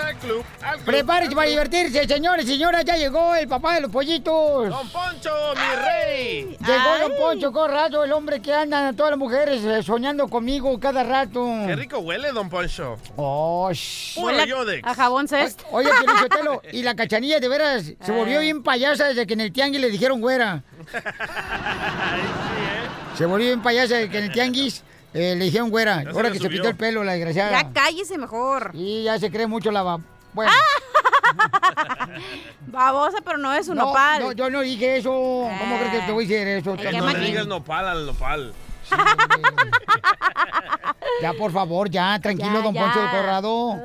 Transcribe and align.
al 0.00 0.16
club. 0.16 0.44
Al 0.62 0.74
club, 0.74 0.84
Prepárense 0.86 1.30
al 1.30 1.34
para 1.34 1.46
club. 1.46 1.50
divertirse, 1.68 2.06
señores 2.08 2.44
y 2.44 2.48
señoras. 2.48 2.84
Ya 2.84 2.96
llegó 2.96 3.34
el 3.34 3.48
papá 3.48 3.74
de 3.74 3.80
los 3.82 3.90
pollitos. 3.90 4.68
Don 4.68 4.88
Poncho, 4.88 5.30
mi 5.54 5.82
rey. 5.84 6.56
Llegó 6.60 6.98
Don 7.08 7.12
Poncho 7.18 7.52
Corrado, 7.52 8.04
el 8.04 8.12
hombre 8.12 8.40
que 8.40 8.52
andan 8.54 8.94
todas 8.96 9.10
las 9.10 9.18
mujeres 9.18 9.62
eh, 9.64 9.82
soñando 9.82 10.28
conmigo 10.28 10.78
cada 10.80 11.02
rato. 11.02 11.46
Qué 11.66 11.76
rico 11.76 11.98
huele, 11.98 12.32
Don 12.32 12.48
Poncho. 12.48 12.96
Oh, 13.16 13.70
Yodex. 13.72 14.86
A 14.86 14.94
jabón 14.94 15.28
cest. 15.28 15.62
Oye, 15.70 15.88
Pielichotelo, 15.98 16.62
y 16.72 16.82
la 16.82 16.94
cachanilla 16.94 17.40
de 17.40 17.48
veras 17.48 17.84
se 18.00 18.12
volvió 18.12 18.40
bien 18.40 18.62
payasa 18.62 19.08
desde 19.08 19.26
que 19.26 19.34
en 19.34 19.40
el 19.40 19.52
tianguis 19.52 19.80
le 19.80 19.90
dijeron 19.90 20.20
güera. 20.20 20.62
Se 23.16 23.26
volvió 23.26 23.46
bien 23.48 23.62
payasa 23.62 23.96
desde 23.96 24.10
que 24.10 24.18
en 24.18 24.24
el 24.24 24.32
tianguis 24.32 24.82
eh, 25.14 25.34
le 25.36 25.44
dijeron 25.44 25.70
güera. 25.70 26.04
Ahora 26.12 26.30
que 26.30 26.38
se 26.38 26.48
pintó 26.48 26.68
el 26.68 26.76
pelo, 26.76 27.04
la 27.04 27.12
desgraciada. 27.12 27.50
Ya 27.62 27.72
cállese 27.72 28.18
mejor. 28.18 28.70
Y 28.74 29.04
ya 29.04 29.18
se 29.18 29.30
cree 29.30 29.46
mucho 29.46 29.70
la... 29.70 29.82
va- 29.82 30.00
Bueno. 30.32 30.50
Babosa, 32.66 33.18
pero 33.24 33.38
no 33.38 33.52
es 33.52 33.68
un 33.68 33.76
No, 33.76 33.86
nopal. 33.86 34.22
no, 34.22 34.32
yo 34.32 34.50
no 34.50 34.60
dije 34.60 34.96
eso. 34.96 35.10
¿Cómo 35.10 35.78
crees 35.78 35.92
que 35.92 36.00
te 36.06 36.12
voy 36.12 36.24
a 36.24 36.28
decir 36.28 36.48
eso? 36.48 36.76
Que 36.76 36.92
no 36.92 37.06
le 37.10 37.18
digas 37.20 37.46
nopal 37.46 37.86
al 37.88 38.06
nopal. 38.06 38.52
Ya, 41.20 41.32
por 41.34 41.52
favor, 41.52 41.88
ya, 41.90 42.18
tranquilo, 42.20 42.54
Ya, 42.54 42.62
don 42.62 42.74
ya. 42.74 42.82
Poncho 42.82 43.00
de 43.00 43.08
Corrado. 43.10 43.80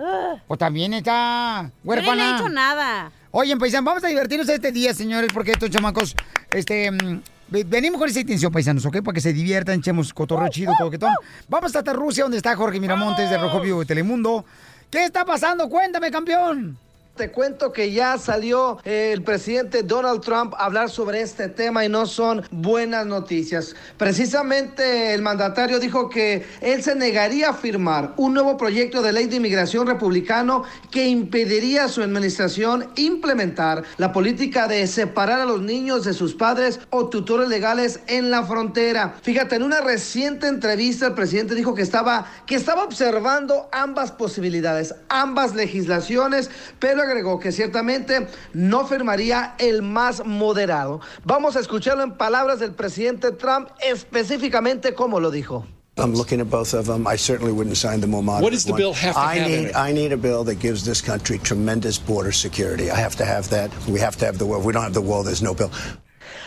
Pues 0.47 0.59
también 0.59 0.94
está 0.94 1.64
Yo 1.66 1.72
huérfana. 1.84 2.16
ni 2.16 2.22
le 2.22 2.30
he 2.30 2.34
dicho 2.34 2.50
nada. 2.50 3.12
Oye, 3.31 3.56
paisanos, 3.58 3.86
vamos 3.86 4.03
a 4.03 4.08
divertirnos 4.08 4.50
este 4.50 4.72
día, 4.72 4.94
señores, 4.94 5.30
porque 5.34 5.52
estos 5.52 5.69
chamacos, 5.69 6.16
este, 6.52 6.89
mm, 6.91 7.22
venimos 7.50 8.00
con 8.00 8.09
esa 8.09 8.20
intención, 8.20 8.52
paisanos, 8.52 8.86
¿ok? 8.86 9.02
Para 9.02 9.14
que 9.14 9.22
se 9.22 9.34
diviertan, 9.34 9.80
echemos 9.80 10.14
cotorreo 10.14 10.50
chido, 10.50 10.73
coquetón. 10.80 11.14
Vamos 11.48 11.76
hasta 11.76 11.94
Rusia, 11.94 12.23
donde 12.23 12.38
está 12.38 12.56
Jorge 12.56 12.80
Miramontes 12.80 13.30
de 13.30 13.38
Rojo 13.38 13.62
Vivo 13.62 13.80
de 13.80 13.86
Telemundo. 13.86 14.45
¿Qué 14.90 15.06
está 15.06 15.26
pasando? 15.26 15.68
Cuéntame, 15.70 16.12
campeón. 16.12 16.78
Te 17.17 17.31
cuento 17.31 17.73
que 17.73 17.91
ya 17.91 18.19
salió 18.19 18.77
eh, 18.85 19.09
el 19.11 19.23
presidente 19.23 19.81
Donald 19.81 20.21
Trump 20.21 20.53
a 20.53 20.65
hablar 20.65 20.91
sobre 20.91 21.21
este 21.21 21.49
tema 21.49 21.83
y 21.83 21.89
no 21.89 22.05
son 22.05 22.43
buenas 22.51 23.07
noticias. 23.07 23.75
Precisamente 23.97 25.15
el 25.15 25.23
mandatario 25.23 25.79
dijo 25.79 26.09
que 26.09 26.45
él 26.61 26.83
se 26.83 26.93
negaría 26.93 27.49
a 27.49 27.53
firmar 27.55 28.13
un 28.17 28.35
nuevo 28.35 28.55
proyecto 28.55 29.01
de 29.01 29.13
ley 29.13 29.25
de 29.25 29.38
inmigración 29.38 29.88
republicano 29.88 30.63
que 30.91 31.07
impediría 31.07 31.85
a 31.85 31.88
su 31.88 32.03
administración 32.03 32.91
implementar 32.97 33.83
la 33.97 34.13
política 34.13 34.67
de 34.67 34.85
separar 34.85 35.41
a 35.41 35.45
los 35.45 35.61
niños 35.63 36.05
de 36.05 36.13
sus 36.13 36.35
padres 36.35 36.79
o 36.91 37.09
tutores 37.09 37.49
legales 37.49 37.99
en 38.05 38.29
la 38.29 38.43
frontera. 38.43 39.15
Fíjate, 39.23 39.55
en 39.55 39.63
una 39.63 39.81
reciente 39.81 40.47
entrevista 40.47 41.07
el 41.07 41.13
presidente 41.13 41.55
dijo 41.55 41.73
que 41.73 41.81
estaba, 41.81 42.27
que 42.45 42.53
estaba 42.53 42.83
observando 42.83 43.69
ambas 43.71 44.11
posibilidades, 44.11 44.93
ambas 45.09 45.55
legislaciones, 45.55 46.51
pero 46.77 47.06
agregó 47.08 47.39
que 47.39 47.52
ciertamente 47.52 48.27
no 48.53 48.86
firmaría 48.86 49.55
el 49.58 49.81
más 49.81 50.25
moderado. 50.25 51.02
Vamos 51.23 51.55
a 51.55 51.59
escucharlo 51.59 52.03
en 52.03 52.17
palabras 52.17 52.59
del 52.59 52.73
presidente 52.73 53.31
Trump 53.31 53.69
específicamente 53.81 54.94
como 54.94 55.19
lo 55.19 55.31
dijo. 55.31 55.66
I'm 56.00 56.13
looking 56.13 56.39
at 56.39 56.47
both 56.47 56.75
of 56.75 56.85
them. 56.85 57.08
I 57.08 57.16
certainly 57.17 57.52
wouldn't 57.52 57.75
sign 57.75 58.02
the 58.02 58.08
more 58.08 58.22
moderate 58.22 58.44
What 58.44 58.52
does 58.53 58.66
the 58.66 58.73
one. 58.73 58.81
bill 58.81 58.94
have 58.94 59.16
to 59.16 59.19
I 59.19 59.38
have 59.39 59.47
in 59.47 59.52
need, 59.63 59.69
it? 59.69 59.75
I 59.75 59.91
need 59.91 60.11
a 60.11 60.17
bill 60.17 60.44
that 60.44 60.59
gives 60.59 60.85
this 60.85 61.02
country 61.02 61.39
tremendous 61.39 61.97
border 61.97 62.31
security. 62.31 62.91
I 62.91 62.97
have 63.00 63.16
to 63.16 63.25
have 63.25 63.50
that. 63.50 63.72
We 63.88 64.00
have 64.00 64.16
to 64.18 64.25
have 64.25 64.38
the 64.38 64.45
wall. 64.45 64.59
If 64.59 64.66
we 64.66 64.74
don't 64.74 64.84
have 64.84 64.94
the 64.94 65.01
wall, 65.01 65.24
there's 65.24 65.41
no 65.41 65.56
bill. 65.56 65.72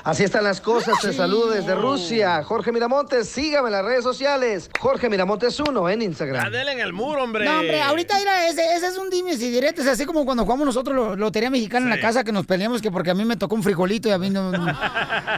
Así 0.05 0.25
están 0.25 0.45
las 0.45 0.61
cosas. 0.61 0.99
Te 1.01 1.13
saludo 1.13 1.51
desde 1.51 1.75
Rusia. 1.75 2.43
Jorge 2.43 2.73
Miramontes, 2.73 3.29
sígame 3.29 3.69
en 3.69 3.73
las 3.73 3.85
redes 3.85 4.03
sociales. 4.03 4.71
Jorge 4.79 5.09
Miramontes 5.09 5.59
1 5.61 5.89
en 5.91 6.03
Instagram. 6.03 6.47
Adela 6.47 6.73
en 6.73 6.81
el 6.81 6.93
muro, 6.93 7.23
hombre. 7.25 7.45
No, 7.45 7.61
hombre, 7.61 7.81
ahorita 7.83 8.19
era 8.21 8.47
ese, 8.49 8.63
ese 8.77 8.87
es 8.87 8.99
un 8.99 9.11
dimes 9.11 9.41
y 9.43 9.51
diretes, 9.51 9.87
así 9.87 10.07
como 10.07 10.25
cuando 10.25 10.45
jugamos 10.45 10.67
nosotros 10.67 10.95
lo- 10.97 11.17
Lotería 11.17 11.51
Mexicana 11.51 11.87
en 11.87 11.91
la 11.91 12.01
casa, 12.01 12.25
que 12.25 12.33
nos 12.33 12.47
peleamos 12.47 12.81
que 12.81 12.91
porque 12.91 13.11
a 13.11 13.15
mí 13.15 13.25
me 13.25 13.37
tocó 13.37 13.55
un 13.55 13.63
frijolito 13.63 14.09
y 14.09 14.13
a 14.13 14.19
mí 14.19 14.31
no... 14.31 14.51
no. 14.53 14.71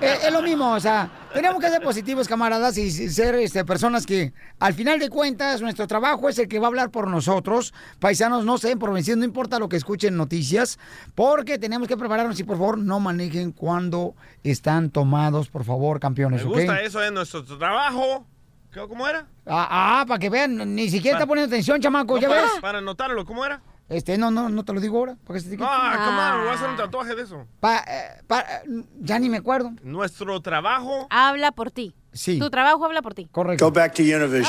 Eh, 0.01 0.19
es 0.27 0.33
lo 0.33 0.43
mismo, 0.43 0.73
o 0.73 0.81
sea, 0.81 1.09
tenemos 1.33 1.61
que 1.61 1.69
ser 1.69 1.83
positivos, 1.83 2.29
camaradas, 2.29 2.77
y, 2.79 2.91
ser 2.91 3.35
este, 3.37 3.65
personas 3.65 4.07
que, 4.07 4.33
al 4.59 4.75
final 4.75 4.99
de 4.99 5.09
cuentas, 5.09 5.61
nuestro 5.61 5.87
trabajo 5.87 6.29
es 6.29 6.39
el 6.39 6.49
que 6.49 6.59
va 6.59 6.67
a 6.67 6.69
hablar 6.69 6.91
por 6.91 7.09
nosotros. 7.09 7.73
Paisanos, 8.01 8.45
no 8.45 8.59
se 8.59 8.69
den 8.69 8.79
por 8.79 8.93
vencidos, 8.93 9.19
no 9.19 9.25
importa 9.25 9.59
lo 9.59 9.69
que 9.69 9.77
escuchen 9.77 10.17
noticias, 10.17 10.79
porque 11.15 11.59
tenemos 11.59 11.89
que 11.89 11.97
prepararnos 11.97 12.39
y, 12.41 12.45
por 12.45 12.57
favor, 12.59 12.79
no 12.79 13.01
manejen 13.01 13.53
cuando 13.53 14.15
están 14.45 14.91
tomados, 14.91 15.49
por 15.49 15.65
favor, 15.65 16.01
campeones, 16.01 16.45
Me 16.45 16.49
gusta 16.51 16.81
eso, 16.83 17.03
es 17.03 17.13
nuestro 17.13 17.45
trabajo. 17.59 18.27
¿Qué- 18.73 18.81
¿Cómo 18.89 19.07
era? 19.07 19.27
Ah, 19.45 20.01
ah, 20.01 20.05
para 20.09 20.19
que 20.19 20.31
vean, 20.31 20.75
ni 20.75 20.89
siquiera 20.89 21.19
está 21.19 21.27
poniendo 21.27 21.53
atención, 21.55 21.79
chamaco, 21.81 22.15
No, 22.15 22.21
¿ya 22.23 22.29
para, 22.29 22.43
ves? 22.43 22.51
para 22.61 22.79
anotarlo, 22.79 23.25
¿cómo 23.27 23.45
era? 23.45 23.61
Este, 23.89 24.17
no, 24.17 24.31
no, 24.31 24.49
no 24.49 24.65
te 24.65 24.73
lo 24.73 24.81
digo 24.81 24.99
ahora. 24.99 25.17
Porque 25.25 25.41
se 25.41 25.55
te 25.57 25.63
Ah. 25.63 26.39
Voy 26.41 26.49
a 26.49 26.55
hacer 26.55 26.69
un 26.71 26.77
tatuaje 26.77 27.15
de 27.15 27.23
eso. 27.23 27.47
Pa- 27.61 27.85
eh, 27.87 28.23
pa- 28.27 28.41
eh, 28.41 28.85
ya 29.01 29.19
ni 29.19 29.29
me 29.29 29.37
acuerdo. 29.39 29.71
Nuestro 29.83 30.41
trabajo. 30.41 31.07
Habla 31.11 31.53
por 31.53 31.71
ti. 31.71 31.95
Sí. 32.13 32.39
Tu 32.39 32.49
trabajo 32.51 32.85
habla 32.85 33.03
por 33.03 33.15
ti. 33.15 33.29
Correcto. 33.31 33.65
Go 33.67 33.71
back 33.73 33.95
to 33.95 34.03
Univision. 34.03 34.45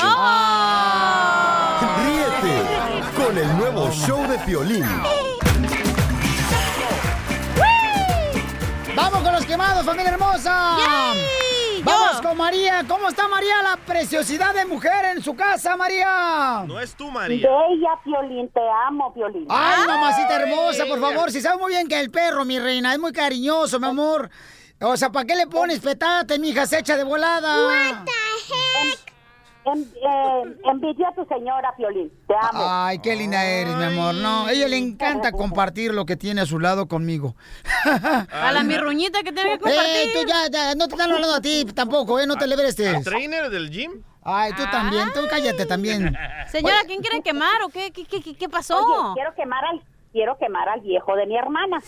Ríete 2.04 2.62
con 3.16 3.36
el 3.38 3.56
nuevo 3.58 3.90
show 3.90 4.26
de 4.28 4.38
Piolín. 4.40 4.84
¡Vamos 8.96 9.22
con 9.22 9.32
los 9.32 9.44
quemados, 9.44 9.84
familia 9.84 10.12
hermosa! 10.12 10.76
¡Vamos 11.84 12.22
con 12.22 12.36
María! 12.38 12.82
¿Cómo 12.88 13.08
está 13.08 13.28
María, 13.28 13.62
la 13.62 13.76
preciosidad 13.76 14.54
de 14.54 14.64
mujer 14.64 15.04
en 15.14 15.22
su 15.22 15.36
casa, 15.36 15.76
María? 15.76 16.64
No 16.66 16.80
es 16.80 16.94
tú, 16.94 17.10
María. 17.10 17.46
Bella, 17.46 17.90
Piolín, 18.02 18.48
te 18.48 18.60
amo, 18.86 19.12
Piolín. 19.12 19.46
Ay, 19.50 19.86
mamacita 19.86 20.36
hermosa, 20.36 20.86
por 20.86 20.98
favor. 20.98 21.30
Si 21.30 21.42
sabes 21.42 21.60
muy 21.60 21.72
bien 21.72 21.86
que 21.86 22.00
el 22.00 22.10
perro, 22.10 22.46
mi 22.46 22.58
reina, 22.58 22.94
es 22.94 22.98
muy 22.98 23.12
cariñoso, 23.12 23.78
mi 23.78 23.86
amor. 23.86 24.30
O 24.80 24.96
sea, 24.96 25.10
¿para 25.10 25.26
qué 25.26 25.36
le 25.36 25.46
pones 25.46 25.80
petate, 25.80 26.38
mija? 26.38 26.66
Se 26.66 26.78
echa 26.78 26.96
de 26.96 27.04
volada. 27.04 28.04
En, 29.66 29.82
eh, 29.82 30.56
envidia 30.64 31.08
a 31.08 31.14
tu 31.14 31.24
señora, 31.24 31.74
Piolín. 31.76 32.10
Te 32.28 32.34
amo. 32.34 32.60
Ay, 32.68 32.98
qué 32.98 33.16
linda 33.16 33.44
eres, 33.44 33.74
mi 33.76 33.84
amor. 33.84 34.14
No, 34.14 34.46
a 34.46 34.52
ella 34.52 34.68
le 34.68 34.76
encanta 34.76 35.32
compartir 35.32 35.94
lo 35.94 36.04
que 36.04 36.16
tiene 36.16 36.42
a 36.42 36.46
su 36.46 36.58
lado 36.60 36.86
conmigo. 36.86 37.34
A 38.30 38.52
la 38.52 38.62
mirruñita 38.62 39.22
que 39.22 39.32
tiene 39.32 39.52
que 39.52 39.58
compartir. 39.60 40.08
Eh, 40.08 40.10
tú 40.12 40.26
ya, 40.28 40.48
ya, 40.50 40.74
no 40.74 40.86
te 40.86 40.94
están 40.94 41.10
hablando 41.12 41.34
a 41.34 41.40
ti 41.40 41.64
tampoco, 41.74 42.20
¿eh? 42.20 42.26
No 42.26 42.36
te 42.36 42.46
le 42.46 42.54
¿Al 42.54 42.60
este. 42.60 43.00
trainer 43.02 43.48
del 43.50 43.70
gym? 43.70 44.02
Ay, 44.22 44.52
tú 44.56 44.62
también, 44.70 45.08
tú 45.14 45.20
cállate 45.28 45.66
también. 45.66 46.16
Señora, 46.48 46.78
¿quién 46.86 47.00
quiere 47.00 47.20
quemar 47.22 47.62
o 47.62 47.68
qué, 47.68 47.90
qué, 47.90 48.04
qué, 48.06 48.22
qué- 48.22 48.34
qué 48.36 48.48
pasó? 48.48 48.78
Oye, 48.78 49.14
quiero 49.14 49.34
quemar 49.34 49.64
al 49.64 49.82
quiero 50.12 50.38
quemar 50.38 50.68
al 50.68 50.80
viejo 50.80 51.16
de 51.16 51.26
mi 51.26 51.36
hermana. 51.36 51.78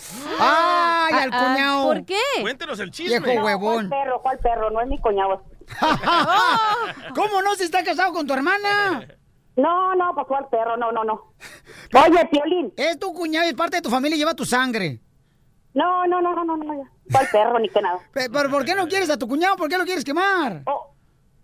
¡Ay, 0.41 1.15
al 1.15 1.31
Ah, 1.33 1.39
ah, 1.41 1.47
cuñado! 1.47 1.83
¿Por 1.85 2.05
qué? 2.05 2.19
Cuéntenos 2.41 2.79
el 2.81 2.91
chisme. 2.91 3.21
Viejo 3.21 3.45
huevón. 3.45 3.89
¿Cuál 3.89 4.01
perro? 4.05 4.21
¿Cuál 4.23 4.39
perro? 4.39 4.71
No 4.71 4.81
es 4.81 4.89
mi 4.89 4.99
cuñado. 4.99 5.43
¿Cómo 7.15 7.43
no? 7.43 7.55
Si 7.55 7.65
está 7.65 7.83
casado 7.85 8.13
con 8.13 8.27
tu 8.27 8.33
hermana. 8.35 9.07
No, 9.57 9.95
no, 9.95 10.15
pues 10.15 10.27
cuál 10.27 10.47
perro, 10.51 10.77
no, 10.77 10.93
no, 10.93 11.03
no. 11.05 11.33
Oye, 11.95 12.27
Piolín. 12.31 12.73
Es 12.77 12.99
tu 12.99 13.13
cuñado 13.15 13.49
y 13.49 13.55
parte 13.55 13.77
de 13.77 13.83
tu 13.83 13.89
familia 13.91 14.17
lleva 14.17 14.35
tu 14.35 14.45
sangre. 14.45 15.01
No, 15.75 16.07
no, 16.07 16.21
no, 16.21 16.35
no, 16.35 16.45
no, 16.45 16.57
no. 16.57 16.85
¿Cuál 17.11 17.27
perro 17.33 17.59
ni 17.59 17.69
que 17.69 17.81
nada? 17.81 17.99
Pe- 18.13 18.29
¿Pero 18.31 18.51
por 18.51 18.65
qué 18.65 18.75
no 18.75 18.87
quieres 18.87 19.09
a 19.11 19.19
tu 19.19 19.27
cuñado? 19.27 19.57
¿Por 19.57 19.69
qué 19.69 19.79
lo 19.79 19.85
quieres 19.85 20.05
quemar? 20.05 20.63
Oh, 20.67 20.95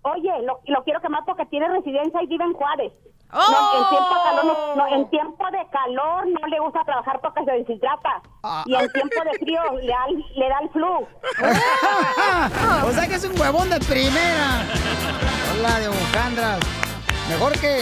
oye, 0.02 0.30
lo, 0.42 0.60
lo 0.66 0.84
quiero 0.84 1.00
quemar 1.00 1.22
porque 1.24 1.46
tiene 1.46 1.68
residencia 1.68 2.22
y 2.22 2.26
vive 2.26 2.44
en 2.44 2.52
Juárez. 2.52 2.92
¡Oh! 3.34 3.40
No, 3.50 3.80
en 3.80 3.88
tiempo 3.88 4.14
de 4.14 4.20
calor, 4.24 4.44
no, 4.44 4.76
no, 4.76 4.94
en 4.96 5.10
tiempo 5.10 5.44
de 5.50 5.66
calor 5.70 6.26
no 6.28 6.46
le 6.48 6.60
gusta 6.60 6.84
trabajar 6.84 7.18
porque 7.22 7.44
se 7.44 7.50
deshidrata. 7.52 8.22
Ah. 8.42 8.62
Y 8.66 8.74
en 8.74 8.92
tiempo 8.92 9.16
de 9.24 9.38
frío 9.38 9.60
le 9.80 9.86
da, 9.86 10.04
el- 10.08 10.24
le 10.36 10.48
da 10.48 10.58
el 10.62 10.68
flu. 10.70 11.06
o 12.88 12.92
sea 12.92 13.06
que 13.08 13.14
es 13.14 13.24
un 13.24 13.40
huevón 13.40 13.70
de 13.70 13.78
primera. 13.80 14.64
Hola 15.58 15.80
de 15.80 15.88
Bojandras. 15.88 16.60
Mejor 17.28 17.52
que. 17.58 17.80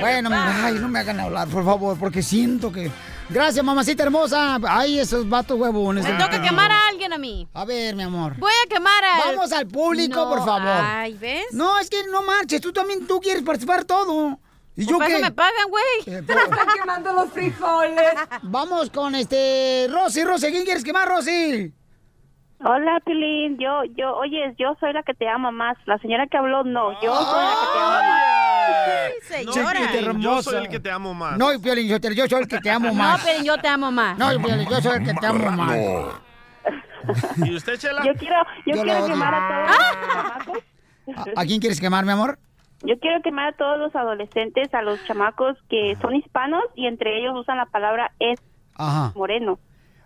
Bueno, 0.00 0.30
ay, 0.32 0.74
no 0.74 0.88
me 0.88 0.98
hagan 0.98 1.20
hablar, 1.20 1.48
por 1.48 1.64
favor, 1.64 1.96
porque 1.98 2.22
siento 2.22 2.70
que. 2.70 2.90
Gracias, 3.30 3.62
mamacita 3.64 4.02
hermosa. 4.02 4.58
Ay, 4.68 4.98
esos 4.98 5.28
vatos 5.28 5.58
huevones. 5.58 6.04
Me 6.04 6.12
toca 6.12 6.40
quemar 6.42 6.70
a 6.72 6.88
alguien 6.88 7.12
a 7.12 7.18
mí. 7.18 7.46
A 7.54 7.64
ver, 7.64 7.94
mi 7.94 8.02
amor. 8.02 8.34
Voy 8.38 8.52
a 8.64 8.68
quemar 8.68 9.04
a... 9.04 9.18
Vamos 9.26 9.52
al 9.52 9.66
público, 9.66 10.16
No, 10.16 10.30
por 10.30 10.38
favor. 10.38 10.62
Ay, 10.82 11.12
¿ves? 11.14 11.44
No, 11.52 11.78
es 11.78 11.90
que 11.90 12.06
no 12.10 12.22
marches. 12.22 12.60
Tú 12.62 12.72
también 12.72 13.06
tú 13.06 13.20
quieres 13.20 13.42
participar 13.42 13.84
todo. 13.84 14.38
¿Y 14.80 14.86
yo 14.86 14.96
para 14.98 15.10
qué? 15.16 15.20
me 15.22 15.30
pagan, 15.32 15.68
güey. 15.68 15.84
Eh, 16.06 16.22
pero- 16.26 16.40
Están 16.40 16.68
quemando 16.80 17.12
los 17.12 17.30
frijoles. 17.32 18.12
Vamos 18.42 18.90
con 18.90 19.14
este. 19.16 19.88
Rosy, 19.90 20.22
Rosy. 20.24 20.50
¿Quién 20.52 20.64
quieres 20.64 20.84
quemar, 20.84 21.08
Rosy? 21.08 21.74
Hola, 22.60 23.00
Pilín. 23.04 23.58
Yo, 23.58 23.82
yo, 23.96 24.16
oye, 24.16 24.54
yo 24.58 24.76
soy 24.80 24.92
la 24.92 25.02
que 25.02 25.14
te 25.14 25.28
amo 25.28 25.50
más. 25.52 25.76
La 25.86 25.98
señora 25.98 26.26
que 26.28 26.36
habló, 26.36 26.62
no. 26.64 26.92
Yo 27.02 27.14
soy 27.14 27.44
la 27.44 27.50
que 27.50 27.66
te 27.72 27.78
amo 27.80 27.90
más. 28.00 29.12
señora. 29.22 29.80
Chiquita 29.92 30.12
Yo 30.20 30.42
soy 30.42 30.56
el 30.62 30.68
que 30.68 30.80
te 30.80 30.90
amo 30.90 31.14
más. 31.14 31.38
No, 31.38 31.46
Piolín, 31.60 31.88
yo 31.88 31.98
soy 32.28 32.40
el 32.42 32.48
que 32.48 32.58
te 32.60 32.70
amo 32.70 32.88
No, 32.88 32.94
más. 32.94 33.22
pero 33.24 33.42
yo 33.42 33.56
te 33.58 33.68
amo 33.68 33.90
más. 33.90 34.16
No, 34.18 34.28
Piolín, 34.42 34.68
yo 34.68 34.80
soy 34.80 34.96
el 34.98 35.04
que 35.04 35.14
te 35.14 35.26
amo 35.26 35.50
más. 35.50 35.76
¿Y 37.44 37.54
usted, 37.56 37.78
Chela? 37.78 38.04
Yo 38.04 38.12
quiero, 38.14 38.36
yo, 38.66 38.82
quiero 38.82 39.06
quemar 39.06 39.34
a 39.34 39.48
todos 39.48 39.78
los 39.78 40.14
chamacos. 40.14 41.34
¿A, 41.36 41.40
a 41.40 41.44
quién 41.46 41.60
quieres 41.60 41.80
quemar, 41.80 42.04
mi 42.04 42.12
amor? 42.12 42.38
Yo 42.82 42.98
quiero 43.00 43.20
quemar 43.22 43.48
a 43.48 43.56
todos 43.56 43.78
los 43.78 43.94
adolescentes, 43.96 44.72
a 44.72 44.82
los 44.82 45.04
chamacos 45.04 45.56
que 45.68 45.96
son 46.00 46.14
hispanos 46.14 46.62
y 46.76 46.86
entre 46.86 47.18
ellos 47.20 47.34
usan 47.36 47.56
la 47.56 47.66
palabra 47.66 48.12
es 48.20 48.38
Ajá. 48.74 49.12
moreno. 49.16 49.58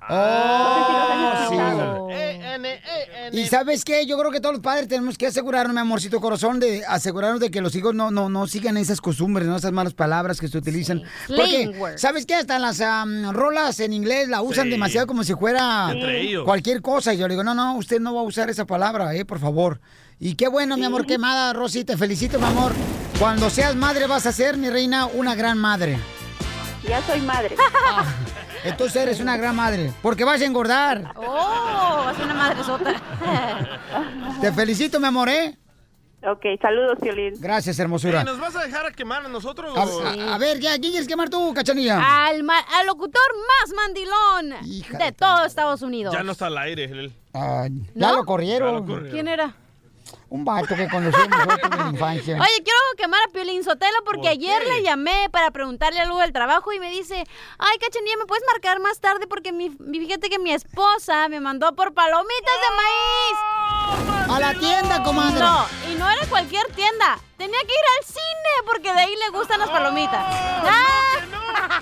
Oh, 0.08 1.46
sí. 1.48 3.38
Y 3.38 3.46
sabes 3.46 3.84
qué, 3.84 4.04
yo 4.06 4.19
creo 4.19 4.30
que 4.32 4.40
todos 4.40 4.54
los 4.56 4.62
padres 4.62 4.88
tenemos 4.88 5.16
que 5.16 5.26
asegurarnos, 5.28 5.74
mi 5.74 5.80
amorcito 5.80 6.20
corazón, 6.20 6.58
de 6.60 6.84
asegurarnos 6.86 7.40
de 7.40 7.50
que 7.50 7.60
los 7.60 7.74
hijos 7.76 7.94
no, 7.94 8.10
no, 8.10 8.28
no 8.28 8.46
sigan 8.48 8.76
esas 8.76 9.00
costumbres, 9.00 9.46
no 9.46 9.56
esas 9.56 9.70
malas 9.72 9.94
palabras 9.94 10.40
que 10.40 10.48
se 10.48 10.58
utilizan. 10.58 11.02
Porque. 11.28 11.72
¿sabes 11.96 12.26
qué? 12.26 12.34
Hasta 12.34 12.58
las 12.58 12.82
rolas 13.32 13.78
en 13.80 13.92
inglés 13.92 14.28
la 14.28 14.42
usan 14.42 14.64
Sí. 14.64 14.70
demasiado 14.70 15.06
como 15.06 15.22
si 15.24 15.34
fuera 15.34 15.94
cualquier 16.44 16.82
cosa. 16.82 17.14
Y 17.14 17.19
yo 17.19 17.28
le 17.28 17.34
digo, 17.34 17.44
no, 17.44 17.54
no, 17.54 17.76
usted 17.76 18.00
no 18.00 18.14
va 18.14 18.20
a 18.20 18.24
usar 18.24 18.50
esa 18.50 18.66
palabra, 18.66 19.14
eh, 19.14 19.24
por 19.24 19.38
favor. 19.38 19.80
Y 20.24 20.36
qué 20.36 20.46
bueno, 20.46 20.76
mi 20.76 20.84
amor, 20.84 21.04
quemada, 21.04 21.52
Rosy, 21.52 21.84
te 21.84 21.96
felicito, 21.96 22.38
mi 22.38 22.44
amor. 22.46 22.70
Cuando 23.19 23.50
seas 23.50 23.74
madre 23.74 24.06
vas 24.06 24.24
a 24.24 24.30
ser, 24.30 24.56
mi 24.56 24.70
reina, 24.70 25.06
una 25.06 25.34
gran 25.34 25.58
madre. 25.58 25.98
Ya 26.88 27.02
soy 27.02 27.20
madre. 27.22 27.56
Entonces 28.62 29.02
eres 29.02 29.19
una 29.19 29.36
gran 29.36 29.56
madre, 29.56 29.92
porque 30.00 30.22
vas 30.22 30.40
a 30.40 30.44
engordar. 30.44 31.12
Oh, 31.16 32.06
es 32.16 32.24
una 32.24 32.34
madre 32.34 32.62
sota. 32.62 32.94
Te 34.40 34.52
felicito, 34.52 35.00
mi 35.00 35.06
amor, 35.08 35.28
¿eh? 35.28 35.58
ok, 36.24 36.44
saludos, 36.60 36.98
Violín. 37.00 37.34
Gracias, 37.40 37.80
hermosura. 37.80 38.22
¿Nos 38.22 38.38
vas 38.38 38.54
a 38.54 38.62
dejar 38.62 38.86
a 38.86 38.92
quemar 38.92 39.26
a 39.26 39.28
nosotros? 39.28 39.76
A, 39.76 39.82
o- 39.82 40.02
a- 40.06 40.36
a 40.36 40.38
ver, 40.38 40.60
ya, 40.60 40.78
¿quién 40.78 40.92
quieres 40.92 41.08
quemar 41.08 41.30
tú, 41.30 41.52
cachanilla? 41.52 42.26
Al, 42.26 42.44
ma- 42.44 42.64
al 42.78 42.86
locutor 42.86 43.20
más 43.48 43.74
mandilón 43.74 44.64
Hija 44.69 44.98
de 44.98 45.04
de 45.06 45.12
todo 45.12 45.44
Estados 45.46 45.82
Unidos. 45.82 46.14
Ya 46.14 46.22
no 46.22 46.30
está 46.30 46.46
al 46.46 46.58
aire. 46.58 46.84
él. 46.84 47.12
Ya 47.34 47.69
¿No? 47.96 48.12
lo 48.12 48.20
Ya 48.20 48.24
corrieron. 48.24 48.74
lo 48.76 48.84
corrieron. 48.86 49.10
¿Quién 49.10 49.26
era? 49.26 49.56
Un 50.32 50.46
vato 50.46 50.75
que 50.75 50.88
conocimos 50.88 51.29
nosotros 51.29 51.70
en 51.73 51.79
la 51.79 51.90
infancia. 51.90 52.34
Oye, 52.37 52.64
quiero 52.64 52.79
quemar 52.96 53.20
a 53.23 53.32
Piolín 53.32 53.62
Sotelo 53.62 53.99
porque 54.02 54.23
¿Por 54.23 54.31
ayer 54.31 54.67
le 54.67 54.82
llamé 54.82 55.29
para 55.31 55.50
preguntarle 55.50 56.00
algo 56.00 56.19
del 56.20 56.32
trabajo 56.32 56.73
y 56.73 56.81
me 56.81 56.90
dice, 56.90 57.26
ay, 57.58 57.79
cachanilla, 57.79 58.17
¿me 58.17 58.25
puedes 58.25 58.43
marcar 58.50 58.81
más 58.81 58.99
tarde? 58.99 59.26
Porque 59.26 59.52
mi, 59.52 59.69
fíjate 59.69 60.31
que 60.31 60.38
mi 60.38 60.55
esposa 60.55 61.29
me 61.29 61.38
mandó 61.38 61.75
por 61.75 61.93
palomitas 61.93 62.56
de 62.64 62.76
maíz. 62.81 64.31
A 64.31 64.40
la 64.40 64.55
tienda, 64.58 65.02
comadre. 65.02 65.38
No, 65.38 65.67
y 65.93 65.96
no 65.96 66.08
era 66.08 66.26
cualquier 66.26 66.64
tienda. 66.69 67.19
Tenía 67.37 67.58
que 67.61 67.67
ir 67.75 67.87
al 67.99 68.06
cine 68.06 68.52
porque 68.64 68.90
de 68.90 69.00
ahí 69.00 69.14
le 69.14 69.38
gustan 69.38 69.61
las 69.61 69.69
palomitas. 69.69 70.25
¡Ah! 70.25 71.31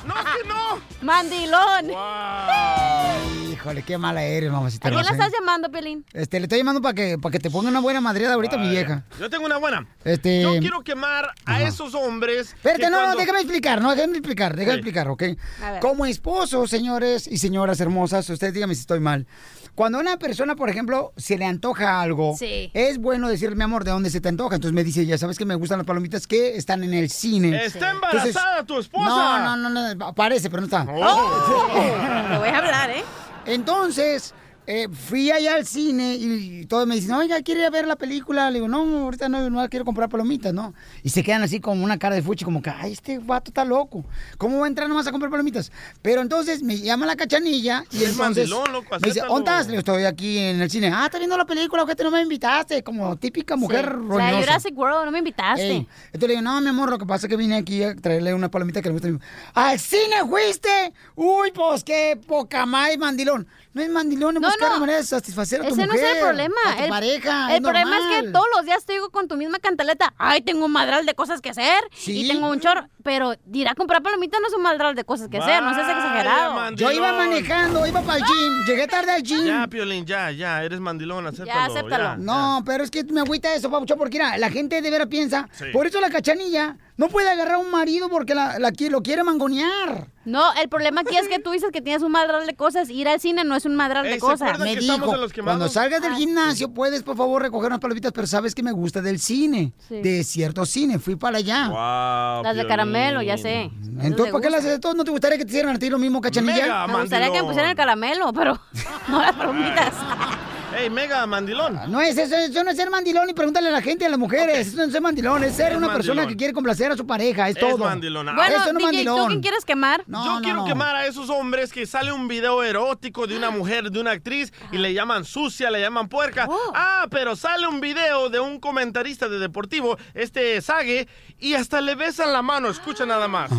¡No, 0.06 0.14
que 0.14 0.48
no! 0.48 0.80
¡Mandilón! 1.02 1.88
¡Wow! 1.88 3.52
Híjole, 3.52 3.82
qué 3.82 3.98
mala 3.98 4.22
eres, 4.22 4.50
mamacita. 4.50 4.88
¿A 4.88 4.90
quién 4.90 5.04
la 5.04 5.10
estás 5.12 5.30
llamando, 5.32 5.70
Piolín? 5.70 6.04
Este, 6.12 6.38
le 6.40 6.44
estoy 6.44 6.58
llamando 6.58 6.80
para 6.80 6.94
que, 6.94 7.18
para 7.18 7.30
que 7.32 7.38
te 7.38 7.50
ponga 7.50 7.68
una 7.68 7.80
buena 7.80 8.00
madreada 8.00 8.34
ahorita, 8.34 8.56
mi 8.56 8.68
vieja. 8.70 9.04
Yo 9.18 9.28
tengo 9.28 9.44
una 9.44 9.58
buena. 9.58 9.86
Este- 10.04 10.42
Yo 10.42 10.58
quiero 10.60 10.82
quemar 10.82 11.32
a 11.44 11.62
esos 11.62 11.94
hombres. 11.94 12.52
Espérate, 12.54 12.84
no, 12.84 12.90
no, 12.90 12.96
cuando- 12.98 13.18
déjame 13.18 13.40
explicar, 13.40 13.82
no, 13.82 13.94
déjame 13.94 14.18
explicar, 14.18 14.56
déjame 14.56 14.72
Sí. 14.74 14.78
explicar, 14.78 15.08
¿ok? 15.08 15.22
A 15.62 15.70
ver. 15.72 15.80
Como 15.80 16.06
esposo, 16.06 16.66
señores 16.66 17.26
y 17.26 17.38
señoras 17.38 17.80
hermosas, 17.80 18.28
ustedes 18.30 18.54
díganme 18.54 18.74
si 18.74 18.80
estoy 18.82 19.00
mal. 19.00 19.26
Cuando 19.74 19.98
a 19.98 20.00
una 20.00 20.18
persona, 20.18 20.56
por 20.56 20.68
ejemplo, 20.68 21.12
se 21.16 21.38
le 21.38 21.44
antoja 21.46 22.00
algo, 22.00 22.36
Sí. 22.36 22.70
es 22.74 22.98
bueno 22.98 23.28
decirle, 23.28 23.56
mi 23.56 23.62
amor, 23.64 23.84
¿de 23.84 23.90
dónde 23.92 24.10
se 24.10 24.20
te 24.20 24.28
antoja? 24.28 24.56
Entonces 24.56 24.74
me 24.74 24.84
dice, 24.84 25.06
ya 25.06 25.16
sabes 25.16 25.38
que 25.38 25.44
me 25.44 25.54
gustan 25.54 25.78
las 25.78 25.86
palomitas 25.86 26.26
que 26.26 26.56
están 26.56 26.84
en 26.84 26.92
el 26.94 27.08
cine. 27.10 27.64
Está 27.64 27.90
Entonces, 27.92 28.26
embarazada 28.34 28.64
tu 28.66 28.78
esposa. 28.78 29.06
No, 29.08 29.56
no, 29.56 29.70
no, 29.70 29.94
no, 29.94 30.14
parece, 30.14 30.50
pero 30.50 30.60
no 30.60 30.66
está. 30.66 30.84
Le 30.84 32.38
voy 32.38 32.48
a 32.48 32.58
hablar, 32.58 32.90
¿eh? 32.90 33.04
Entonces, 33.46 34.34
eh, 34.66 34.88
fui 34.92 35.30
allá 35.30 35.54
al 35.54 35.66
cine 35.66 36.14
y, 36.14 36.66
todos 36.66 36.86
me 36.86 36.94
dicen, 36.94 37.12
oiga, 37.12 37.42
¿quiere 37.42 37.60
ir 37.60 37.66
a 37.66 37.70
ver 37.70 37.86
la 37.86 37.96
película? 37.96 38.50
Le 38.50 38.58
digo, 38.58 38.68
no, 38.68 38.78
ahorita 39.04 39.28
no, 39.28 39.50
no 39.50 39.68
quiero 39.68 39.84
comprar 39.84 40.08
palomitas, 40.08 40.52
¿no? 40.52 40.74
Y 41.02 41.08
se 41.08 41.22
quedan 41.22 41.42
así 41.42 41.60
con 41.60 41.82
una 41.82 41.98
cara 41.98 42.14
de 42.14 42.22
fuchi, 42.22 42.44
como 42.44 42.62
que, 42.62 42.70
ay, 42.70 42.92
este 42.92 43.18
vato 43.18 43.50
está 43.50 43.64
loco. 43.64 44.04
¿Cómo 44.38 44.58
va 44.60 44.66
a 44.66 44.68
entrar 44.68 44.88
nomás 44.88 45.06
a 45.06 45.10
comprar 45.10 45.30
palomitas? 45.30 45.72
Pero 46.02 46.22
entonces 46.22 46.62
me 46.62 46.78
llama 46.78 47.06
la 47.06 47.16
cachanilla 47.16 47.84
y 47.90 48.04
Es 48.04 48.10
entonces 48.10 48.48
mandilón, 48.48 48.72
loco, 48.72 48.96
me 49.00 49.08
dice. 49.08 49.20
¿dónde 49.20 49.38
estás? 49.40 49.66
Le 49.66 49.72
digo, 49.72 49.80
estoy 49.80 50.04
aquí 50.04 50.38
en 50.38 50.60
el 50.60 50.70
cine. 50.70 50.90
Ah, 50.94 51.06
¿estás 51.06 51.20
viendo 51.20 51.36
la 51.36 51.46
película? 51.46 51.84
¿Qué 51.86 51.96
te 51.96 52.04
no 52.04 52.10
me 52.10 52.20
invitaste? 52.22 52.82
Como 52.82 53.16
típica 53.16 53.56
mujer 53.56 53.86
Sí. 53.86 54.08
roñosa. 54.08 54.30
La 54.30 54.38
Jurassic 54.38 54.78
World, 54.78 55.04
no 55.06 55.10
me 55.10 55.18
invitaste. 55.18 55.66
Ey, 55.66 55.86
Entonces 56.12 56.28
le 56.28 56.28
digo, 56.28 56.42
no, 56.42 56.60
mi 56.60 56.68
amor, 56.68 56.90
lo 56.90 56.98
que 56.98 57.06
pasa 57.06 57.26
es 57.26 57.30
que 57.30 57.36
vine 57.36 57.56
aquí 57.56 57.82
a 57.82 57.96
traerle 57.96 58.34
una 58.34 58.50
palomita 58.50 58.82
que 58.82 58.88
le 58.88 58.92
gusta. 58.92 59.08
¿Al 59.54 59.78
cine 59.78 60.16
fuiste? 60.28 60.92
Uy, 61.16 61.50
pues 61.52 61.82
qué 61.82 62.18
poca 62.26 62.66
más, 62.66 62.96
mandilón. 62.98 63.46
No 63.72 63.82
es 63.82 63.88
mandilón, 63.88 64.34
es 64.36 64.42
No, 64.42 64.48
buscar 64.48 64.70
no. 64.72 64.80
manera 64.80 64.98
de 64.98 65.04
satisfacer 65.04 65.60
a 65.60 65.68
tu 65.68 65.74
Ese 65.74 65.86
no 65.86 65.92
es 65.94 66.00
mujer, 66.00 66.16
el 66.16 66.22
problema. 66.24 66.54
a 66.66 66.76
tu 66.76 66.82
el 66.82 66.88
pareja, 66.88 67.54
el 67.54 67.62
problema 67.62 67.96
es 67.98 68.02
que 68.06 68.14
normal. 68.16 68.32
todos 68.32 68.46
los 68.56 68.66
días 68.66 68.84
te 68.84 68.94
digo 68.94 69.10
con 69.10 69.28
tu 69.28 69.36
misma 69.36 69.60
cantaleta, 69.60 70.12
ay, 70.18 70.40
tengo 70.42 70.64
un 70.64 70.72
madral 70.72 71.06
de 71.06 71.14
cosas 71.14 71.40
que 71.40 71.50
hacer 71.50 71.80
Sí. 71.92 72.24
y 72.24 72.28
tengo 72.28 72.48
un 72.50 72.58
chorro, 72.58 72.88
pero 73.04 73.34
dirá 73.44 73.76
comprar 73.76 74.02
palomitas 74.02 74.40
no 74.40 74.48
es 74.48 74.54
un 74.54 74.62
madral 74.62 74.96
de 74.96 75.04
cosas 75.04 75.28
que 75.28 75.38
hacer, 75.38 75.62
no 75.62 75.72
seas 75.72 75.86
Vaya, 75.86 75.98
exagerado. 75.98 76.54
mandilón. 76.54 76.92
Yo 76.92 76.96
iba 76.98 77.12
manejando, 77.12 77.86
iba 77.86 78.00
para 78.02 78.18
el 78.18 78.24
gym, 78.24 78.64
llegué 78.66 78.86
tarde 78.88 79.12
al 79.12 79.22
gym. 79.22 79.44
Ya, 79.44 79.66
Piolín, 79.68 80.04
ya, 80.04 80.32
ya, 80.32 80.64
eres 80.64 80.80
mandilón, 80.80 81.28
acéptalo. 81.28 81.72
acéptalo. 81.72 82.04
ya, 82.04 82.16
No, 82.16 82.62
pero 82.66 82.82
es 82.82 82.90
que 82.90 83.04
me 83.04 83.20
agüita 83.20 83.54
eso, 83.54 83.70
Pabuchón, 83.70 83.98
porque 83.98 84.18
mira, 84.18 84.36
la 84.36 84.50
gente 84.50 84.82
de 84.82 84.90
veras 84.90 85.06
piensa, 85.06 85.48
Sí. 85.52 85.66
por 85.72 85.86
eso 85.86 86.00
la 86.00 86.10
cachanilla 86.10 86.76
no 87.00 87.08
puede 87.08 87.30
agarrar 87.30 87.54
a 87.54 87.58
un 87.58 87.70
marido 87.70 88.10
porque 88.10 88.34
la, 88.34 88.58
la 88.58 88.72
lo 88.90 89.02
quiere 89.02 89.24
mangonear. 89.24 90.08
No, 90.26 90.52
el 90.62 90.68
problema 90.68 91.00
aquí 91.00 91.16
es 91.16 91.28
que 91.28 91.38
tú 91.38 91.50
dices 91.52 91.70
que 91.72 91.80
tienes 91.80 92.02
un 92.02 92.12
madral 92.12 92.46
de 92.46 92.54
cosas, 92.54 92.90
ir 92.90 93.08
al 93.08 93.18
cine 93.20 93.42
no 93.42 93.56
es 93.56 93.64
un 93.64 93.74
madral 93.74 94.04
Ey, 94.04 94.10
de 94.12 94.16
¿se 94.16 94.20
cosas. 94.20 94.58
Me 94.58 94.76
dijo, 94.76 94.98
cuando 95.42 95.70
salgas 95.70 96.02
del 96.02 96.12
Ah, 96.12 96.16
gimnasio 96.16 96.74
puedes 96.74 97.02
por 97.02 97.16
favor 97.16 97.40
recoger 97.40 97.68
unas 97.68 97.80
palomitas, 97.80 98.12
pero 98.12 98.26
sabes 98.26 98.54
que 98.54 98.62
me 98.62 98.72
gusta 98.72 99.00
del 99.00 99.18
cine, 99.18 99.72
Sí. 99.88 100.02
de 100.02 100.22
cierto 100.24 100.66
cine, 100.66 100.98
fui 100.98 101.16
para 101.16 101.38
allá. 101.38 101.68
Wow, 101.68 102.42
Las 102.44 102.54
de 102.54 102.66
caramelo, 102.66 103.22
ya 103.22 103.38
sé. 103.38 103.70
Entonces, 104.02 104.30
¿para 104.30 104.42
qué 104.42 104.50
las 104.50 104.62
de 104.62 104.78
todo? 104.78 104.92
¿No 104.92 105.02
te 105.02 105.10
gustaría 105.10 105.38
que 105.38 105.46
te 105.46 105.52
hicieran 105.52 105.76
a 105.76 105.78
ti 105.78 105.88
lo 105.88 105.98
mismo, 105.98 106.20
cachanilla? 106.20 106.54
Mega 106.64 106.86
Me 106.86 107.00
gustaría 107.00 107.32
que 107.32 107.40
me 107.40 107.44
pusieran 107.44 107.70
el 107.70 107.76
caramelo, 107.76 108.30
pero 108.34 108.60
no 109.08 109.22
las 109.22 109.32
palomitas. 109.32 109.94
Ey, 110.76 110.88
mega 110.88 111.26
mandilón. 111.26 111.78
No 111.88 112.00
es 112.00 112.16
eso, 112.16 112.36
eso 112.36 112.62
no 112.64 112.70
es 112.70 112.76
ser 112.76 112.90
mandilón 112.90 113.28
y 113.28 113.34
pregúntale 113.34 113.68
a 113.68 113.72
la 113.72 113.82
gente, 113.82 114.06
a 114.06 114.08
las 114.08 114.18
mujeres. 114.18 114.68
Eso 114.68 114.76
no 114.76 114.84
es 114.84 114.92
ser 114.92 115.00
mandilón, 115.02 115.42
es 115.42 115.54
ser 115.56 115.72
Es 115.72 115.78
una 115.78 115.92
persona 115.92 116.26
que 116.28 116.36
quiere 116.36 116.52
complacer 116.52 116.92
a 116.92 116.96
su 116.96 117.06
pareja, 117.06 117.48
es, 117.48 117.56
Es 117.56 117.60
todo. 117.60 117.78
mandilón. 117.78 118.28
Ah, 118.28 118.34
Bueno, 118.36 118.56
Eso 118.56 118.72
no 118.72 118.78
es 118.78 118.90
DJ, 118.90 119.04
¿tú 119.04 119.10
mandilón. 119.10 119.28
quién 119.28 119.40
quieres 119.40 119.64
quemar? 119.64 120.04
No, 120.06 120.24
Yo 120.24 120.34
no, 120.36 120.40
quiero 120.42 120.56
no. 120.58 120.64
quemar 120.66 120.94
a 120.96 121.06
esos 121.06 121.28
hombres 121.28 121.72
que 121.72 121.86
sale 121.86 122.12
un 122.12 122.28
video 122.28 122.62
erótico 122.62 123.26
de 123.26 123.36
una 123.36 123.50
mujer, 123.50 123.90
de 123.90 124.00
una 124.00 124.12
actriz, 124.12 124.52
y 124.70 124.78
le 124.78 124.94
llaman 124.94 125.24
sucia, 125.24 125.70
le 125.70 125.80
llaman 125.80 126.08
puerca. 126.08 126.46
Oh. 126.48 126.72
Ah, 126.74 127.06
pero 127.10 127.34
sale 127.36 127.66
un 127.66 127.80
video 127.80 128.28
de 128.30 128.38
un 128.38 128.60
comentarista 128.60 129.28
de 129.28 129.38
deportivo, 129.40 129.98
este 130.14 130.60
Sague, 130.60 131.08
y 131.38 131.54
hasta 131.54 131.80
le 131.80 131.94
besan 131.96 132.32
la 132.32 132.42
mano. 132.42 132.68
Escucha 132.68 133.04
nada 133.04 133.26
más. 133.28 133.50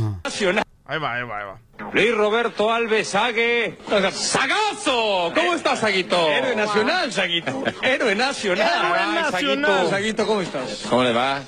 Ahí 0.91 0.99
va, 0.99 1.13
ahí 1.13 1.23
va, 1.23 1.37
ahí 1.37 1.45
va. 1.45 1.89
Luis 1.93 2.13
Roberto 2.13 2.69
Alves 2.69 3.07
Sague. 3.07 3.77
¡Sagazo! 4.11 5.31
¿Cómo 5.33 5.53
estás, 5.53 5.79
Saguito? 5.79 6.17
Héroe 6.29 6.53
nacional, 6.53 7.13
Saguito. 7.13 7.63
Héroe 7.81 8.13
nacional. 8.13 8.67
Héroe 8.67 8.99
Ay, 8.99 9.15
nacional. 9.15 9.71
Saguito, 9.71 9.89
Saguito, 9.89 10.27
¿cómo 10.27 10.41
estás? 10.41 10.83
¿Cómo 10.89 11.03
le 11.03 11.13
va? 11.13 11.39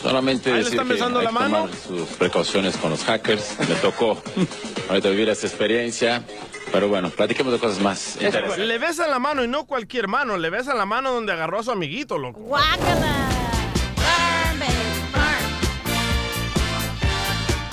Solamente 0.00 0.50
Ahí 0.50 0.58
le 0.58 0.62
decir 0.62 0.78
están 0.80 0.96
que 0.96 1.02
hay 1.02 1.10
la 1.10 1.20
que 1.26 1.32
mano. 1.32 1.62
tomar 1.62 1.74
sus 1.74 2.08
precauciones 2.10 2.76
con 2.76 2.90
los 2.90 3.02
hackers. 3.02 3.56
Me 3.68 3.74
tocó 3.74 4.22
ahorita 4.88 5.08
vivir 5.08 5.28
esta 5.30 5.48
experiencia. 5.48 6.22
Pero 6.70 6.86
bueno, 6.86 7.10
platiquemos 7.10 7.52
de 7.52 7.58
cosas 7.58 7.80
más 7.80 8.14
interesantes. 8.22 8.58
Le 8.58 8.78
besan 8.78 9.10
la 9.10 9.18
mano 9.18 9.42
y 9.42 9.48
no 9.48 9.66
cualquier 9.66 10.06
mano, 10.06 10.38
le 10.38 10.48
besan 10.48 10.78
la 10.78 10.86
mano 10.86 11.10
donde 11.12 11.32
agarró 11.32 11.58
a 11.58 11.64
su 11.64 11.72
amiguito, 11.72 12.18
loco. 12.18 12.38
¡Guácala! 12.38 13.41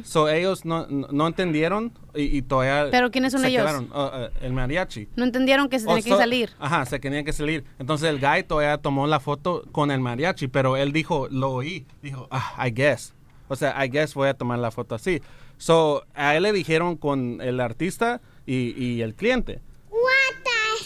So 0.05 0.29
ellos 0.29 0.65
no, 0.65 0.87
no, 0.89 1.07
no 1.11 1.27
entendieron 1.27 1.93
y, 2.15 2.37
y 2.39 2.43
todavía 2.43 2.91
¿Pero 2.91 3.11
quiénes 3.11 3.33
son 3.33 3.43
se 3.43 3.49
ellos? 3.49 3.63
quedaron, 3.63 3.89
oh, 3.93 4.11
eh, 4.15 4.31
el 4.43 4.53
mariachi. 4.53 5.09
No 5.17 5.25
entendieron 5.25 5.69
que 5.69 5.79
se 5.79 5.87
Oh, 5.87 5.91
tenía 5.91 6.03
que 6.03 6.11
so- 6.11 6.19
salir. 6.19 6.51
Ajá, 6.59 6.85
se 6.87 6.99
tenía 6.99 7.23
que 7.25 7.33
salir. 7.33 7.65
Entonces 7.79 8.09
el 8.09 8.19
guy 8.21 8.43
todavía 8.43 8.79
tomó 8.79 9.07
la 9.07 9.21
foto 9.21 9.65
con 9.73 9.91
el 9.91 10.01
mariachi, 10.01 10.49
pero 10.49 10.77
él 10.77 10.93
dijo, 10.93 11.29
lo 11.31 11.51
oí, 11.53 11.87
dijo, 12.03 12.27
ah, 12.31 12.67
I 12.67 12.71
guess. 12.73 13.15
O 13.51 13.57
sea, 13.57 13.85
I 13.85 13.89
guess 13.89 14.15
voy 14.15 14.29
a 14.29 14.35
tomar 14.35 14.59
la 14.61 14.71
foto 14.71 14.95
así. 14.95 15.21
So, 15.59 16.05
a 16.15 16.37
él 16.37 16.45
le 16.45 16.53
dijeron 16.53 16.97
con 16.97 17.41
el 17.43 17.59
artista 17.61 18.21
y, 18.47 18.73
y 18.83 19.03
el 19.03 19.15
cliente. 19.15 19.61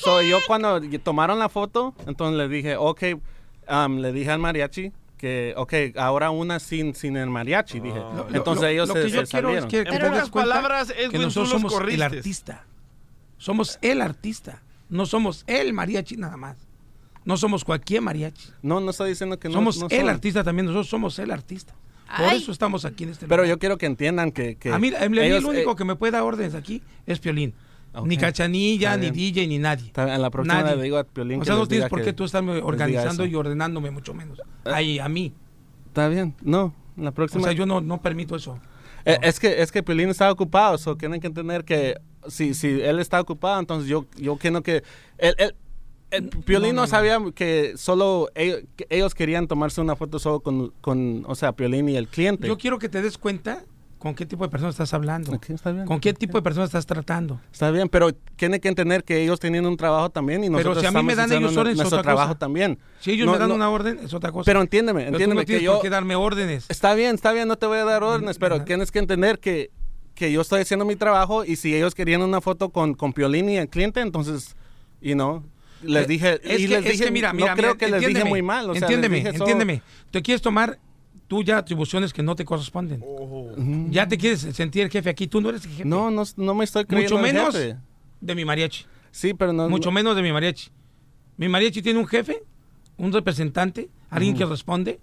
So, 0.00 0.20
yo 0.22 0.38
cuando 0.46 0.80
tomaron 1.02 1.38
la 1.38 1.48
foto, 1.48 1.94
entonces 2.06 2.36
le 2.38 2.48
dije, 2.48 2.76
ok, 2.76 3.02
um, 3.70 3.98
le 3.98 4.12
dije 4.12 4.30
al 4.30 4.38
mariachi 4.38 4.92
que, 5.16 5.54
ok, 5.56 5.72
ahora 5.96 6.30
una 6.30 6.58
sin, 6.58 6.94
sin 6.94 7.16
el 7.16 7.30
mariachi, 7.30 7.80
dije. 7.80 7.98
Lo- 7.98 8.28
Entonces 8.32 8.62
lo- 8.62 8.68
ellos 8.68 8.88
lo 8.88 8.94
se, 8.94 9.02
que 9.02 9.10
yo 9.10 9.20
se 9.26 9.30
quiero 9.30 9.50
es 9.50 9.64
que, 9.66 9.84
des 9.84 10.30
cuenta 10.30 10.54
palabras, 10.54 10.92
que 11.10 11.18
nosotros 11.18 11.50
somos 11.50 11.72
el 11.88 12.02
artista. 12.02 12.64
Somos 13.38 13.78
el 13.82 14.00
artista. 14.00 14.62
No 14.88 15.06
somos 15.06 15.44
el 15.46 15.72
mariachi 15.72 16.16
nada 16.16 16.36
más. 16.36 16.56
No 17.24 17.36
somos 17.38 17.64
cualquier 17.64 18.02
mariachi. 18.02 18.48
No, 18.62 18.80
no 18.80 18.90
estoy 18.90 19.10
diciendo 19.10 19.38
que 19.38 19.48
no 19.48 19.54
Somos 19.54 19.78
no 19.78 19.86
el 19.90 20.08
artista 20.08 20.44
también. 20.44 20.66
Nosotros 20.66 20.88
somos 20.88 21.18
el 21.18 21.30
artista. 21.30 21.74
Por 22.16 22.26
Ay. 22.26 22.38
eso 22.38 22.52
estamos 22.52 22.84
aquí 22.84 23.04
en 23.04 23.10
este 23.10 23.26
Pero 23.26 23.42
lugar. 23.42 23.56
yo 23.56 23.58
quiero 23.58 23.78
que 23.78 23.86
entiendan 23.86 24.32
que... 24.32 24.56
que 24.56 24.72
a 24.72 24.78
mí, 24.78 24.92
a 24.98 25.08
mí 25.08 25.18
ellos, 25.18 25.38
el 25.40 25.46
único 25.46 25.72
eh, 25.72 25.76
que 25.76 25.84
me 25.84 25.96
puede 25.96 26.12
dar 26.12 26.22
órdenes 26.22 26.54
aquí 26.54 26.82
es 27.06 27.18
Piolín. 27.18 27.54
Ni 28.04 28.16
Cachanilla, 28.16 28.96
ni. 28.96 29.10
DJ, 29.10 29.46
ni 29.46 29.58
nadie. 29.58 29.92
A 29.94 30.18
la 30.18 30.28
próxima 30.30 30.62
Nadie. 30.62 30.76
le 30.76 30.82
digo 30.82 30.98
a 30.98 31.04
Piolín 31.04 31.36
O 31.36 31.40
que 31.40 31.46
sea, 31.46 31.54
no 31.54 31.66
tienes 31.68 31.88
por 31.88 32.02
qué 32.02 32.12
tú 32.12 32.24
estarme 32.24 32.60
organizando 32.60 33.24
y 33.24 33.34
ordenándome 33.34 33.90
mucho 33.92 34.14
menos. 34.14 34.40
Ahí, 34.64 34.98
a 34.98 35.08
mí. 35.08 35.32
Está 35.86 36.08
bien, 36.08 36.34
no, 36.42 36.74
la 36.96 37.10
O 37.10 37.14
próxima... 37.14 37.44
sea, 37.44 37.52
yo 37.52 37.66
no, 37.66 37.80
no 37.80 38.02
permito 38.02 38.34
eso. 38.34 38.58
Eh, 39.04 39.18
Es 39.22 39.38
que 39.38 39.62
es 39.62 39.70
que 39.70 39.82
Piolín 39.84 40.08
está 40.08 40.30
ocupado, 40.32 40.76
so 40.78 40.96
tienen 40.96 41.20
que 41.20 41.28
entender 41.28 41.64
que 41.64 41.96
si, 42.26 42.54
si 42.54 42.80
él 42.80 42.98
está 42.98 43.20
ocupado, 43.20 43.60
entonces 43.60 43.88
yo 43.88 44.06
yo 44.16 44.36
quiero 44.38 44.62
que 44.62 44.82
él, 45.18 45.34
él- 45.38 45.54
Piolín 46.44 46.74
no, 46.76 46.86
sabía 46.86 47.18
que 47.34 47.74
solo 47.76 48.28
ellos, 48.34 48.62
que 48.76 48.86
ellos 48.90 49.14
querían 49.14 49.46
tomarse 49.46 49.80
una 49.80 49.96
foto 49.96 50.18
solo 50.18 50.40
con, 50.40 50.72
con 50.80 51.24
o 51.26 51.34
sea, 51.34 51.52
Piolín 51.52 51.88
y 51.88 51.96
el 51.96 52.08
cliente. 52.08 52.46
Yo 52.46 52.58
quiero 52.58 52.78
que 52.78 52.88
te 52.88 53.02
des 53.02 53.18
cuenta 53.18 53.64
con 54.04 54.14
qué 54.14 54.26
tipo 54.26 54.44
de 54.44 54.50
persona 54.50 54.68
estás 54.68 54.92
hablando. 54.92 55.32
Ok, 55.32 55.48
está 55.48 55.72
bien. 55.72 55.86
Con 55.86 55.98
qué 55.98 56.12
tipo 56.12 56.36
de 56.36 56.42
persona 56.42 56.66
estás 56.66 56.84
tratando. 56.84 57.40
Está 57.50 57.70
bien, 57.70 57.88
pero 57.88 58.12
tiene 58.36 58.60
que 58.60 58.68
entender 58.68 59.02
que 59.02 59.22
ellos 59.22 59.40
tienen 59.40 59.64
un 59.64 59.78
trabajo 59.78 60.10
también 60.10 60.44
y 60.44 60.48
Pero 60.48 60.58
nosotros 60.58 60.82
si 60.82 60.86
a 60.86 60.92
mí 60.92 61.06
me 61.06 61.14
dan 61.14 61.32
ellos 61.32 61.56
órdenes, 61.56 61.72
es 61.72 61.76
nuestro 61.78 62.00
otra 62.00 62.02
trabajo 62.12 62.28
cosa. 62.28 62.38
también. 62.38 62.78
Si 63.00 63.12
ellos 63.12 63.24
No, 63.24 63.32
me 63.32 63.38
dan 63.38 63.48
no, 63.48 63.54
una 63.54 63.70
orden, 63.70 63.98
es 64.02 64.12
otra 64.12 64.30
cosa. 64.30 64.44
Pero 64.44 64.60
entiéndeme, 64.60 65.00
Pero 65.00 65.12
tú 65.12 65.14
entiéndeme 65.16 65.40
no 65.40 65.46
tienes 65.46 65.60
que 65.60 65.64
yo 65.64 65.72
por 65.72 65.82
qué 65.82 65.88
darme 65.88 66.16
órdenes. 66.16 66.66
Está 66.68 66.92
bien, 66.94 67.14
está 67.14 67.32
bien, 67.32 67.48
no 67.48 67.56
te 67.56 67.64
voy 67.64 67.78
a 67.78 67.84
dar 67.86 68.02
órdenes, 68.02 68.36
pero 68.36 68.62
tienes 68.64 68.90
que 68.90 68.98
entender 68.98 69.38
que, 69.38 69.70
que 70.14 70.30
yo 70.30 70.42
estoy 70.42 70.60
haciendo 70.60 70.84
mi 70.84 70.96
trabajo 70.96 71.46
y 71.46 71.56
si 71.56 71.74
ellos 71.74 71.94
querían 71.94 72.20
una 72.20 72.42
foto 72.42 72.68
con, 72.68 72.92
con 72.92 73.14
Piolín 73.14 73.48
y 73.48 73.56
el 73.56 73.70
cliente, 73.70 74.02
entonces, 74.02 74.54
y 75.00 75.14
no, 75.14 75.44
les 75.84 76.04
Eh, 76.04 76.06
dije, 76.08 76.40
es 76.42 76.60
y 76.60 76.66
que, 76.66 76.68
les 76.76 76.84
es 76.86 76.92
dije, 76.92 77.04
que 77.04 77.10
mira, 77.10 77.32
no 77.32 77.36
mira, 77.36 77.54
creo 77.54 77.74
mira, 77.74 77.78
que 77.86 77.88
les 77.92 78.06
dije 78.08 78.24
muy 78.24 78.42
mal, 78.42 78.70
o 78.70 78.74
sea, 78.74 78.82
entiéndeme, 78.82 79.16
dije 79.16 79.28
entiéndeme. 79.28 79.82
Te 80.10 80.22
quieres 80.22 80.42
tomar 80.42 80.78
tú 81.28 81.42
ya 81.42 81.58
atribuciones 81.58 82.12
que 82.12 82.22
no 82.22 82.34
te 82.36 82.44
corresponden. 82.44 83.02
Ya 83.90 84.06
te 84.08 84.18
quieres 84.18 84.40
sentir 84.40 84.82
el 84.82 84.90
jefe 84.90 85.10
aquí, 85.10 85.26
tú 85.26 85.40
no 85.40 85.48
eres 85.50 85.64
el 85.64 85.70
jefe. 85.70 85.84
No, 85.88 86.10
no, 86.10 86.22
no 86.36 86.54
me 86.54 86.64
estoy 86.64 86.84
creyendo 86.84 87.16
Mucho 87.18 87.22
menos 87.22 87.54
jefe. 87.56 87.76
de 88.20 88.34
mi 88.34 88.44
mariachi. 88.44 88.84
Sí, 89.10 89.32
pero 89.34 89.52
no. 89.52 89.68
Mucho 89.68 89.90
no- 89.90 89.94
menos 89.94 90.16
de 90.16 90.22
mi 90.22 90.32
mariachi. 90.32 90.70
Mi 91.36 91.48
mariachi 91.48 91.82
tiene 91.82 91.98
un 91.98 92.06
jefe, 92.06 92.42
un 92.96 93.12
representante, 93.12 93.88
alguien 94.10 94.36
que 94.36 94.44
responde, 94.44 95.00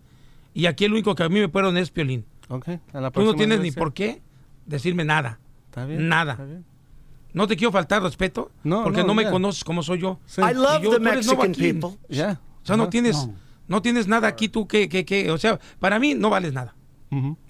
y 0.53 0.65
aquí 0.65 0.85
el 0.85 0.93
único 0.93 1.15
que 1.15 1.23
a 1.23 1.29
mí 1.29 1.39
me 1.39 1.49
puede 1.49 1.79
es 1.79 1.91
Piolín. 1.91 2.25
Ok, 2.49 2.67
a 2.93 3.01
la 3.01 3.11
Tú 3.11 3.23
no 3.23 3.33
tienes 3.33 3.59
ni 3.61 3.71
por 3.71 3.93
qué 3.93 4.21
decirme 4.65 5.05
nada. 5.05 5.39
Está 5.65 5.85
bien, 5.85 6.07
Nada. 6.09 6.33
está 6.33 6.45
bien. 6.45 6.65
No 7.33 7.47
te 7.47 7.55
quiero 7.55 7.71
faltar 7.71 8.01
respeto, 8.03 8.51
No, 8.63 8.83
porque 8.83 9.01
no, 9.01 9.07
no, 9.07 9.13
me 9.15 9.29
conoces 9.29 9.63
como 9.63 9.83
soy 9.83 9.99
yo. 9.99 10.19
Sí. 10.25 10.41
I 10.41 10.53
love 10.53 10.81
yo- 10.83 10.91
the 10.91 10.99
Mexican 10.99 11.53
people. 11.53 11.97
Ya. 12.09 12.39
O 12.63 12.65
sea, 12.65 12.75
no 12.77 12.89
tienes, 12.89 13.27
No. 13.67 13.81
tienes 13.81 14.07
nada 14.07 14.27
aquí 14.27 14.49
tú 14.49 14.67
que, 14.67 14.89
que, 14.89 15.05
que, 15.05 15.31
o 15.31 15.37
sea, 15.37 15.59
para 15.79 15.97
mí 15.99 16.13
no 16.13 16.29
vales 16.29 16.53
nada. 16.53 16.75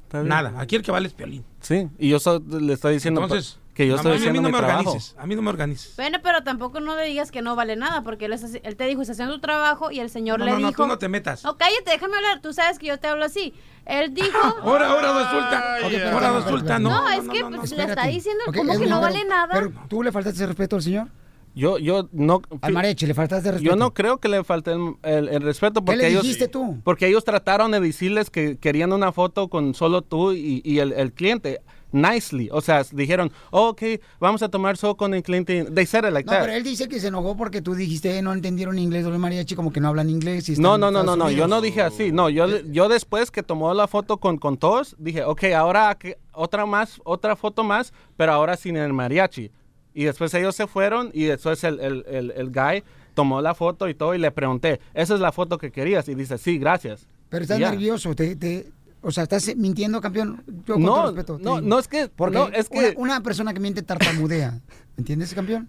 Está. 0.03 0.23
Nada. 0.23 0.53
Aquí 0.59 0.75
el 0.75 0.81
que 0.83 0.91
vale 0.91 1.07
es 1.07 1.13
Piolín. 1.13 1.43
Sí, 1.61 1.87
y 1.97 2.09
yo 2.09 2.19
so- 2.19 2.39
le 2.47 2.73
estoy 2.73 2.95
diciendo 2.95 3.21
Entonces, 3.23 3.57
que 3.73 3.87
yo 3.87 3.95
estoy 3.95 4.11
mí- 4.11 4.17
a 4.17 4.19
mí 4.19 4.21
haciendo 4.27 4.41
no 4.41 4.47
mi 4.49 4.51
me 4.51 4.57
trabajo. 4.59 4.79
organices. 4.89 5.15
A 5.17 5.25
mí 5.25 5.35
no 5.35 5.41
me 5.41 5.49
organices. 5.49 5.95
Bueno, 5.95 6.17
pero 6.21 6.43
tampoco 6.43 6.79
no 6.81 6.95
le 6.95 7.03
digas 7.05 7.31
que 7.31 7.41
no 7.41 7.55
vale 7.55 7.75
nada, 7.75 8.01
porque 8.03 8.25
él, 8.25 8.33
es- 8.33 8.59
él 8.63 8.75
te 8.75 8.85
dijo, 8.85 9.01
está 9.01 9.13
haciendo 9.13 9.33
tu 9.35 9.41
trabajo 9.41 9.91
y 9.91 9.99
el 9.99 10.09
señor 10.09 10.39
No, 10.39 10.45
le 10.45 10.51
no, 10.51 10.59
no, 10.59 10.67
dijo... 10.67 10.83
tú 10.83 10.87
no 10.87 10.97
te 10.97 11.07
metas. 11.07 11.43
No, 11.43 11.57
cállate, 11.57 11.91
déjame 11.91 12.17
hablar, 12.17 12.41
tú 12.41 12.51
sabes 12.53 12.77
que 12.79 12.87
yo 12.87 12.99
te 12.99 13.07
hablo 13.07 13.25
así. 13.25 13.53
Él 13.85 14.13
dijo... 14.13 14.37
Ahora, 14.63 14.89
ahora 14.91 15.13
resulta. 15.23 16.11
Ahora 16.13 16.31
resulta, 16.39 16.79
no. 16.79 16.89
No, 16.89 17.09
es 17.09 17.23
no, 17.23 17.33
que 17.33 17.39
no, 17.41 17.49
no. 17.49 17.57
pues, 17.59 17.71
le 17.71 17.83
está 17.83 18.07
diciendo 18.07 18.43
como 18.45 18.55
que 18.77 18.85
no 18.87 18.99
pero- 18.99 19.01
vale 19.01 19.25
nada. 19.25 19.49
Pero 19.53 19.71
tú 19.89 20.03
le 20.03 20.11
faltaste 20.11 20.37
ese 20.37 20.47
respeto 20.47 20.75
al 20.75 20.81
señor. 20.83 21.07
Yo, 21.53 21.77
yo 21.77 22.07
no. 22.13 22.41
Al 22.61 22.73
mariachi, 22.73 23.05
le 23.05 23.13
faltaste 23.13 23.51
respeto. 23.51 23.69
Yo 23.69 23.75
no 23.77 23.93
creo 23.93 24.19
que 24.19 24.29
le 24.29 24.43
falte 24.43 24.71
el, 24.71 24.95
el- 25.03 25.27
el 25.29 25.41
respeto 25.41 25.81
¿Qué 25.81 25.85
porque 25.85 25.97
le 26.03 26.07
ellos 26.09 26.23
dijiste 26.23 26.47
tú? 26.47 26.79
porque 26.83 27.07
ellos 27.07 27.23
trataron 27.25 27.71
de 27.71 27.79
decirles 27.81 28.29
que 28.29 28.57
querían 28.57 28.93
una 28.93 29.11
foto 29.11 29.49
con 29.49 29.73
solo 29.73 30.01
tú 30.01 30.31
y, 30.33 30.61
y 30.63 30.79
el, 30.79 30.93
el 30.93 31.11
cliente 31.11 31.61
nicely, 31.93 32.47
o 32.53 32.61
sea, 32.61 32.85
dijeron, 32.93 33.33
oh, 33.49 33.67
ok, 33.71 33.81
vamos 34.17 34.41
a 34.43 34.47
tomar 34.47 34.77
solo 34.77 34.95
con 34.95 35.13
el 35.13 35.23
cliente. 35.23 35.65
They 35.65 35.85
said 35.85 36.05
it 36.05 36.13
like 36.13 36.25
No, 36.25 36.31
that. 36.31 36.41
pero 36.43 36.53
él 36.53 36.63
dice 36.63 36.87
que 36.87 37.01
se 37.01 37.07
enojó 37.07 37.35
porque 37.35 37.61
tú 37.61 37.75
dijiste 37.75 38.17
"Eh, 38.17 38.21
no 38.21 38.31
entendieron 38.31 38.79
inglés 38.79 39.03
los 39.03 39.19
mariachi, 39.19 39.55
como 39.55 39.73
que 39.73 39.81
no 39.81 39.89
hablan 39.89 40.09
inglés. 40.09 40.47
y 40.47 40.55
No, 40.55 40.77
no, 40.77 40.89
no, 40.89 41.03
no, 41.03 41.17
no, 41.17 41.29
yo 41.29 41.49
no 41.49 41.59
dije 41.59 41.81
así. 41.81 42.13
No, 42.13 42.29
yo, 42.29 42.47
yo 42.61 42.87
después 42.87 43.29
que 43.29 43.43
tomó 43.43 43.73
la 43.73 43.89
foto 43.89 44.17
con, 44.17 44.37
con 44.37 44.55
todos, 44.55 44.95
dije, 44.99 45.25
ok, 45.25 45.43
ahora 45.53 45.93
que- 45.95 46.17
otra 46.31 46.65
más, 46.65 47.01
otra 47.03 47.35
foto 47.35 47.65
más, 47.65 47.91
pero 48.15 48.31
ahora 48.31 48.55
sin 48.55 48.77
el 48.77 48.93
mariachi. 48.93 49.51
Y 49.93 50.05
después 50.05 50.33
ellos 50.33 50.55
se 50.55 50.67
fueron 50.67 51.09
y 51.13 51.23
después 51.25 51.63
el, 51.63 51.79
el, 51.79 52.05
el, 52.07 52.31
el 52.31 52.47
guy 52.51 52.83
tomó 53.13 53.41
la 53.41 53.53
foto 53.53 53.89
y 53.89 53.93
todo 53.93 54.15
y 54.15 54.17
le 54.17 54.31
pregunté, 54.31 54.79
¿esa 54.93 55.13
es 55.15 55.19
la 55.19 55.31
foto 55.31 55.57
que 55.57 55.71
querías? 55.71 56.07
Y 56.07 56.15
dice, 56.15 56.37
sí, 56.37 56.57
gracias. 56.57 57.07
Pero 57.29 57.43
estás 57.43 57.59
nervioso, 57.59 58.15
te, 58.15 58.35
te- 58.35 58.71
o 59.01 59.11
sea, 59.11 59.23
estás 59.23 59.53
mintiendo, 59.55 59.99
campeón. 59.99 60.43
Yo 60.65 60.75
con 60.75 60.83
No, 60.83 60.93
todo 60.95 61.05
respeto. 61.07 61.39
no, 61.41 61.55
digo. 61.57 61.67
no, 61.67 61.79
es 61.79 61.87
que- 61.87 62.07
Porque 62.07 62.37
no, 62.37 62.47
es 62.49 62.69
que- 62.69 62.93
Una, 62.97 63.15
una 63.15 63.21
persona 63.23 63.53
que 63.53 63.59
miente 63.59 63.81
tartamudea, 63.81 64.59
¿entiendes, 64.97 65.33
campeón? 65.33 65.67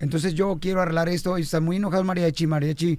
Entonces 0.00 0.32
yo 0.34 0.56
quiero 0.60 0.80
arreglar 0.80 1.08
esto 1.08 1.36
y 1.38 1.42
está 1.42 1.60
muy 1.60 1.76
enojado 1.76 2.04
mariachi, 2.04 2.46
mariachi. 2.46 2.98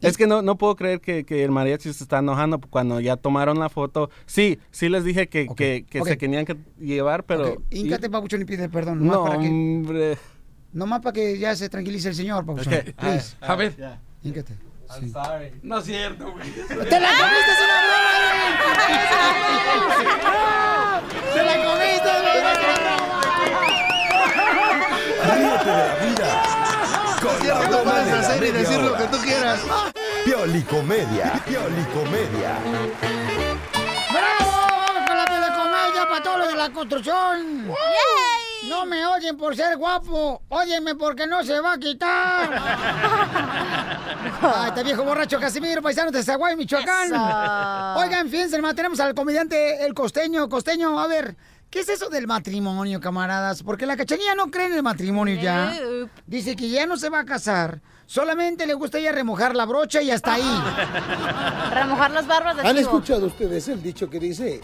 Es 0.00 0.16
que 0.16 0.26
no, 0.26 0.42
no 0.42 0.56
puedo 0.56 0.76
creer 0.76 1.00
que, 1.00 1.24
que 1.24 1.44
el 1.44 1.50
mariachi 1.50 1.92
se 1.92 2.02
está 2.04 2.18
enojando 2.18 2.60
cuando 2.60 3.00
ya 3.00 3.16
tomaron 3.16 3.58
la 3.58 3.68
foto. 3.68 4.10
Sí, 4.26 4.58
sí 4.70 4.88
les 4.88 5.04
dije 5.04 5.28
que, 5.28 5.46
que, 5.56 5.84
que 5.88 6.02
se 6.02 6.16
tenían 6.16 6.44
que 6.44 6.56
llevar, 6.78 7.24
pero... 7.24 7.52
Ok, 7.54 7.60
Híncate, 7.70 8.08
papuchón, 8.10 8.42
y 8.42 8.44
pide 8.44 8.68
perdón. 8.68 8.98
Nomás 9.06 9.16
No, 9.18 9.24
para 9.24 9.38
que, 9.40 9.48
hombre. 9.48 10.18
nomás 10.72 11.00
para 11.00 11.12
que 11.12 11.38
ya 11.38 11.54
se 11.56 11.68
tranquilice 11.68 12.08
el 12.08 12.14
señor, 12.14 12.44
papuchón. 12.46 12.74
Ok, 12.74 12.94
Please. 12.96 13.36
A 13.40 13.54
ver. 13.56 13.74
Híncate. 14.22 14.54
Sí. 15.00 15.12
No 15.62 15.78
es 15.78 15.84
cierto, 15.84 16.32
güey. 16.32 16.50
¡Te 16.50 16.64
la 16.66 17.08
comiste, 17.10 17.50
es 17.52 17.60
una 17.64 17.78
broma, 17.84 18.12
güey! 19.94 21.34
¡Te 21.34 21.42
la 21.44 21.54
comiste, 21.64 22.08
Ríete 22.08 22.08
de 22.08 22.32
la 25.74 25.96
con 25.98 26.07
hacer 28.18 28.42
y 28.42 28.50
decir 28.50 28.80
lo 28.80 28.96
que 28.96 29.04
tú 29.04 29.18
quieras. 29.18 29.60
Piolicomedia. 30.24 31.42
Piolicomedia. 31.46 32.58
¡Bravo! 34.12 34.52
¡Vamos 34.86 35.06
con 35.06 35.16
la 35.16 35.24
telecomedia 35.24 36.08
para 36.08 36.22
todos 36.22 36.38
los 36.38 36.48
de 36.48 36.54
la 36.54 36.70
construcción! 36.70 37.74
No 38.68 38.84
me 38.86 39.06
oyen 39.06 39.36
por 39.36 39.54
ser 39.56 39.76
guapo, 39.76 40.42
óyeme 40.48 40.94
porque 40.94 41.26
no 41.26 41.42
se 41.44 41.60
va 41.60 41.74
a 41.74 41.78
quitar. 41.78 42.50
Ay, 44.42 44.68
este 44.68 44.82
viejo 44.82 45.04
borracho 45.04 45.38
Casimiro, 45.40 45.80
paisano 45.80 46.10
de 46.10 46.22
Zaguay, 46.22 46.56
Michoacán. 46.56 47.06
Eso. 47.06 48.00
Oigan, 48.00 48.28
fíjense, 48.28 48.56
hermano, 48.56 48.74
tenemos 48.74 49.00
al 49.00 49.14
comediante 49.14 49.84
El 49.84 49.94
Costeño. 49.94 50.48
Costeño, 50.48 50.98
a 50.98 51.06
ver, 51.06 51.36
¿qué 51.70 51.80
es 51.80 51.88
eso 51.88 52.08
del 52.08 52.26
matrimonio, 52.26 53.00
camaradas? 53.00 53.62
Porque 53.62 53.86
la 53.86 53.96
cachanilla 53.96 54.34
no 54.34 54.50
cree 54.50 54.66
en 54.66 54.74
el 54.74 54.82
matrimonio 54.82 55.40
ya. 55.40 55.76
Dice 56.26 56.56
que 56.56 56.68
ya 56.68 56.86
no 56.86 56.96
se 56.96 57.08
va 57.10 57.20
a 57.20 57.24
casar. 57.24 57.80
Solamente 58.06 58.66
le 58.66 58.74
gusta 58.74 58.98
ella 58.98 59.12
remojar 59.12 59.54
la 59.54 59.66
brocha 59.66 60.00
y 60.00 60.10
hasta 60.10 60.34
ahí. 60.34 60.42
Remojar 61.74 62.10
las 62.10 62.26
barbas 62.26 62.56
de 62.56 62.62
¿Han 62.62 62.76
chivo. 62.76 62.80
escuchado 62.80 63.26
ustedes 63.26 63.68
el 63.68 63.82
dicho 63.82 64.08
que 64.08 64.18
dice, 64.18 64.62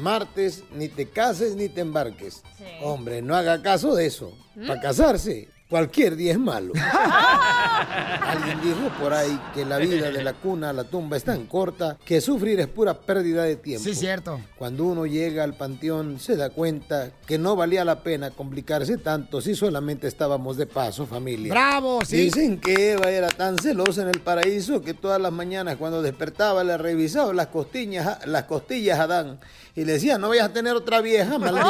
martes 0.00 0.64
ni 0.72 0.88
te 0.88 1.10
cases 1.10 1.54
ni 1.54 1.68
te 1.68 1.82
embarques? 1.82 2.42
Hombre, 2.82 3.20
no 3.20 3.36
haga 3.36 3.60
caso 3.60 3.94
de 3.94 4.06
eso. 4.06 4.32
Para 4.66 4.80
casarse, 4.80 5.48
cualquier 5.68 6.16
día 6.16 6.32
es 6.32 6.38
malo. 6.38 6.72
Alguien 8.28 8.60
dijo 8.62 8.90
por 9.00 9.12
ahí 9.12 9.38
que 9.54 9.64
la 9.64 9.78
vida 9.78 10.10
de 10.10 10.22
la 10.22 10.34
cuna 10.34 10.70
a 10.70 10.72
la 10.72 10.84
tumba 10.84 11.16
es 11.16 11.24
tan 11.24 11.46
corta 11.46 11.96
que 12.04 12.20
sufrir 12.20 12.60
es 12.60 12.66
pura 12.66 12.94
pérdida 12.94 13.44
de 13.44 13.56
tiempo. 13.56 13.84
Sí, 13.84 13.94
cierto. 13.94 14.40
Cuando 14.56 14.84
uno 14.84 15.06
llega 15.06 15.44
al 15.44 15.54
panteón 15.54 16.18
se 16.18 16.36
da 16.36 16.50
cuenta 16.50 17.10
que 17.26 17.38
no 17.38 17.56
valía 17.56 17.84
la 17.84 18.02
pena 18.02 18.30
complicarse 18.30 18.98
tanto 18.98 19.40
si 19.40 19.54
solamente 19.54 20.08
estábamos 20.08 20.56
de 20.56 20.66
paso, 20.66 21.06
familia. 21.06 21.52
¡Bravo! 21.52 22.00
Sí. 22.04 22.16
Dicen 22.16 22.60
que 22.60 22.92
Eva 22.92 23.10
era 23.10 23.28
tan 23.28 23.58
celosa 23.58 24.02
en 24.02 24.08
el 24.08 24.20
paraíso 24.20 24.82
que 24.82 24.94
todas 24.94 25.20
las 25.20 25.32
mañanas 25.32 25.76
cuando 25.76 26.02
despertaba 26.02 26.64
le 26.64 26.76
revisaba 26.76 27.32
las 27.32 27.48
costillas, 27.48 28.26
las 28.26 28.44
costillas 28.44 28.98
a 28.98 29.04
Adán 29.04 29.40
y 29.80 29.84
le 29.84 29.92
decía, 29.92 30.18
no 30.18 30.28
vayas 30.30 30.46
a 30.48 30.52
tener 30.52 30.74
otra 30.74 31.00
vieja, 31.00 31.38
maldito. 31.38 31.66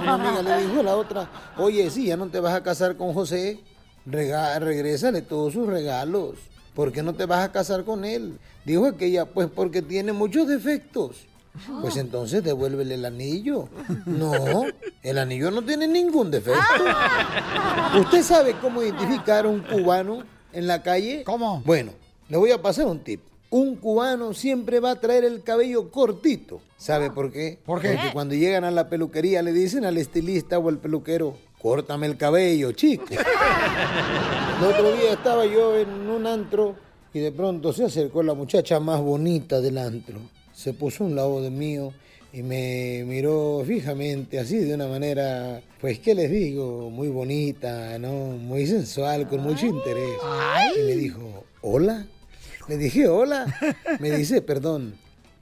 Una 0.00 0.14
amiga 0.14 0.42
le 0.42 0.66
dijo 0.66 0.80
a 0.80 0.82
la 0.82 0.96
otra, 0.96 1.28
oye, 1.56 1.88
si 1.90 2.06
ya 2.06 2.16
no 2.16 2.26
te 2.28 2.40
vas 2.40 2.54
a 2.54 2.62
casar 2.62 2.96
con 2.96 3.12
José, 3.14 3.60
rega- 4.06 4.58
regrésale 4.58 5.22
todos 5.22 5.52
sus 5.52 5.66
regalos. 5.68 6.34
¿Por 6.74 6.90
qué 6.90 7.02
no 7.02 7.12
te 7.14 7.26
vas 7.26 7.44
a 7.44 7.52
casar 7.52 7.84
con 7.84 8.04
él? 8.04 8.38
Dijo 8.64 8.86
aquella, 8.86 9.26
pues 9.26 9.48
porque 9.54 9.82
tiene 9.82 10.12
muchos 10.12 10.48
defectos. 10.48 11.26
Pues 11.80 11.96
entonces 11.96 12.42
devuélvele 12.42 12.96
el 12.96 13.04
anillo. 13.04 13.68
No, 14.06 14.64
el 15.04 15.18
anillo 15.18 15.52
no 15.52 15.62
tiene 15.62 15.86
ningún 15.86 16.32
defecto. 16.32 16.60
¿Usted 18.00 18.22
sabe 18.24 18.56
cómo 18.60 18.82
identificar 18.82 19.44
a 19.44 19.48
un 19.48 19.60
cubano 19.60 20.24
en 20.52 20.66
la 20.66 20.82
calle? 20.82 21.22
¿Cómo? 21.24 21.62
Bueno, 21.64 21.92
le 22.28 22.36
voy 22.36 22.50
a 22.50 22.60
pasar 22.60 22.86
un 22.86 22.98
tip. 22.98 23.20
Un 23.54 23.76
cubano 23.76 24.34
siempre 24.34 24.80
va 24.80 24.90
a 24.90 25.00
traer 25.00 25.22
el 25.22 25.44
cabello 25.44 25.88
cortito. 25.92 26.60
¿Sabe 26.76 27.12
por 27.12 27.30
qué? 27.30 27.56
¿Por 27.64 27.80
qué? 27.80 27.90
Porque 27.90 28.12
cuando 28.12 28.34
llegan 28.34 28.64
a 28.64 28.72
la 28.72 28.88
peluquería 28.88 29.42
le 29.42 29.52
dicen 29.52 29.84
al 29.84 29.96
estilista 29.96 30.58
o 30.58 30.68
al 30.68 30.78
peluquero, 30.78 31.36
córtame 31.62 32.08
el 32.08 32.16
cabello, 32.16 32.72
chico. 32.72 33.04
El 34.58 34.64
otro 34.66 34.96
día 34.96 35.12
estaba 35.12 35.46
yo 35.46 35.76
en 35.78 35.88
un 35.88 36.26
antro 36.26 36.74
y 37.12 37.20
de 37.20 37.30
pronto 37.30 37.72
se 37.72 37.84
acercó 37.84 38.24
la 38.24 38.34
muchacha 38.34 38.80
más 38.80 39.00
bonita 39.00 39.60
del 39.60 39.78
antro. 39.78 40.18
Se 40.52 40.72
puso 40.72 41.04
a 41.04 41.06
un 41.06 41.14
lado 41.14 41.40
de 41.40 41.50
mío 41.50 41.92
y 42.32 42.42
me 42.42 43.04
miró 43.06 43.62
fijamente, 43.64 44.40
así 44.40 44.56
de 44.56 44.74
una 44.74 44.88
manera, 44.88 45.62
pues, 45.80 46.00
¿qué 46.00 46.16
les 46.16 46.28
digo? 46.28 46.90
Muy 46.90 47.06
bonita, 47.06 48.00
¿no? 48.00 48.10
Muy 48.36 48.66
sensual, 48.66 49.28
con 49.28 49.42
mucho 49.42 49.66
interés. 49.66 50.18
Y 50.76 50.86
me 50.86 50.96
dijo, 50.96 51.44
¿hola? 51.60 52.04
Le 52.68 52.76
dije, 52.76 53.08
hola. 53.08 53.46
Me 54.00 54.10
dice, 54.10 54.42
perdón, 54.42 54.94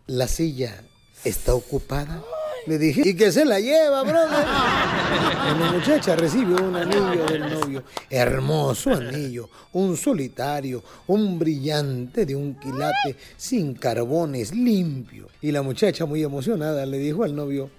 ¿la 0.06 0.28
silla 0.28 0.82
está 1.24 1.54
ocupada? 1.54 2.22
Le 2.66 2.78
dije, 2.78 3.02
¿y 3.04 3.14
que 3.14 3.32
se 3.32 3.44
la 3.44 3.58
lleva, 3.58 4.02
brother? 4.02 4.46
La 4.46 5.72
muchacha 5.72 6.14
recibe 6.14 6.54
un 6.54 6.76
anillo 6.76 7.24
del 7.26 7.40
novio. 7.52 7.82
Hermoso 8.08 8.92
anillo, 8.94 9.48
un 9.72 9.96
solitario, 9.96 10.82
un 11.08 11.40
brillante 11.40 12.24
de 12.24 12.36
un 12.36 12.54
quilate, 12.54 13.16
sin 13.36 13.74
carbones, 13.74 14.54
limpio. 14.54 15.28
Y 15.40 15.50
la 15.50 15.62
muchacha, 15.62 16.06
muy 16.06 16.22
emocionada, 16.22 16.86
le 16.86 16.98
dijo 16.98 17.24
al 17.24 17.34
novio, 17.34 17.70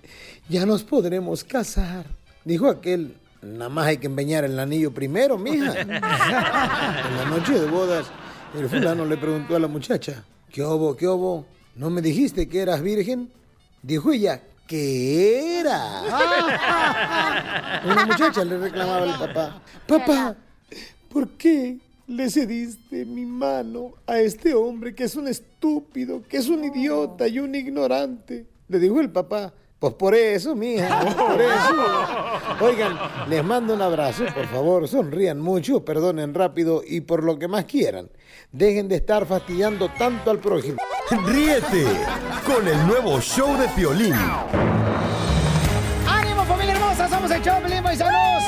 ya 0.49 0.65
nos 0.65 0.83
podremos 0.83 1.45
casar. 1.45 2.05
Dijo 2.43 2.67
aquel, 2.67 3.15
nada 3.41 3.69
más 3.69 3.87
hay 3.87 3.97
que 3.97 4.07
empeñar 4.07 4.43
el 4.43 4.59
anillo 4.59 4.93
primero, 4.93 5.37
mija. 5.37 5.79
En 5.79 5.89
la 5.89 7.25
noche 7.29 7.53
de 7.53 7.67
bodas, 7.67 8.07
el 8.53 8.69
fulano 8.69 9.05
le 9.05 9.17
preguntó 9.17 9.55
a 9.55 9.59
la 9.59 9.67
muchacha, 9.67 10.23
¿qué 10.51 10.61
obo, 10.63 10.95
qué 10.95 11.07
obo? 11.07 11.45
¿No 11.75 11.89
me 11.89 12.01
dijiste 12.01 12.47
que 12.47 12.61
eras 12.61 12.81
virgen? 12.81 13.31
Dijo 13.81 14.11
ella, 14.11 14.41
¿qué 14.67 15.59
era? 15.59 16.01
Una 17.85 18.05
muchacha 18.05 18.45
le 18.45 18.57
reclamaba 18.57 19.03
al 19.03 19.19
papá, 19.19 19.61
papá, 19.87 20.35
¿por 21.09 21.29
qué 21.29 21.79
le 22.07 22.29
cediste 22.29 23.05
mi 23.05 23.25
mano 23.25 23.93
a 24.05 24.19
este 24.19 24.53
hombre 24.53 24.93
que 24.93 25.05
es 25.05 25.15
un 25.15 25.27
estúpido, 25.27 26.21
que 26.23 26.37
es 26.37 26.47
un 26.47 26.63
idiota 26.63 27.27
y 27.27 27.39
un 27.39 27.55
ignorante? 27.55 28.45
Le 28.67 28.79
dijo 28.79 29.01
el 29.01 29.09
papá, 29.09 29.53
pues 29.83 29.95
por 29.95 30.15
eso, 30.15 30.55
mija, 30.55 31.01
por 31.13 31.41
eso. 31.41 32.65
Oigan, 32.65 32.97
les 33.27 33.43
mando 33.43 33.73
un 33.73 33.81
abrazo, 33.81 34.23
por 34.33 34.47
favor, 34.47 34.87
sonrían 34.87 35.41
mucho, 35.41 35.83
perdonen 35.83 36.33
rápido 36.33 36.81
y 36.87 37.01
por 37.01 37.21
lo 37.21 37.37
que 37.37 37.49
más 37.49 37.65
quieran, 37.65 38.09
dejen 38.53 38.87
de 38.87 38.95
estar 38.95 39.25
fastidiando 39.25 39.89
tanto 39.99 40.31
al 40.31 40.39
prójimo. 40.39 40.77
Ríete 41.25 41.85
con 42.45 42.65
el 42.65 42.87
nuevo 42.87 43.19
show 43.19 43.57
de 43.57 43.67
Piolín. 43.75 44.15
Somos 47.13 47.29
el 47.29 47.83
paisanos. 47.83 48.43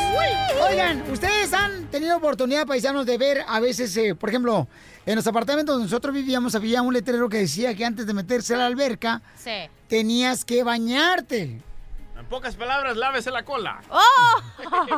Oigan, 0.67 1.03
¿ustedes 1.11 1.53
han 1.53 1.85
tenido 1.91 2.17
oportunidad, 2.17 2.65
paisanos, 2.65 3.05
de 3.05 3.15
ver 3.19 3.45
a 3.47 3.59
veces, 3.59 3.95
eh, 3.95 4.15
por 4.15 4.29
ejemplo, 4.29 4.67
en 5.05 5.15
los 5.15 5.27
apartamentos 5.27 5.75
donde 5.75 5.85
nosotros 5.85 6.15
vivíamos 6.15 6.55
había 6.55 6.81
un 6.81 6.91
letrero 6.91 7.29
que 7.29 7.37
decía 7.37 7.75
que 7.75 7.85
antes 7.85 8.07
de 8.07 8.13
meterse 8.15 8.55
a 8.55 8.57
la 8.57 8.65
alberca 8.65 9.21
Sí. 9.37 9.51
tenías 9.87 10.43
que 10.43 10.63
bañarte? 10.63 11.61
Pocas 12.35 12.55
palabras, 12.57 12.97
lávese 12.97 13.31
la 13.31 13.45
cola. 13.45 13.79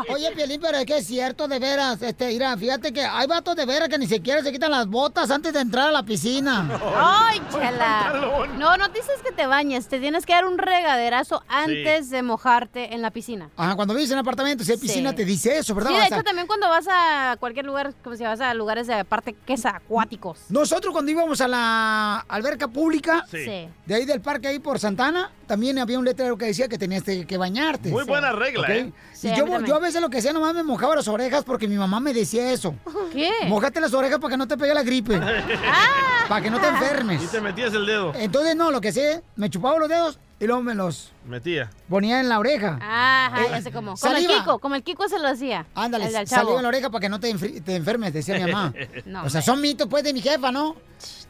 Oye, 0.10 0.32
Pielín, 0.32 0.60
pero 0.60 0.80
es 0.80 0.88
que 0.88 0.98
es 0.98 1.06
cierto, 1.06 1.48
de 1.48 1.60
veras. 1.60 2.02
Este, 2.02 2.30
mira, 2.30 2.58
fíjate 2.58 2.92
que 2.92 3.02
hay 3.06 3.28
vatos 3.28 3.56
de 3.56 3.64
veras 3.64 3.90
que 3.90 4.00
ni 4.00 4.08
siquiera 4.08 4.42
se 4.42 4.52
quitan 4.52 4.72
las 4.72 4.88
botas 4.88 5.30
antes 5.30 5.54
de 5.54 5.60
entrar 5.60 5.90
a 5.90 5.92
la 5.92 6.02
piscina. 6.02 6.68
¡Ay, 6.98 7.40
chela! 7.52 8.48
No, 8.58 8.76
no 8.78 8.88
dices 8.90 9.22
que 9.24 9.32
te 9.32 9.46
bañes, 9.46 9.88
te 9.88 10.00
tienes 10.00 10.26
que 10.26 10.34
dar 10.34 10.46
un 10.46 10.58
regaderazo 10.58 11.44
antes 11.48 12.10
de 12.10 12.24
mojarte 12.24 12.96
en 12.96 13.04
la 13.04 13.12
piscina. 13.12 13.52
Ajá, 13.56 13.76
cuando 13.76 13.94
vives 13.94 14.10
en 14.10 14.18
apartamento, 14.18 14.64
si 14.64 14.72
hay 14.72 14.80
piscina, 14.80 15.12
Sí. 15.12 15.18
te 15.18 15.26
dice 15.26 15.60
eso, 15.60 15.76
¿verdad? 15.76 15.92
Sí, 15.92 15.96
de 15.98 16.06
hecho 16.08 16.24
también 16.24 16.48
cuando 16.48 16.68
vas 16.70 16.88
a 16.90 17.38
cualquier 17.40 17.68
lugar, 17.68 17.94
como 18.04 18.16
si 18.16 18.24
vas 18.24 18.42
a 18.42 18.52
lugares 18.56 18.88
de 18.88 19.06
parte 19.06 19.36
que 19.46 19.54
es 19.54 19.64
acuáticos. 19.68 20.40
Nosotros 20.50 20.92
cuando 20.92 21.12
íbamos 21.12 21.40
a 21.42 21.48
la 21.48 22.26
alberca 22.28 22.68
pública. 22.68 23.26
Sí. 23.30 23.70
de 23.86 23.96
ahí 23.96 24.06
del 24.06 24.22
parque 24.22 24.48
ahí 24.48 24.58
por 24.58 24.80
Santana, 24.80 25.30
también 25.48 25.80
había 25.80 25.98
un 25.98 26.06
letrero 26.06 26.38
que 26.38 26.46
decía 26.46 26.68
que 26.68 26.78
tenías 26.78 27.04
que 27.04 27.38
bañarte. 27.38 27.90
Muy 27.90 28.04
buena 28.04 28.32
regla. 28.34 28.68
¿eh? 28.70 28.92
Sí, 29.14 29.28
y 29.28 29.32
a 29.32 29.38
yo, 29.38 29.46
también. 29.46 29.66
yo 29.66 29.76
a 29.76 29.80
veces 29.80 30.02
lo 30.02 30.10
que 30.10 30.20
hacía 30.20 30.34
nomás 30.34 30.54
me 30.54 30.64
mojaba 30.64 30.96
las 30.96 31.08
orejas 31.08 31.44
porque 31.44 31.68
mi 31.68 31.76
mamá 31.76 32.00
me 32.00 32.14
decía 32.14 32.52
eso. 32.52 32.76
¿Qué? 33.12 33.32
Mojate 33.48 33.80
las 33.80 33.94
orejas 33.94 34.20
para 34.20 34.32
que 34.32 34.38
no 34.38 34.48
te 34.48 34.58
pegue 34.58 34.74
la 34.74 34.84
gripe. 34.84 35.20
Ah. 35.70 36.26
Para 36.28 36.42
que 36.42 36.50
no 36.50 36.60
te 36.60 36.68
enfermes. 36.68 37.24
Y 37.24 37.28
te 37.28 37.40
metías 37.40 37.74
el 37.74 37.86
dedo. 37.86 38.14
Entonces, 38.16 38.56
no, 38.56 38.70
lo 38.72 38.82
que 38.82 38.90
hacía, 38.90 39.22
me 39.36 39.50
chupaba 39.50 39.80
los 39.80 39.88
dedos 39.88 40.20
y 40.40 40.46
luego 40.46 40.62
me 40.62 40.76
los 40.76 41.12
Metía. 41.28 41.70
ponía 41.90 42.20
en 42.20 42.30
la 42.30 42.40
oreja. 42.40 42.78
Ajá, 42.82 43.44
Eh, 43.44 43.48
ya 43.52 43.62
sé 43.62 43.72
cómo. 43.72 43.96
Como 43.96 44.16
el. 44.16 44.28
Kiko, 44.28 44.60
como 44.60 44.76
el 44.76 44.84
Kiko 44.84 45.08
se 45.10 45.18
lo 45.20 45.28
hacía. 45.28 45.66
Ándale, 45.76 46.10
saliva 46.28 46.58
en 46.58 46.64
la 46.64 46.68
oreja 46.70 46.90
para 46.90 47.02
que 47.02 47.10
no 47.10 47.20
te, 47.20 47.34
enfri- 47.34 47.64
te 47.64 47.76
enfermes, 47.76 48.14
decía 48.14 48.36
mi 48.36 48.52
mamá. 48.52 48.74
No, 49.06 49.24
o 49.24 49.30
sea, 49.30 49.42
son 49.42 49.60
mitos, 49.62 49.88
pues, 49.88 50.04
de 50.04 50.14
mi 50.14 50.22
jefa, 50.22 50.52
¿no? 50.52 50.76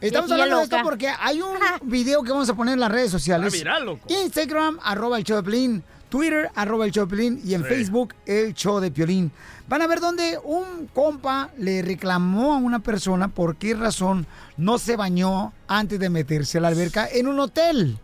Estamos 0.02 0.32
hablando 0.32 0.58
de 0.58 0.64
esto 0.64 0.78
porque 0.84 1.10
hay 1.20 1.42
un 1.42 1.58
video 1.84 2.22
que 2.24 2.32
vamos 2.32 2.50
a 2.50 2.54
poner 2.56 2.74
en 2.76 2.80
las 2.80 2.92
redes 2.92 3.12
sociales. 3.12 3.54
Ah, 3.54 3.58
viral, 3.58 3.86
loco. 3.86 4.06
Instagram, 4.10 4.80
arroba 4.84 5.18
el 5.18 5.24
show 5.24 5.38
de 5.38 5.44
Piolín. 5.44 5.84
Twitter, 6.10 6.50
arroba 6.56 6.86
el 6.86 6.92
show 6.92 7.06
de 7.06 7.16
Piolín. 7.16 7.42
Y 7.44 7.54
en 7.54 7.64
Sí. 7.64 7.68
Facebook, 7.70 8.14
el 8.26 8.54
show 8.54 8.80
de 8.80 8.92
Piolín. 8.92 9.32
Van 9.68 9.82
a 9.82 9.88
ver 9.88 10.00
donde 10.00 10.40
un 10.44 10.88
compa 10.94 11.50
le 11.58 11.82
reclamó 11.82 12.54
a 12.54 12.58
una 12.58 12.80
persona 12.80 13.28
por 13.28 13.58
qué 13.58 13.74
razón 13.74 14.26
no 14.56 14.78
se 14.78 14.96
bañó 14.96 15.52
antes 15.68 16.00
de 16.00 16.10
meterse 16.10 16.60
a 16.60 16.62
la 16.62 16.70
alberca 16.70 17.08
en 17.12 17.28
un 17.28 17.40
hotel. 17.42 17.98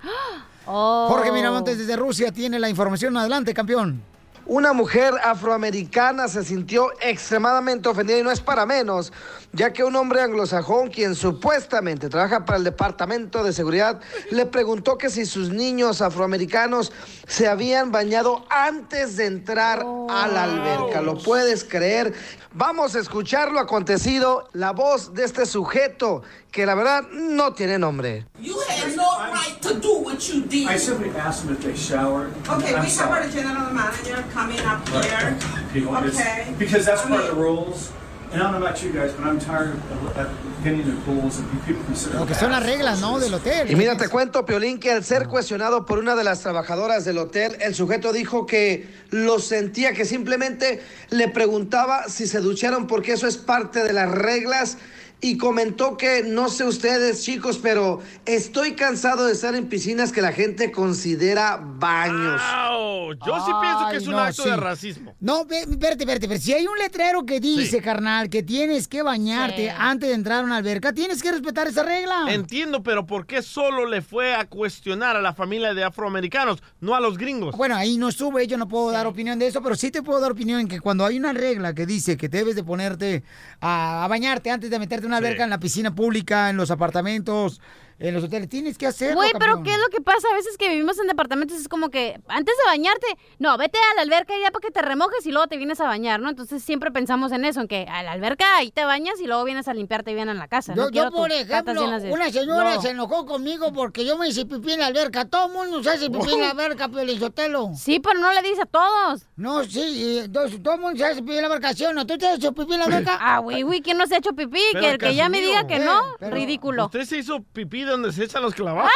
Oh. 0.65 1.07
Jorge 1.09 1.31
Miramontes 1.31 1.77
desde 1.77 1.95
Rusia 1.95 2.31
tiene 2.31 2.59
la 2.59 2.69
información. 2.69 3.15
Adelante, 3.17 3.53
campeón. 3.53 4.12
Una 4.45 4.73
mujer 4.73 5.13
afroamericana 5.23 6.27
se 6.27 6.43
sintió 6.43 6.91
extremadamente 7.01 7.89
ofendida 7.89 8.19
y 8.19 8.23
no 8.23 8.31
es 8.31 8.41
para 8.41 8.65
menos, 8.65 9.13
ya 9.53 9.71
que 9.71 9.83
un 9.83 9.95
hombre 9.95 10.21
anglosajón 10.21 10.89
quien 10.89 11.15
supuestamente 11.15 12.09
trabaja 12.09 12.45
para 12.45 12.57
el 12.57 12.63
Departamento 12.63 13.43
de 13.43 13.53
Seguridad 13.53 14.01
le 14.31 14.45
preguntó 14.45 14.97
que 14.97 15.09
si 15.09 15.25
sus 15.25 15.49
niños 15.49 16.01
afroamericanos 16.01 16.91
se 17.27 17.47
habían 17.47 17.91
bañado 17.91 18.45
antes 18.49 19.15
de 19.17 19.27
entrar 19.27 19.85
a 20.09 20.27
la 20.27 20.43
alberca. 20.43 21.01
¿Lo 21.01 21.17
puedes 21.17 21.63
creer? 21.63 22.13
Vamos 22.53 22.95
a 22.95 22.99
escuchar 22.99 23.51
lo 23.51 23.59
acontecido, 23.59 24.49
la 24.53 24.71
voz 24.71 25.13
de 25.13 25.23
este 25.23 25.45
sujeto 25.45 26.21
que 26.51 26.67
la 26.67 26.75
verdad 26.75 27.03
no 27.11 27.53
tiene 27.53 27.79
nombre. 27.79 28.27
You 28.39 28.55
had 28.69 28.95
no 28.95 29.03
right 29.33 29.59
to 29.61 29.73
do 29.79 29.99
what 30.03 30.19
you 30.27 30.41
did. 30.41 30.67
I 30.67 30.77
simply 30.77 31.09
asked 31.17 31.47
them 31.47 31.55
if 31.55 31.63
they 31.63 31.75
showered. 31.75 32.31
Okay, 32.47 32.75
I'm 32.75 32.81
we 32.81 32.85
have 32.85 32.89
sorry. 32.91 33.23
our 33.23 33.29
general 33.29 33.73
manager 33.73 34.23
coming 34.33 34.59
up 34.65 34.87
here. 34.89 35.35
People, 35.73 35.95
it's- 35.97 36.15
Okay. 36.19 36.53
Because 36.57 36.85
that's 36.85 37.05
I 37.05 37.09
part 37.09 37.21
of 37.21 37.27
the 37.29 37.33
mean- 37.33 37.41
rules. 37.43 37.91
And 38.31 38.41
I 38.41 38.45
don't 38.45 38.59
know 38.59 38.65
about 38.65 38.81
you 38.81 38.91
guys, 38.91 39.11
but 39.15 39.27
I'm 39.27 39.37
tired 39.37 39.75
of, 39.91 40.17
of 40.17 40.27
getting 40.63 40.81
in 40.81 40.87
the 40.89 40.99
pools 41.05 41.37
and 41.37 41.47
people 41.67 41.83
consider 41.85 42.15
Lo 42.17 42.25
que 42.25 42.33
son 42.33 42.51
las 42.51 42.63
reglas, 42.65 42.99
¿no? 42.99 43.19
Del 43.19 43.31
hotel. 43.31 43.69
Y 43.69 43.75
mira, 43.75 43.95
te 43.95 44.07
cuento, 44.09 44.43
Piolín, 44.43 44.79
que 44.79 44.91
al 44.91 45.03
ser 45.03 45.27
cuestionado 45.27 45.85
por 45.85 45.99
una 45.99 46.15
de 46.15 46.23
las 46.23 46.39
trabajadoras 46.39 47.05
del 47.05 47.19
hotel, 47.19 47.55
el 47.61 47.75
sujeto 47.75 48.11
dijo 48.11 48.47
que 48.47 48.87
lo 49.11 49.37
sentía, 49.37 49.93
que 49.93 50.03
simplemente 50.03 50.81
le 51.11 51.27
preguntaba 51.27 52.09
si 52.09 52.25
se 52.25 52.39
ducharon 52.39 52.87
porque 52.87 53.13
eso 53.13 53.27
es 53.27 53.37
parte 53.37 53.83
de 53.83 53.93
las 53.93 54.09
reglas. 54.09 54.79
Y 55.23 55.37
comentó 55.37 55.95
que, 55.95 56.21
no 56.21 56.49
sé 56.49 56.65
ustedes 56.65 57.23
chicos, 57.23 57.57
pero 57.57 58.01
estoy 58.25 58.73
cansado 58.73 59.25
de 59.25 59.31
estar 59.31 59.55
en 59.55 59.69
piscinas 59.69 60.11
que 60.11 60.21
la 60.21 60.33
gente 60.33 60.69
considera 60.69 61.61
baños. 61.63 62.41
Au, 62.43 63.13
Yo 63.13 63.45
sí 63.45 63.51
pienso 63.61 63.87
que 63.89 63.97
es 63.97 64.05
un 64.07 64.11
no, 64.15 64.19
acto 64.19 64.43
sí. 64.43 64.49
de 64.49 64.57
racismo. 64.57 65.15
No, 65.21 65.43
espérate, 65.49 66.03
espérate, 66.03 66.27
pero 66.27 66.39
si 66.41 66.51
hay 66.51 66.67
un 66.67 66.77
letrero 66.77 67.25
que 67.25 67.39
dice, 67.39 67.81
carnal, 67.81 68.29
que 68.29 68.43
tienes 68.43 68.89
que 68.89 69.01
bañarte 69.01 69.69
Sí. 69.69 69.75
antes 69.77 70.09
de 70.09 70.15
entrar 70.15 70.41
a 70.41 70.43
una 70.43 70.57
alberca, 70.57 70.91
tienes 70.91 71.23
que 71.23 71.31
respetar 71.31 71.67
esa 71.67 71.83
regla. 71.83 72.25
Entiendo, 72.27 72.83
pero 72.83 73.05
¿por 73.05 73.25
qué 73.25 73.41
solo 73.41 73.85
le 73.85 74.01
fue 74.01 74.35
a 74.35 74.45
cuestionar 74.49 75.15
a 75.15 75.21
la 75.21 75.33
familia 75.33 75.73
de 75.73 75.85
afroamericanos, 75.85 76.61
no 76.81 76.95
a 76.95 76.99
los 76.99 77.17
gringos? 77.17 77.55
Bueno, 77.55 77.77
ahí 77.77 77.97
no 77.97 78.11
sube, 78.11 78.45
yo 78.45 78.57
no 78.57 78.67
puedo 78.67 78.91
dar 78.91 79.07
opinión 79.07 79.39
de 79.39 79.47
eso, 79.47 79.61
pero 79.63 79.75
sí 79.75 79.89
te 79.89 80.01
puedo 80.03 80.19
dar 80.19 80.33
opinión 80.33 80.59
en 80.59 80.67
que 80.67 80.81
cuando 80.81 81.05
hay 81.05 81.17
una 81.17 81.31
regla 81.31 81.73
que 81.73 81.85
dice 81.85 82.17
que 82.17 82.27
debes 82.27 82.57
de 82.57 82.63
ponerte 82.65 83.23
a, 83.61 84.03
a 84.03 84.07
bañarte 84.09 84.51
antes 84.51 84.69
de 84.69 84.79
meterte 84.79 85.05
en 85.07 85.12
una 85.13 85.19
alberca 85.19 85.43
en 85.43 85.51
la 85.51 85.59
piscina 85.59 85.93
pública, 85.93 86.49
en 86.49 86.57
los 86.57 86.71
apartamentos, 86.71 87.61
en 88.07 88.13
los 88.13 88.23
hoteles, 88.23 88.49
tienes 88.49 88.77
que 88.77 88.85
hacerlo. 88.85 89.15
Güey, 89.15 89.31
pero. 89.39 89.63
¿qué 89.63 89.71
es 89.71 89.77
lo 89.79 89.87
que 89.87 90.01
pasa? 90.01 90.27
A 90.31 90.35
veces 90.35 90.57
que 90.57 90.67
vivimos 90.69 90.99
en 90.99 91.07
departamentos 91.07 91.57
es 91.57 91.67
como 91.67 91.89
que 91.89 92.19
antes 92.27 92.55
de 92.57 92.63
bañarte, 92.65 93.07
no, 93.39 93.57
vete 93.57 93.77
a 93.79 93.95
la 93.95 94.01
alberca 94.01 94.33
ya 94.41 94.51
para 94.51 94.61
que 94.61 94.71
te 94.71 94.81
remojes 94.81 95.25
y 95.25 95.31
luego 95.31 95.47
te 95.47 95.57
vienes 95.57 95.79
a 95.79 95.85
bañar, 95.85 96.19
¿no? 96.19 96.29
Entonces 96.29 96.63
siempre 96.63 96.91
pensamos 96.91 97.31
en 97.31 97.45
eso, 97.45 97.61
en 97.61 97.67
que 97.67 97.85
a 97.89 98.03
la 98.03 98.11
alberca 98.11 98.57
ahí 98.57 98.71
te 98.71 98.83
bañas 98.85 99.19
y 99.21 99.25
luego 99.27 99.43
vienes 99.45 99.67
a 99.67 99.73
limpiarte 99.73 100.13
bien 100.13 100.27
en 100.29 100.37
la 100.37 100.47
casa. 100.47 100.73
Yo, 100.75 100.83
no 100.85 100.89
yo, 100.91 101.11
por 101.11 101.31
ejemplo, 101.31 101.73
de- 101.99 102.11
una 102.11 102.29
señora 102.29 102.75
No. 102.75 102.81
se 102.81 102.89
enojó 102.89 103.25
conmigo 103.25 103.71
porque 103.73 104.05
yo 104.05 104.17
me 104.17 104.27
hice 104.27 104.45
pipí 104.45 104.73
en 104.73 104.81
la 104.81 104.87
alberca. 104.87 105.25
Todo 105.25 105.47
el 105.47 105.53
mundo 105.53 105.81
se 105.81 105.89
hace 105.91 106.09
pipí 106.09 106.33
en 106.33 106.41
la 106.41 106.49
alberca, 106.51 106.89
Pelizotelo. 106.89 107.71
Sí, 107.77 107.99
pero 107.99 108.19
no 108.19 108.33
le 108.33 108.41
dice 108.41 108.63
a 108.63 108.65
todos. 108.65 109.23
No, 109.35 109.63
sí, 109.63 109.79
y 109.81 110.17
entontonces, 110.19 110.61
todo 110.61 110.73
el 110.75 110.81
mundo 110.81 110.97
se 110.97 111.05
hace 111.05 111.21
pipí 111.21 111.35
en 111.35 111.41
la 111.41 111.47
alberca, 111.47 111.73
¿sí 111.73 111.85
o 111.85 111.93
no? 111.93 112.05
¿Tú 112.05 112.17
te 112.17 112.27
has 112.27 112.35
hecho 112.37 112.51
pipí 112.53 112.73
en 112.73 112.79
la 112.79 112.85
alberca? 112.85 113.17
Ah, 113.21 113.39
güey, 113.39 113.61
güey, 113.61 113.81
¿quién 113.81 113.97
no 113.97 114.05
se 114.07 114.15
ha 114.15 114.17
hecho 114.17 114.33
pipí? 114.33 114.59
Pero 114.73 114.81
Que 114.83 114.91
el 114.91 114.97
que 114.97 115.15
ya 115.15 115.29
me 115.29 115.39
diga 115.39 115.65
que 115.67 115.79
no, 115.79 115.99
Eh, 115.99 116.15
pero- 116.19 116.35
ridículo. 116.35 116.85
Usted 116.85 117.05
se 117.05 117.17
hizo 117.19 117.41
pipí 117.53 117.83
donde 117.93 118.11
se 118.11 118.23
echan 118.23 118.41
los 118.41 118.55
clavados. 118.55 118.91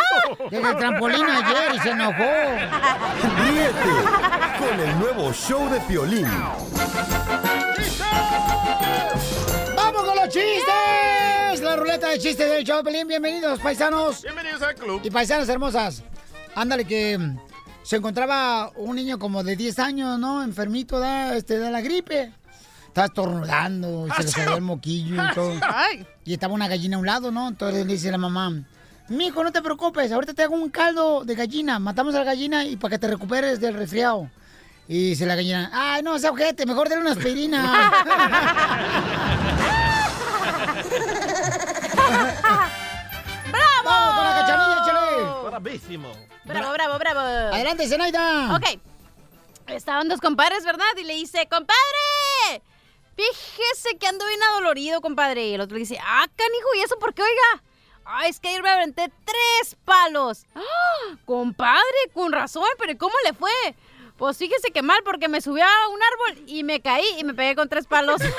Desde 0.49 0.69
el 0.69 0.77
trampolín 0.77 1.25
ayer 1.25 1.75
y 1.75 1.79
se 1.79 1.89
enojó. 1.89 2.23
Ríete 3.43 3.93
con 4.60 4.79
el 4.79 4.99
nuevo 4.99 5.31
show 5.33 5.69
de 5.69 5.79
Piolín. 5.81 6.27
¡Vamos 9.75 10.03
con 10.03 10.15
los 10.15 10.29
chistes! 10.29 11.62
La 11.62 11.75
ruleta 11.75 12.10
de 12.10 12.19
chistes 12.19 12.49
del 12.49 12.63
show, 12.63 12.77
de 12.77 12.83
Pelín. 12.83 13.07
Bienvenidos, 13.07 13.60
paisanos. 13.60 14.23
Bienvenidos 14.23 14.62
al 14.63 14.75
club. 14.75 15.01
Y 15.03 15.12
paisanas 15.12 15.47
hermosas. 15.49 16.03
Ándale, 16.55 16.86
que 16.86 17.17
mm, 17.17 17.38
se 17.83 17.97
encontraba 17.97 18.71
un 18.77 18.95
niño 18.95 19.19
como 19.19 19.43
de 19.43 19.55
10 19.55 19.77
años, 19.79 20.17
¿no? 20.17 20.43
Enfermito 20.43 20.99
da, 20.99 21.36
este, 21.36 21.60
de 21.60 21.69
la 21.69 21.81
gripe. 21.81 22.33
Estaba 22.88 23.05
estornudando, 23.05 24.07
y 24.07 24.12
se 24.12 24.23
le 24.23 24.29
salía 24.29 24.55
el 24.55 24.62
moquillo 24.62 25.23
y 25.23 25.33
todo. 25.36 25.53
Y 26.25 26.33
estaba 26.33 26.55
una 26.55 26.67
gallina 26.67 26.97
a 26.97 26.99
un 26.99 27.05
lado, 27.05 27.31
¿no? 27.31 27.47
Entonces 27.47 27.86
le 27.86 27.93
dice 27.93 28.10
la 28.10 28.17
mamá, 28.17 28.63
mijo, 29.10 29.43
no 29.43 29.52
te 29.52 29.62
preocupes, 29.62 30.12
ahorita 30.12 30.34
te 30.34 30.43
hago 30.43 30.56
un 30.56 30.70
caldo 30.70 31.24
de 31.24 31.36
gallina. 31.36 31.80
Matamos 31.80 32.15
a 32.15 32.20
la 32.20 32.24
gallina 32.26 32.65
y 32.65 32.78
para 32.78 32.91
que 32.91 33.00
te 33.00 33.08
recuperes 33.08 33.60
del 33.60 33.74
resfriado. 33.76 34.30
Y 34.88 35.10
dice 35.10 35.26
la 35.26 35.36
gallina, 35.36 35.70
ay, 35.74 36.02
no, 36.02 36.15
ese 36.15 36.30
ojete, 36.30 36.65
mejor 36.65 36.88
dale 36.88 37.02
una 37.02 37.12
aspirina. 37.12 37.91
¡Bravo! 43.52 43.84
¡Vamos 43.84 44.15
con 44.15 44.24
la 44.24 44.39
cachanilla, 44.39 44.84
chale! 44.86 45.50
Bravísimo. 45.50 46.12
Bravo, 46.46 46.72
bravo, 46.72 46.98
bravo. 47.00 47.20
Adelante, 47.20 47.88
Zenaida. 47.88 48.56
Ok. 48.56 48.80
Estaban 49.67 50.08
dos 50.08 50.22
compadres, 50.22 50.63
¿verdad? 50.63 50.86
Y 50.98 51.04
le 51.04 51.15
dice, 51.15 51.46
compadre, 51.50 52.63
fíjese 53.17 53.98
que 54.00 54.08
ando 54.08 54.26
bien 54.26 54.41
adolorido, 54.43 55.02
compadre. 55.02 55.48
Y 55.48 55.54
el 55.56 55.62
otro 55.62 55.76
le 55.76 55.82
dice, 55.82 56.00
ah, 56.02 56.26
canijo, 56.34 56.76
¿y 56.78 56.84
eso 56.84 56.98
por 57.00 57.13
qué, 57.13 57.24
oiga? 57.24 57.63
Ah, 58.10 58.28
es 58.28 58.39
que 58.39 58.48
ayer 58.48 58.63
me 58.63 58.70
aventé 58.70 59.12
tres 59.26 59.76
palos. 59.84 60.46
¡Ah! 60.56 60.62
Compadre, 61.26 61.82
con 62.13 62.32
razón, 62.32 62.63
pero 62.80 62.93
¿y 62.93 62.96
¿cómo 62.96 63.13
le 63.26 63.34
fue? 63.34 63.52
Pues 64.17 64.38
fíjese 64.38 64.72
que 64.72 64.82
mal, 64.82 65.00
porque 65.04 65.28
me 65.28 65.41
subí 65.41 65.60
a 65.62 65.67
un 65.93 66.00
árbol 66.02 66.43
y 66.48 66.63
me 66.63 66.80
caí 66.80 67.06
y 67.20 67.24
me 67.24 67.34
pegué 67.34 67.56
con 67.56 67.67
tres 67.70 67.86
palos. 67.86 68.22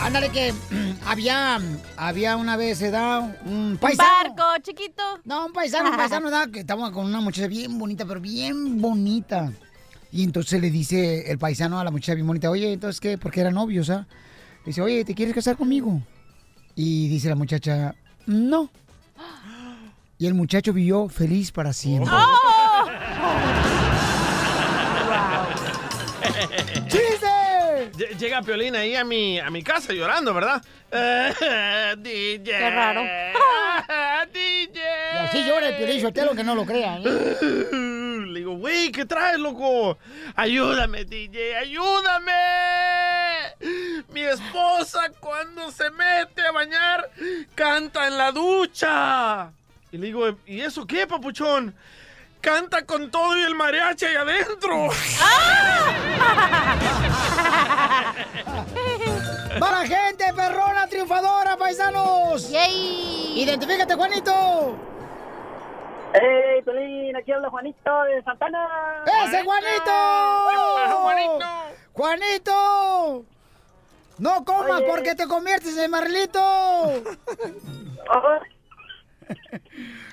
Ándale 0.00 0.30
que 0.30 0.54
había, 1.06 1.58
había 1.96 2.36
una 2.36 2.56
vez, 2.56 2.80
da 2.90 3.18
un 3.18 3.36
Un 3.72 3.76
paisano. 3.78 4.08
barco, 4.08 4.62
chiquito. 4.62 5.02
No, 5.24 5.46
un 5.46 5.52
paisano, 5.52 5.90
un 5.90 5.96
paisano, 5.98 6.30
da, 6.30 6.46
que 6.46 6.60
estaba 6.60 6.92
con 6.92 7.04
una 7.06 7.20
muchacha 7.20 7.48
bien 7.48 7.78
bonita, 7.78 8.06
pero 8.06 8.20
bien 8.20 8.80
bonita. 8.80 9.52
Y 10.10 10.22
entonces 10.24 10.60
le 10.60 10.70
dice 10.70 11.30
el 11.30 11.38
paisano 11.38 11.78
a 11.80 11.84
la 11.84 11.90
muchacha 11.90 12.14
bien 12.14 12.26
bonita, 12.26 12.48
oye, 12.50 12.72
entonces 12.72 13.00
qué, 13.00 13.18
porque 13.18 13.40
eran 13.40 13.54
novios, 13.54 13.90
¿ah? 13.90 14.06
Dice, 14.64 14.82
oye, 14.82 15.04
¿te 15.04 15.14
quieres 15.14 15.34
casar 15.34 15.56
conmigo? 15.56 16.00
Y 16.74 17.08
dice 17.08 17.28
la 17.28 17.34
muchacha, 17.34 17.94
no. 18.26 18.70
Y 20.18 20.26
el 20.26 20.34
muchacho 20.34 20.72
vivió 20.72 21.08
feliz 21.08 21.52
para 21.52 21.72
siempre. 21.72 22.10
¡Oh! 22.12 22.88
¡Chiste! 26.88 27.90
Lle- 27.96 28.16
Llega 28.18 28.42
Piolín 28.42 28.74
ahí 28.76 28.94
a 28.96 29.04
mi, 29.04 29.38
a 29.38 29.50
mi 29.50 29.62
casa 29.62 29.92
llorando, 29.92 30.34
¿verdad? 30.34 30.62
Eh, 30.90 31.94
DJ. 31.98 32.44
Qué 32.44 32.70
raro. 32.70 33.02
DJ. 34.32 34.80
Y 34.80 35.16
así 35.18 35.44
llora 35.46 35.68
el 35.68 35.76
Piolín 35.76 36.00
Sotelo, 36.00 36.34
que 36.34 36.42
no 36.42 36.54
lo 36.54 36.64
crean. 36.64 37.02
¿eh? 37.04 37.36
Le 38.26 38.38
digo, 38.40 38.56
güey, 38.56 38.90
¿qué 38.90 39.04
traes, 39.04 39.38
loco? 39.38 39.98
Ayúdame, 40.34 41.04
DJ, 41.04 41.56
ayúdame. 41.56 42.32
Mi 44.18 44.24
esposa 44.24 45.12
cuando 45.20 45.70
se 45.70 45.88
mete 45.90 46.42
a 46.42 46.50
bañar 46.50 47.08
canta 47.54 48.08
en 48.08 48.18
la 48.18 48.32
ducha. 48.32 49.52
Y 49.92 49.98
le 49.98 50.06
digo, 50.06 50.26
¿y 50.44 50.60
eso 50.60 50.84
qué, 50.84 51.06
papuchón? 51.06 51.72
Canta 52.40 52.84
con 52.84 53.12
todo 53.12 53.38
y 53.38 53.42
el 53.42 53.54
mariachi 53.54 54.06
ahí 54.06 54.16
adentro. 54.16 54.88
¡Para 59.60 59.86
gente 59.86 60.34
perrona, 60.34 60.88
triunfadora, 60.88 61.56
paisanos! 61.56 62.50
¡Identifícate, 62.50 63.94
Juanito! 63.94 64.76
¡Hey, 66.14 66.60
Pelín! 66.64 67.14
Aquí 67.14 67.30
habla 67.30 67.50
Juanito 67.50 68.02
de 68.02 68.20
Santana. 68.24 68.66
¡Ese 69.06 69.44
Juanito! 69.44 69.92
¡Juanito! 70.88 71.46
¡Juanito! 71.92 73.24
¡No 74.18 74.44
comas 74.44 74.78
Oye. 74.80 74.86
porque 74.88 75.14
te 75.14 75.26
conviertes 75.26 75.76
en 75.76 75.90
Marlito! 75.90 76.40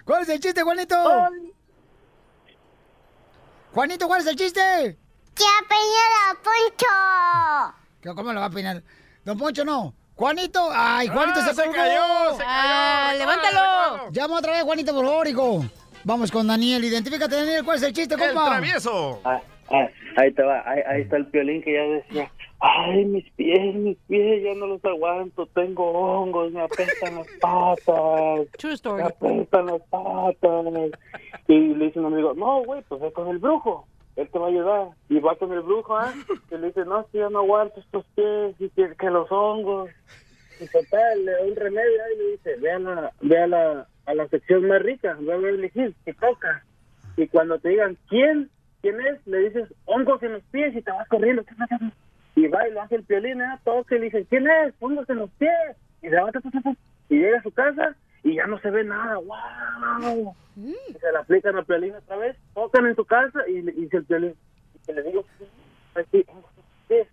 ¿Cuál 0.05 0.21
es 0.23 0.29
el 0.29 0.39
chiste, 0.39 0.61
Juanito? 0.61 0.95
Juanito, 3.73 4.07
¿cuál 4.07 4.21
es 4.21 4.27
el 4.27 4.35
chiste? 4.35 4.61
¡Que 5.33 5.43
ha 5.43 5.67
peinado 5.67 6.15
a 6.29 6.35
Poncho! 6.43 7.75
¿Qué- 8.01 8.13
¿Cómo 8.15 8.31
lo 8.33 8.39
va 8.39 8.45
a 8.45 8.49
peinar? 8.49 8.83
Don 9.23 9.37
Poncho, 9.37 9.65
no. 9.65 9.93
Juanito, 10.15 10.69
ay, 10.71 11.07
Juanito 11.09 11.39
Ah, 11.41 11.47
se 11.53 11.55
cayó, 11.55 11.71
se 11.73 11.73
cayó. 11.73 12.43
Ah, 12.45 13.13
levántalo. 13.17 14.11
Llama 14.11 14.37
otra 14.37 14.53
vez, 14.53 14.63
Juanito, 14.63 14.93
por 14.93 15.05
favor, 15.05 15.27
hijo. 15.27 15.65
Vamos 16.05 16.31
con 16.31 16.47
Daniel. 16.47 16.85
Identifícate, 16.85 17.35
Daniel. 17.35 17.65
¿Cuál 17.65 17.77
es 17.77 17.83
el 17.83 17.91
chiste, 17.91 18.13
El 18.15 18.21
compa? 18.21 18.45
travieso. 18.45 19.19
Ah, 19.25 19.41
ah, 19.71 19.87
ahí 20.17 20.31
te 20.33 20.41
va, 20.43 20.61
ahí, 20.65 20.79
ahí 20.87 21.01
está 21.01 21.17
el 21.17 21.27
piolín 21.27 21.61
que 21.63 21.73
ya 21.73 21.81
decía, 21.81 22.31
Ay, 22.59 23.05
mis 23.05 23.29
pies, 23.33 23.75
mis 23.75 23.97
pies, 24.07 24.43
ya 24.43 24.53
no 24.55 24.67
los 24.67 24.83
aguanto, 24.85 25.45
tengo 25.47 25.91
hongos, 25.91 26.51
me 26.51 26.61
apestan 26.61 27.15
las 27.15 27.27
patas. 27.41 28.47
True 28.57 28.73
story. 28.73 29.03
Me 29.03 29.09
apestan 29.09 29.65
las 29.67 29.81
patas. 29.89 30.65
Y 31.47 31.53
le 31.75 31.85
dice 31.85 31.99
un 31.99 32.05
amigo, 32.05 32.33
no, 32.33 32.63
güey, 32.63 32.81
pues 32.87 33.01
ve 33.01 33.11
con 33.11 33.27
el 33.27 33.39
brujo, 33.39 33.87
él 34.15 34.29
te 34.29 34.39
va 34.39 34.45
a 34.45 34.49
ayudar. 34.49 34.87
Y 35.09 35.19
va 35.19 35.35
con 35.35 35.51
el 35.51 35.61
brujo, 35.61 35.97
¿ah? 35.97 36.13
Y 36.49 36.57
le 36.57 36.67
dice, 36.67 36.85
no, 36.85 37.05
que 37.07 37.19
ya 37.19 37.29
no 37.29 37.39
aguanto 37.39 37.79
estos 37.79 38.05
pies, 38.15 38.55
y 38.59 38.69
que, 38.69 38.95
que 38.95 39.09
los 39.09 39.31
hongos. 39.31 39.89
Y 40.59 40.67
total, 40.67 41.25
le 41.25 41.31
da 41.33 41.41
un 41.43 41.55
remedio 41.55 42.01
y 42.13 42.17
le 42.17 42.31
dice, 42.31 42.55
ve 42.61 42.71
a 42.71 42.79
la, 42.79 43.11
ve 43.21 43.37
a 43.37 43.47
la, 43.47 43.87
a 44.05 44.13
la 44.13 44.27
sección 44.29 44.67
más 44.67 44.81
rica, 44.81 45.17
ve 45.19 45.33
a 45.33 45.71
Hills, 45.73 45.95
que 46.05 46.13
toca. 46.13 46.63
Y 47.17 47.27
cuando 47.27 47.59
te 47.59 47.69
digan, 47.69 47.97
¿quién? 48.07 48.49
¿Quién 48.81 48.99
es? 49.01 49.25
Le 49.27 49.49
dices, 49.49 49.73
hongos 49.85 50.21
en 50.23 50.33
los 50.33 50.43
pies 50.43 50.75
y 50.75 50.81
te 50.81 50.91
vas 50.91 51.07
corriendo. 51.09 51.43
Y 52.35 52.47
va 52.47 52.67
y 52.67 52.71
lo 52.71 52.81
hace 52.81 52.95
el 52.95 53.03
piolín, 53.03 53.41
¿eh? 53.41 53.59
Toca 53.63 53.95
y 53.95 53.99
le 53.99 54.05
dice, 54.05 54.25
¿quién 54.29 54.47
es? 54.49 54.73
Hongos 54.79 55.07
en 55.09 55.17
los 55.19 55.29
pies. 55.31 55.51
Y 56.01 56.09
se 56.09 56.15
va, 56.19 56.29
y 57.09 57.15
llega 57.17 57.39
a 57.39 57.43
su 57.43 57.51
casa 57.51 57.95
y 58.23 58.35
ya 58.35 58.47
no 58.47 58.59
se 58.59 58.69
ve 58.71 58.83
nada. 58.83 59.17
¡Wow! 59.17 60.35
Y 60.57 60.75
se 60.99 61.11
le 61.11 61.17
aplican 61.17 61.55
al 61.55 61.65
piolín 61.65 61.95
otra 61.95 62.17
vez, 62.17 62.35
tocan 62.53 62.85
en 62.87 62.95
su 62.95 63.05
casa 63.05 63.39
y, 63.47 63.61
le- 63.61 63.71
y 63.71 63.81
dice 63.81 63.97
el 63.97 64.05
piolín, 64.05 64.35
y 64.87 64.93
le 64.93 65.03
digo, 65.03 65.25
"Pues 65.93 66.05
sí, 66.11 66.23
hongos 66.27 66.51
en 66.51 66.57
los 66.57 66.65
pies". 66.87 67.07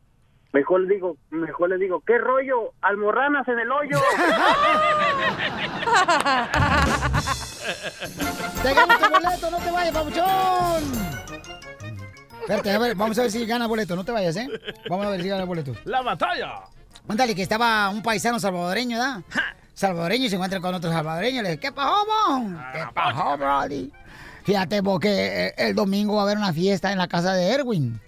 Mejor 0.52 0.80
le 0.82 0.94
digo, 0.94 1.16
mejor 1.30 1.70
le 1.70 1.78
digo, 1.78 2.02
¿qué 2.06 2.18
rollo? 2.18 2.72
Almorranas 2.82 3.48
en 3.48 3.58
el 3.58 3.72
hoyo. 3.72 3.96
¡Te 8.62 8.74
gano 8.74 8.94
tu 8.98 9.10
boleto! 9.10 9.50
¡No 9.50 9.58
te 9.58 9.70
vayas, 9.70 9.94
papuchón! 9.94 10.82
Espérate, 12.42 12.70
a 12.72 12.78
ver, 12.78 12.94
vamos 12.96 13.18
a 13.18 13.22
ver 13.22 13.30
si 13.30 13.46
gana 13.46 13.66
boleto. 13.66 13.96
No 13.96 14.04
te 14.04 14.12
vayas, 14.12 14.36
¿eh? 14.36 14.48
Vamos 14.88 15.06
a 15.06 15.10
ver 15.10 15.22
si 15.22 15.28
gana 15.28 15.44
boleto. 15.44 15.74
¡La 15.84 16.02
batalla! 16.02 16.64
Cuéntale 17.06 17.34
que 17.34 17.42
estaba 17.42 17.88
un 17.90 18.02
paisano 18.02 18.38
salvadoreño, 18.38 18.98
¿verdad? 18.98 19.22
Salvadoreño 19.74 20.26
y 20.26 20.28
se 20.28 20.34
encuentra 20.36 20.60
con 20.60 20.74
otro 20.74 20.90
salvadoreño. 20.90 21.42
Le 21.42 21.50
dice, 21.50 21.60
¿qué 21.60 21.72
pasó, 21.72 22.04
mo? 22.04 22.58
¿Qué 22.72 22.84
pasó, 22.94 23.36
brody? 23.38 23.92
Fíjate, 24.44 24.82
porque 24.82 25.46
eh, 25.46 25.54
el 25.56 25.74
domingo 25.74 26.16
va 26.16 26.22
a 26.22 26.24
haber 26.24 26.36
una 26.36 26.52
fiesta 26.52 26.90
en 26.92 26.98
la 26.98 27.08
casa 27.08 27.32
de 27.34 27.48
Erwin. 27.48 28.00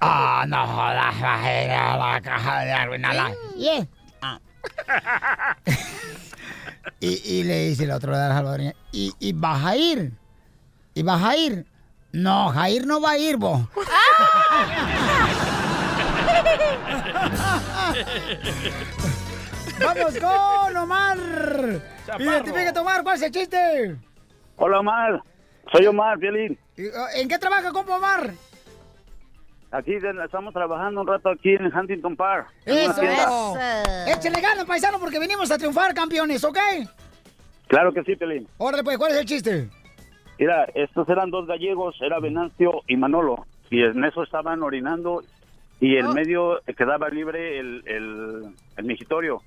Ah, 0.00 0.44
no 0.48 0.66
jodas, 0.66 1.14
va 1.22 1.42
a 1.42 1.64
ir 1.64 1.70
a 1.70 1.96
la 1.96 2.20
casa 2.20 2.60
de 2.60 2.70
Erwin. 2.70 3.04
A 3.04 3.12
la... 3.14 3.32
Yeah. 3.56 3.86
Ah. 4.22 4.38
y, 7.00 7.08
y 7.08 7.42
le 7.44 7.68
dice 7.68 7.84
el 7.84 7.90
otro 7.90 8.16
de 8.16 8.28
la 8.28 8.34
salvadoreña, 8.34 8.74
¿y, 8.92 9.12
¿y 9.18 9.32
vas 9.32 9.64
a 9.64 9.76
ir? 9.76 10.12
¿Y 10.94 11.02
vas 11.02 11.22
a 11.22 11.36
ir? 11.36 11.66
No, 12.12 12.50
Jair 12.50 12.86
no 12.86 13.00
va 13.00 13.12
a 13.12 13.18
ir, 13.18 13.36
vos. 13.36 13.60
¡Vamos 19.80 20.18
con 20.18 20.76
Omar! 20.76 21.16
Identifícate, 22.18 22.78
Omar, 22.78 23.02
¿cuál 23.02 23.16
es 23.16 23.22
el 23.22 23.30
chiste? 23.30 23.96
Hola, 24.56 24.80
Omar. 24.80 25.22
Soy 25.72 25.86
Omar, 25.86 26.18
Violín. 26.18 26.58
¿En 27.14 27.28
qué 27.28 27.38
trabaja, 27.38 27.72
compa 27.72 27.96
Omar? 27.96 28.32
Aquí 29.70 29.96
estamos 30.24 30.52
trabajando 30.52 31.02
un 31.02 31.06
rato 31.06 31.30
aquí 31.30 31.54
en 31.54 31.66
Huntington 31.66 32.16
Park. 32.16 32.48
¡Eso! 32.64 33.00
tienda. 33.00 34.10
Échale 34.10 34.40
ganas, 34.40 34.64
paisano, 34.64 34.98
porque 34.98 35.20
venimos 35.20 35.50
a 35.50 35.58
triunfar, 35.58 35.94
campeones, 35.94 36.42
¿ok? 36.42 36.58
Claro 37.68 37.92
que 37.92 38.02
sí, 38.02 38.16
Pelín. 38.16 38.48
Órale, 38.58 38.82
pues, 38.82 38.98
¿cuál 38.98 39.12
es 39.12 39.18
el 39.18 39.26
chiste? 39.26 39.70
Mira, 40.40 40.64
estos 40.74 41.06
eran 41.10 41.30
dos 41.30 41.46
gallegos, 41.46 41.96
era 42.00 42.18
Venancio 42.18 42.80
y 42.88 42.96
Manolo. 42.96 43.44
Y 43.70 43.82
en 43.82 44.02
eso 44.04 44.22
estaban 44.22 44.62
orinando 44.62 45.22
y 45.80 45.96
en 45.96 46.12
medio 46.14 46.60
quedaba 46.78 47.10
libre 47.10 47.58
el, 47.58 47.82
el, 47.86 48.54
el 48.78 48.84
migitorio. 48.84 49.42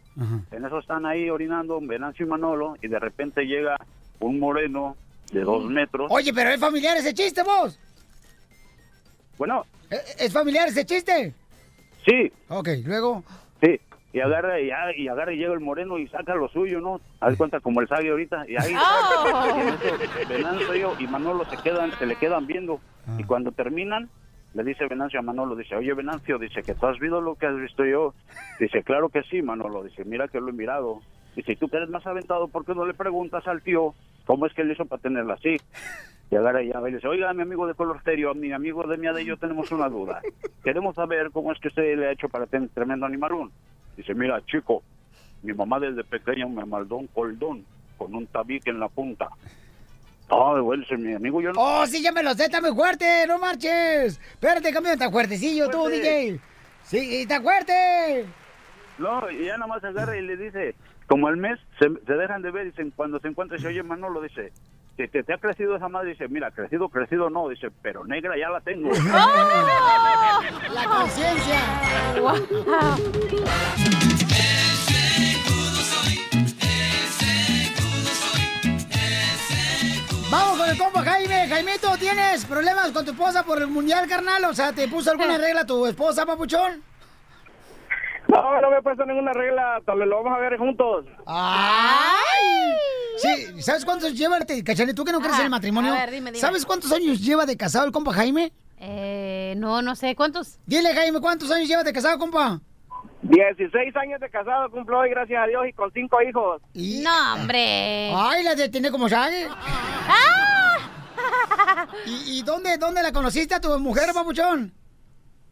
En 0.51 0.63
eso 0.63 0.77
están 0.77 1.07
ahí 1.07 1.31
orinando 1.31 1.79
Venancio 1.81 2.27
y 2.27 2.29
Manolo 2.29 2.75
y 2.81 2.87
de 2.87 2.99
repente 2.99 3.41
llega 3.45 3.75
un 4.19 4.39
moreno 4.39 4.95
de 5.31 5.41
dos 5.41 5.65
metros. 5.65 6.11
Oye, 6.11 6.31
pero 6.31 6.51
es 6.51 6.59
familiar 6.59 6.95
ese 6.95 7.13
chiste, 7.15 7.41
vos. 7.41 7.79
Bueno, 9.39 9.65
¿Es, 9.89 10.15
es 10.19 10.31
familiar 10.31 10.67
ese 10.67 10.85
chiste? 10.85 11.33
sí, 12.05 12.31
Ok, 12.49 12.69
luego. 12.85 13.23
sí. 13.61 13.79
Y 14.13 14.19
agarra 14.19 14.59
y, 14.59 14.67
ya- 14.67 14.95
y 14.95 15.07
agarra 15.07 15.33
y 15.33 15.37
llega 15.37 15.53
el 15.53 15.59
moreno 15.59 15.97
y 15.97 16.07
saca 16.07 16.35
lo 16.35 16.47
suyo, 16.49 16.79
¿no? 16.79 17.01
Haz 17.19 17.35
cuenta 17.35 17.59
como 17.59 17.81
el 17.81 17.87
sague 17.87 18.11
ahorita. 18.11 18.45
Y 18.47 18.55
ahí 18.55 18.73
Oh. 19.33 19.65
y 20.21 20.25
Venancio 20.27 20.93
y 20.99 21.07
Manolo 21.07 21.45
se 21.45 21.57
quedan, 21.57 21.91
se 21.97 22.05
le 22.05 22.15
quedan 22.15 22.45
viendo. 22.47 22.79
Y 23.17 23.23
cuando 23.23 23.51
terminan, 23.51 24.09
le 24.53 24.63
dice 24.63 24.85
Venancio 24.87 25.19
a 25.19 25.23
Manolo, 25.23 25.55
dice, 25.55 25.75
oye 25.75 25.93
Venancio, 25.93 26.37
dice 26.37 26.61
que 26.61 26.75
tú 26.75 26.85
has 26.85 26.99
visto 26.99 27.21
lo 27.21 27.35
que 27.35 27.47
has 27.47 27.55
visto 27.59 27.83
yo. 27.85 28.13
Dice, 28.59 28.83
claro 28.83 29.09
que 29.09 29.23
sí, 29.23 29.41
Manolo. 29.41 29.83
Dice, 29.83 30.05
mira 30.05 30.27
que 30.27 30.39
lo 30.39 30.49
he 30.49 30.53
mirado. 30.53 30.99
Dice, 31.35 31.53
¿y 31.53 31.55
tú 31.55 31.67
que 31.67 31.77
eres 31.77 31.89
más 31.89 32.05
aventado, 32.05 32.47
¿por 32.47 32.63
qué 32.65 32.75
no 32.75 32.85
le 32.85 32.93
preguntas 32.93 33.47
al 33.47 33.63
tío 33.63 33.95
cómo 34.25 34.45
es 34.45 34.53
que 34.53 34.61
él 34.61 34.71
hizo 34.71 34.85
para 34.85 35.01
tenerla 35.01 35.33
así? 35.33 35.57
Y 36.29 36.35
agarra 36.35 36.61
y 36.61 36.69
va 36.69 36.87
y 36.89 36.93
dice, 36.93 37.07
oiga, 37.07 37.33
mi 37.33 37.41
amigo 37.41 37.65
de 37.67 37.73
color 37.73 38.01
serio, 38.03 38.33
mi 38.35 38.51
amigo 38.51 38.83
de 38.83 38.97
Mía 38.97 39.11
de 39.13 39.25
yo 39.25 39.37
tenemos 39.37 39.71
una 39.71 39.89
duda. 39.89 40.21
Queremos 40.63 40.95
saber 40.95 41.31
cómo 41.31 41.51
es 41.51 41.59
que 41.59 41.69
usted 41.69 41.97
le 41.97 42.07
ha 42.07 42.11
hecho 42.11 42.29
para 42.29 42.45
tener 42.45 42.69
tremendo 42.69 43.05
animarón. 43.07 43.51
Dice, 43.97 44.13
mira, 44.13 44.43
chico, 44.45 44.83
mi 45.41 45.53
mamá 45.53 45.79
desde 45.79 46.03
pequeña 46.03 46.47
me 46.47 46.65
maldó 46.65 46.97
un 46.97 47.07
cordón 47.07 47.65
con 47.97 48.15
un 48.15 48.25
tabique 48.27 48.69
en 48.69 48.79
la 48.79 48.89
punta. 48.89 49.29
Ay, 50.29 50.61
bueno, 50.61 50.81
dice 50.81 50.97
mi 50.97 51.13
amigo, 51.13 51.41
yo 51.41 51.51
no... 51.51 51.61
Oh, 51.61 51.85
sí, 51.85 52.01
ya 52.01 52.11
me 52.11 52.23
lo 52.23 52.33
sé, 52.33 52.45
está 52.45 52.61
muy 52.61 52.73
fuerte, 52.73 53.25
no 53.27 53.37
marches. 53.37 54.19
Espérate, 54.31 54.71
cambio, 54.71 54.97
tan 54.97 55.11
fuertecillo 55.11 55.69
tú. 55.69 55.87
DJ. 55.87 56.39
Sí, 56.83 57.21
está 57.21 57.41
fuerte. 57.41 58.25
No, 58.97 59.29
y 59.29 59.45
ya 59.45 59.57
nada 59.57 59.67
más 59.67 59.83
agarra 59.83 60.17
y 60.17 60.21
le 60.21 60.37
dice, 60.37 60.75
como 61.07 61.27
al 61.27 61.37
mes 61.37 61.59
se, 61.79 61.87
se 62.05 62.13
dejan 62.13 62.41
de 62.41 62.51
ver, 62.51 62.65
dicen, 62.65 62.91
cuando 62.95 63.19
se 63.19 63.27
encuentra, 63.27 63.57
dice, 63.57 63.69
oye, 63.69 63.83
Manolo, 63.83 64.21
dice, 64.21 64.51
¿te, 64.95 65.07
te, 65.07 65.23
te 65.23 65.33
ha 65.33 65.37
crecido 65.37 65.75
esa 65.75 65.89
madre? 65.89 66.09
Dice, 66.09 66.27
mira, 66.27 66.51
crecido, 66.51 66.89
crecido 66.89 67.29
no, 67.29 67.49
dice, 67.49 67.69
pero 67.81 68.05
negra 68.05 68.37
ya 68.37 68.49
la 68.49 68.61
tengo. 68.61 68.89
La 70.73 70.85
conciencia. 70.85 71.59
Vamos 80.31 80.57
con 80.57 80.69
el 80.69 80.77
compa 80.77 81.03
Jaime. 81.03 81.47
Jaimito, 81.47 81.95
¿tienes 81.99 82.45
problemas 82.45 82.91
con 82.91 83.05
tu 83.05 83.11
esposa 83.11 83.43
por 83.43 83.61
el 83.61 83.67
mundial, 83.67 84.07
carnal? 84.07 84.43
O 84.45 84.53
sea, 84.53 84.73
¿te 84.73 84.87
puso 84.87 85.11
alguna 85.11 85.37
regla 85.37 85.63
tu 85.65 85.85
esposa, 85.85 86.25
papuchón? 86.25 86.81
No, 88.27 88.61
no 88.61 88.71
me 88.71 88.77
he 88.77 88.81
puesto 88.81 89.05
ninguna 89.05 89.33
regla, 89.33 89.81
tal 89.85 89.99
lo 89.99 90.23
vamos 90.23 90.37
a 90.37 90.41
ver 90.41 90.57
juntos. 90.57 91.05
¡Ay! 91.25 92.73
Sí, 93.17 93.61
¿sabes 93.61 93.85
cuántos 93.85 94.13
lleva, 94.13 94.37
el 94.37 94.63
Cachale, 94.63 94.93
tú 94.93 95.03
que 95.03 95.11
no 95.11 95.19
crees 95.19 95.37
en 95.39 95.45
el 95.45 95.49
matrimonio? 95.51 95.93
a 95.93 95.97
ver, 95.97 96.11
dime, 96.11 96.31
dime. 96.31 96.39
¿Sabes 96.39 96.65
cuántos 96.65 96.91
años 96.91 97.19
lleva 97.19 97.45
de 97.45 97.55
casado 97.57 97.85
el 97.85 97.91
compa 97.91 98.13
Jaime? 98.13 98.51
Eh, 98.79 99.53
no, 99.57 99.81
no 99.81 99.95
sé, 99.95 100.15
¿cuántos? 100.15 100.59
Dile, 100.65 100.93
Jaime, 100.93 101.21
¿cuántos 101.21 101.51
años 101.51 101.67
lleva 101.67 101.83
de 101.83 101.93
casado, 101.93 102.17
compa? 102.17 102.59
16 103.21 103.95
años 103.95 104.19
de 104.19 104.29
casado 104.29 104.69
cumplo 104.69 104.99
hoy, 104.99 105.09
gracias 105.09 105.41
a 105.41 105.47
Dios, 105.47 105.65
y 105.67 105.73
con 105.73 105.91
cinco 105.93 106.21
hijos. 106.21 106.61
No, 106.73 107.33
hombre. 107.35 108.11
Ay, 108.13 108.43
la 108.43 108.55
detiene 108.55 108.91
como 108.91 109.07
sabe. 109.07 109.47
¿Y, 112.05 112.39
y 112.39 112.41
dónde, 112.43 112.77
dónde 112.77 113.01
la 113.01 113.11
conociste 113.13 113.55
a 113.55 113.61
tu 113.61 113.79
mujer, 113.79 114.09
papuchón? 114.13 114.73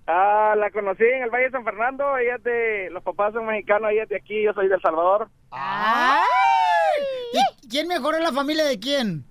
Ah, 0.08 0.56
la 0.58 0.70
conocí 0.72 1.04
en 1.04 1.24
el 1.24 1.30
Valle 1.30 1.46
de 1.46 1.52
San 1.52 1.64
Fernando, 1.64 2.18
ella 2.18 2.36
es 2.36 2.44
de, 2.44 2.90
los 2.92 3.04
papás 3.04 3.34
son 3.34 3.46
mexicanos, 3.46 3.92
ella 3.92 4.04
es 4.04 4.10
de 4.10 4.18
aquí, 4.18 4.44
yo 4.44 4.52
soy 4.54 4.68
de 4.68 4.76
El 4.76 4.82
Salvador. 4.82 5.30
¿Y 7.34 7.68
quién 7.70 7.88
mejoró 7.88 8.20
la 8.20 8.32
familia 8.34 8.66
de 8.66 8.80
quién? 8.80 9.24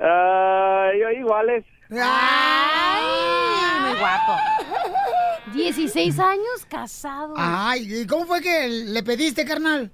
Ah, 0.00 0.88
yo 0.98 1.10
iguales. 1.10 1.64
Ay, 1.90 3.80
muy 3.90 3.98
guapo. 3.98 4.32
16 5.52 6.18
años 6.18 6.66
casado. 6.68 7.34
Ay, 7.36 8.02
¿y 8.02 8.06
cómo 8.06 8.24
fue 8.24 8.40
que 8.40 8.68
le 8.68 9.02
pediste, 9.02 9.44
carnal? 9.44 9.90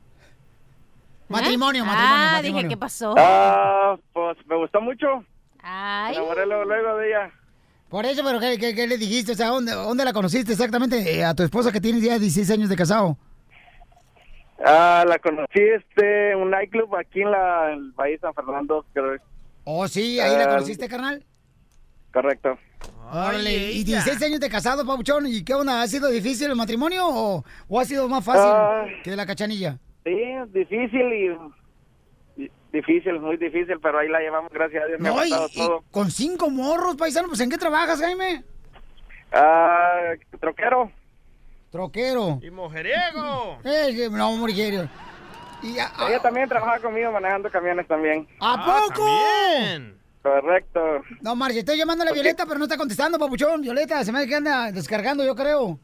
Matrimonio, 1.29 1.83
¿Eh? 1.83 1.87
matrimonio, 1.87 2.17
Ah, 2.29 2.33
matrimonio. 2.35 2.63
dije, 2.63 2.69
¿qué 2.69 2.77
pasó? 2.77 3.15
Ah, 3.19 3.97
pues 4.13 4.37
me 4.47 4.57
gustó 4.57 4.81
mucho. 4.81 5.25
Ay. 5.63 6.13
Me 6.13 6.19
enamoré 6.19 6.47
luego, 6.47 6.65
luego 6.65 6.97
de 6.99 7.09
ella. 7.09 7.31
Por 7.89 8.05
eso, 8.05 8.23
pero 8.25 8.41
¿qué, 8.41 8.59
qué- 8.59 8.75
qué 8.75 8.87
le 8.87 8.99
dijiste? 8.99 9.33
O 9.33 9.35
sea, 9.35 9.49
¿dónde, 9.49 9.73
dónde 9.73 10.05
la 10.05 10.13
conociste 10.13 10.53
exactamente? 10.53 10.99
eh, 11.19 11.25
a 11.25 11.35
tu 11.35 11.43
esposa 11.45 11.71
que 11.73 11.81
tiene 11.81 12.01
ya 12.01 12.19
16 12.19 12.51
años 12.51 12.69
de 12.69 12.77
casado. 12.77 13.17
Ah, 14.65 15.05
la 15.07 15.19
conocí 15.19 15.61
este, 15.61 16.33
en 16.33 16.39
un 16.39 16.51
nightclub 16.51 16.95
aquí 16.97 17.21
en 17.23 17.31
la 17.31 17.73
en 17.73 17.79
el 17.79 17.93
de 18.13 18.19
San 18.19 18.35
Fernando, 18.35 18.85
creo. 18.93 19.19
Oh, 19.65 19.87
sí, 19.87 20.19
ahí 20.19 20.37
la 20.37 20.45
Ah, 20.45 20.49
conociste, 20.49 20.89
carnal. 20.89 21.23
Correcto. 22.13 22.59
Órale, 23.13 23.73
y 23.73 23.85
16 23.85 24.21
años 24.23 24.41
de 24.41 24.49
casado, 24.49 24.85
Pabuchón. 24.85 25.27
¿Y 25.27 25.45
qué 25.45 25.55
onda? 25.55 25.83
¿Ha 25.83 25.87
sido 25.87 26.09
difícil 26.09 26.51
el 26.51 26.57
matrimonio 26.57 27.07
o, 27.07 27.45
o 27.69 27.81
ha 27.81 27.85
sido 27.85 28.09
más 28.09 28.25
fácil 28.25 28.43
Ah. 28.47 28.85
que 29.05 29.15
la 29.15 29.27
cachanilla? 29.27 29.79
Sí, 30.05 30.17
difícil 30.53 31.13
y... 31.13 31.37
Difícil, 32.77 33.19
muy 33.21 33.39
difícil, 33.39 33.79
pero 33.81 33.99
ahí 33.99 34.09
la 34.09 34.21
llevamos, 34.21 34.53
gracias 34.53 34.85
a 34.85 34.87
Dios, 34.87 35.01
me 35.01 35.09
ha 35.09 35.13
No, 35.13 35.25
y, 35.25 35.31
todo. 35.55 35.83
con 35.91 36.11
cinco 36.11 36.51
morros, 36.51 36.95
paisano, 36.97 37.27
pues 37.29 37.41
¿en 37.41 37.49
qué 37.49 37.57
trabajas, 37.57 37.99
Jaime? 38.01 38.45
Ah, 39.33 40.13
troquero. 40.39 40.91
Troquero. 41.71 42.39
Y 42.43 42.51
mujeriego. 42.51 43.59
Eh, 43.65 44.09
no, 44.11 44.33
mujeriego. 44.37 44.85
Y 45.63 45.73
Ella 45.73 46.21
también 46.21 46.49
trabaja 46.51 46.79
conmigo 46.81 47.11
manejando 47.13 47.51
camiones 47.51 47.89
también. 47.89 48.29
¿A 48.41 48.63
poco? 48.89 49.07
Correcto. 50.23 51.03
No, 51.23 51.35
Marcia, 51.35 51.61
estoy 51.61 51.79
llamando 51.79 52.03
a 52.03 52.07
la 52.07 52.13
Violeta, 52.13 52.45
pero 52.45 52.59
no 52.59 52.65
está 52.67 52.77
contestando, 52.77 53.19
papuchón. 53.19 53.63
Violeta, 53.63 54.05
se 54.05 54.13
me 54.13 54.19
hace 54.19 54.29
que 54.29 54.35
anda 54.35 54.71
descargando, 54.71 55.25
yo 55.25 55.35
creo. 55.35 55.79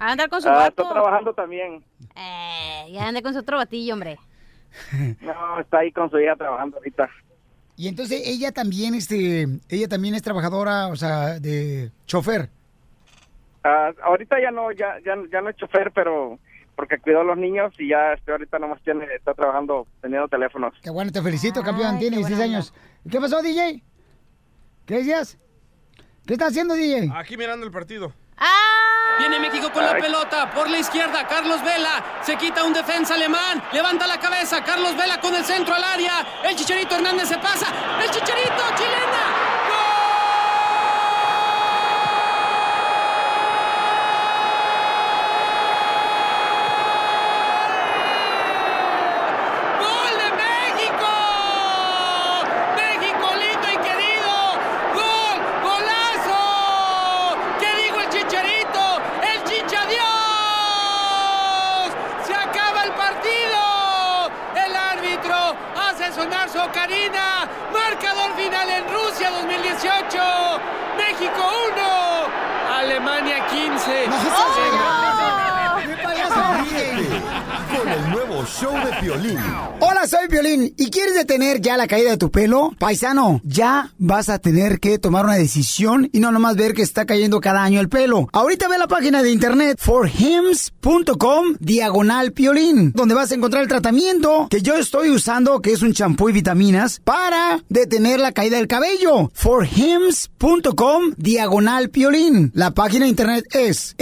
A 0.00 0.10
andar 0.12 0.28
con 0.28 0.42
su 0.42 0.48
Ah, 0.48 0.52
vato. 0.52 0.82
está 0.82 0.92
trabajando 0.94 1.32
también. 1.32 1.84
Eh, 2.16 2.86
ya 2.90 3.06
ande 3.06 3.22
con 3.22 3.32
su 3.34 3.38
otro 3.40 3.56
batillo, 3.58 3.94
hombre. 3.94 4.18
No, 5.20 5.60
está 5.60 5.78
ahí 5.78 5.92
con 5.92 6.10
su 6.10 6.18
hija 6.18 6.36
trabajando 6.36 6.76
ahorita. 6.78 7.08
Y 7.76 7.88
entonces 7.88 8.22
ella 8.24 8.50
también, 8.52 8.94
este, 8.94 9.46
ella 9.68 9.88
también 9.88 10.14
es 10.14 10.22
trabajadora, 10.22 10.88
o 10.88 10.96
sea, 10.96 11.38
de 11.38 11.92
chofer. 12.06 12.50
Ah, 13.62 13.92
ahorita 14.02 14.40
ya 14.40 14.50
no, 14.50 14.72
ya, 14.72 14.98
ya, 15.04 15.14
ya 15.30 15.40
no 15.40 15.50
es 15.50 15.56
chofer, 15.56 15.92
pero 15.92 16.38
porque 16.74 16.98
cuidó 16.98 17.20
a 17.20 17.24
los 17.24 17.36
niños 17.36 17.72
y 17.78 17.88
ya 17.88 18.12
este, 18.12 18.30
ahorita 18.30 18.58
nomás 18.58 18.80
tiene, 18.82 19.04
está 19.14 19.34
trabajando 19.34 19.86
teniendo 20.00 20.28
teléfonos. 20.28 20.74
Qué 20.82 20.90
bueno, 20.90 21.10
te 21.10 21.22
felicito, 21.22 21.62
campeón, 21.62 21.98
tiene 21.98 22.16
16 22.18 22.40
años. 22.40 22.74
¿Qué 23.10 23.20
pasó, 23.20 23.42
DJ? 23.42 23.82
¿Qué 24.86 24.94
decías? 24.98 25.38
¿Qué 26.26 26.34
está 26.34 26.46
haciendo, 26.46 26.74
DJ? 26.74 27.10
Aquí 27.14 27.36
mirando 27.36 27.66
el 27.66 27.72
partido. 27.72 28.12
Viene 29.18 29.40
México 29.40 29.72
con 29.72 29.84
la 29.84 29.96
pelota 29.96 30.50
por 30.50 30.70
la 30.70 30.78
izquierda. 30.78 31.26
Carlos 31.26 31.62
Vela 31.62 32.02
se 32.22 32.36
quita 32.36 32.62
un 32.64 32.72
defensa 32.72 33.14
alemán. 33.14 33.62
Levanta 33.72 34.06
la 34.06 34.18
cabeza. 34.18 34.62
Carlos 34.62 34.96
Vela 34.96 35.20
con 35.20 35.34
el 35.34 35.44
centro 35.44 35.74
al 35.74 35.82
área. 35.84 36.24
El 36.44 36.54
Chicharito 36.54 36.94
Hernández 36.94 37.28
se 37.28 37.38
pasa. 37.38 37.66
El 38.00 38.10
Chicharito 38.10 38.62
chilena. 38.76 39.48
¡Gol 49.80 50.12
de 50.16 50.30
México! 50.42 51.12
¡México 52.76 53.26
lindo 53.34 53.66
y 53.68 53.76
querido! 53.86 54.32
¡Gol! 54.94 55.36
¡Golazo! 55.64 56.42
¿Qué 57.60 57.70
dijo 57.82 57.98
el 58.00 58.08
Chicharito? 58.10 58.82
¡El 59.22 59.38
Chicha 59.44 59.86
Dios! 59.86 60.06
¡Se 62.26 62.34
acaba 62.34 62.84
el 62.84 62.92
partido! 62.92 64.30
El 64.54 64.76
árbitro 64.76 65.56
hace 65.76 66.12
ocarina. 66.68 67.48
Marcador 67.72 68.34
final 68.36 68.68
en 68.68 68.84
Rusia 68.88 69.30
2018. 69.30 70.18
México 70.96 71.42
1. 71.74 72.78
Alemania 72.78 73.46
15. 73.46 73.90
Ríete 73.90 74.97
el 77.86 78.10
nuevo 78.10 78.44
show 78.44 78.72
de 78.72 78.92
Piolín. 79.00 79.38
Hola, 79.80 80.06
soy 80.06 80.26
Violín. 80.28 80.74
¿Y 80.76 80.90
quieres 80.90 81.14
detener 81.14 81.60
ya 81.60 81.76
la 81.76 81.86
caída 81.86 82.10
de 82.10 82.16
tu 82.16 82.30
pelo? 82.30 82.72
Paisano, 82.78 83.40
ya 83.44 83.92
vas 83.98 84.28
a 84.28 84.38
tener 84.38 84.80
que 84.80 84.98
tomar 84.98 85.24
una 85.24 85.34
decisión 85.34 86.08
y 86.12 86.20
no 86.20 86.32
nomás 86.32 86.56
ver 86.56 86.74
que 86.74 86.82
está 86.82 87.06
cayendo 87.06 87.40
cada 87.40 87.62
año 87.62 87.80
el 87.80 87.88
pelo. 87.88 88.28
Ahorita 88.32 88.68
ve 88.68 88.78
la 88.78 88.88
página 88.88 89.22
de 89.22 89.30
internet 89.30 89.78
forhims.com 89.80 91.56
diagonal 91.60 92.32
piolín, 92.32 92.92
donde 92.92 93.14
vas 93.14 93.30
a 93.30 93.34
encontrar 93.36 93.62
el 93.62 93.68
tratamiento 93.68 94.48
que 94.50 94.62
yo 94.62 94.74
estoy 94.74 95.10
usando, 95.10 95.60
que 95.60 95.72
es 95.72 95.82
un 95.82 95.92
champú 95.92 96.28
y 96.28 96.32
vitaminas, 96.32 97.00
para 97.04 97.62
detener 97.68 98.18
la 98.18 98.32
caída 98.32 98.56
del 98.56 98.66
cabello. 98.66 99.30
forhims.com 99.34 101.14
diagonal 101.16 101.90
piolín. 101.90 102.50
La 102.54 102.72
página 102.72 103.04
de 103.04 103.10
internet 103.10 103.44
es 103.52 103.94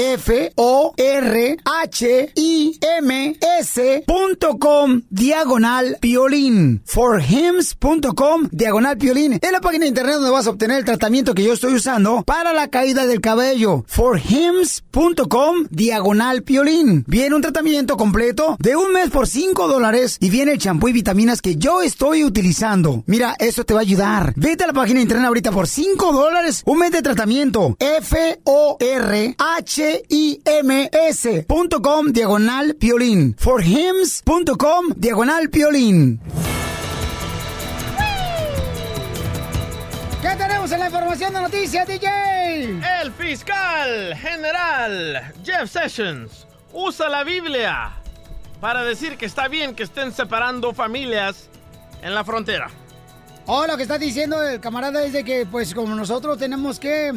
F-O-R-H-I-M-S.com 3.67 5.03
diagonal 5.11 5.99
piolín. 6.01 6.83
forhims.com 6.85 8.49
diagonal 8.51 8.97
piolín. 8.99 9.39
Es 9.41 9.53
la 9.53 9.61
página 9.61 9.85
de 9.85 9.89
internet 9.89 10.15
donde 10.15 10.31
vas 10.31 10.47
a 10.47 10.51
obtener 10.51 10.79
el 10.79 10.85
tratamiento 10.85 11.35
que 11.35 11.43
yo 11.45 11.53
estoy 11.53 11.75
usando 11.75 12.23
para 12.25 12.53
la 12.53 12.69
caída 12.69 13.07
del 13.07 13.21
cabello. 13.21 13.85
forhims.com 13.87 15.67
diagonal 15.71 16.43
piolín. 16.43 17.05
Viene 17.07 17.35
un 17.35 17.43
tratamiento 17.43 17.97
completo 17.97 18.57
de 18.59 18.77
un 18.77 18.93
mes 18.93 19.11
por 19.11 19.27
5 19.27 19.69
dólares 19.69 20.19
y 20.21 20.31
viene 20.31 20.53
el 20.53 20.59
champú 20.59 20.89
y 20.89 20.93
vitaminas 20.93 21.43
que 21.43 21.57
yo 21.57 21.83
estoy 21.83 22.25
utilizando. 22.25 23.03
Mira, 23.07 23.35
eso 23.39 23.65
te 23.65 23.75
va 23.75 23.81
a 23.81 23.83
ayudar. 23.83 24.33
Vete 24.37 24.65
a 24.65 24.69
la 24.69 24.73
página 24.73 24.99
de 24.99 25.03
internet 25.03 25.27
ahorita 25.27 25.53
por 25.53 25.67
5 25.69 26.13
dólares, 26.13 26.63
un 26.67 26.79
mes 26.79 26.93
de 26.93 27.03
tratamiento. 27.03 27.77
F-O-R-H-I-M-S.com 30.67 32.13
diagonal 32.13 32.77
piolín. 32.77 33.35
forhims.com 33.57 34.93
diagonal 34.97 35.49
piolín. 35.49 36.21
¿Qué 40.21 40.29
tenemos 40.37 40.71
en 40.73 40.81
la 40.81 40.87
información 40.87 41.33
de 41.33 41.41
noticias, 41.41 41.89
DJ? 41.89 42.81
El 43.01 43.13
fiscal 43.13 44.15
general 44.17 45.33
Jeff 45.43 45.71
Sessions 45.71 46.47
usa 46.75 47.09
la 47.09 47.25
Biblia 47.25 47.95
para 48.61 48.83
decir 48.83 49.17
que 49.17 49.25
está 49.25 49.49
bien 49.49 49.75
que 49.75 49.85
estén 49.85 50.13
separando 50.13 50.75
familias 50.75 51.49
en 52.03 52.15
la 52.15 52.25
frontera. 52.25 52.69
Oh, 53.47 53.67
lo 53.67 53.79
que 53.79 53.85
está 53.85 53.97
diciendo 53.97 54.43
el 54.43 54.61
camarada 54.61 55.03
es 55.03 55.15
de 55.15 55.25
que, 55.25 55.47
pues, 55.47 55.75
como 55.75 55.95
nosotros 55.95 56.37
tenemos 56.37 56.79
que, 56.79 57.11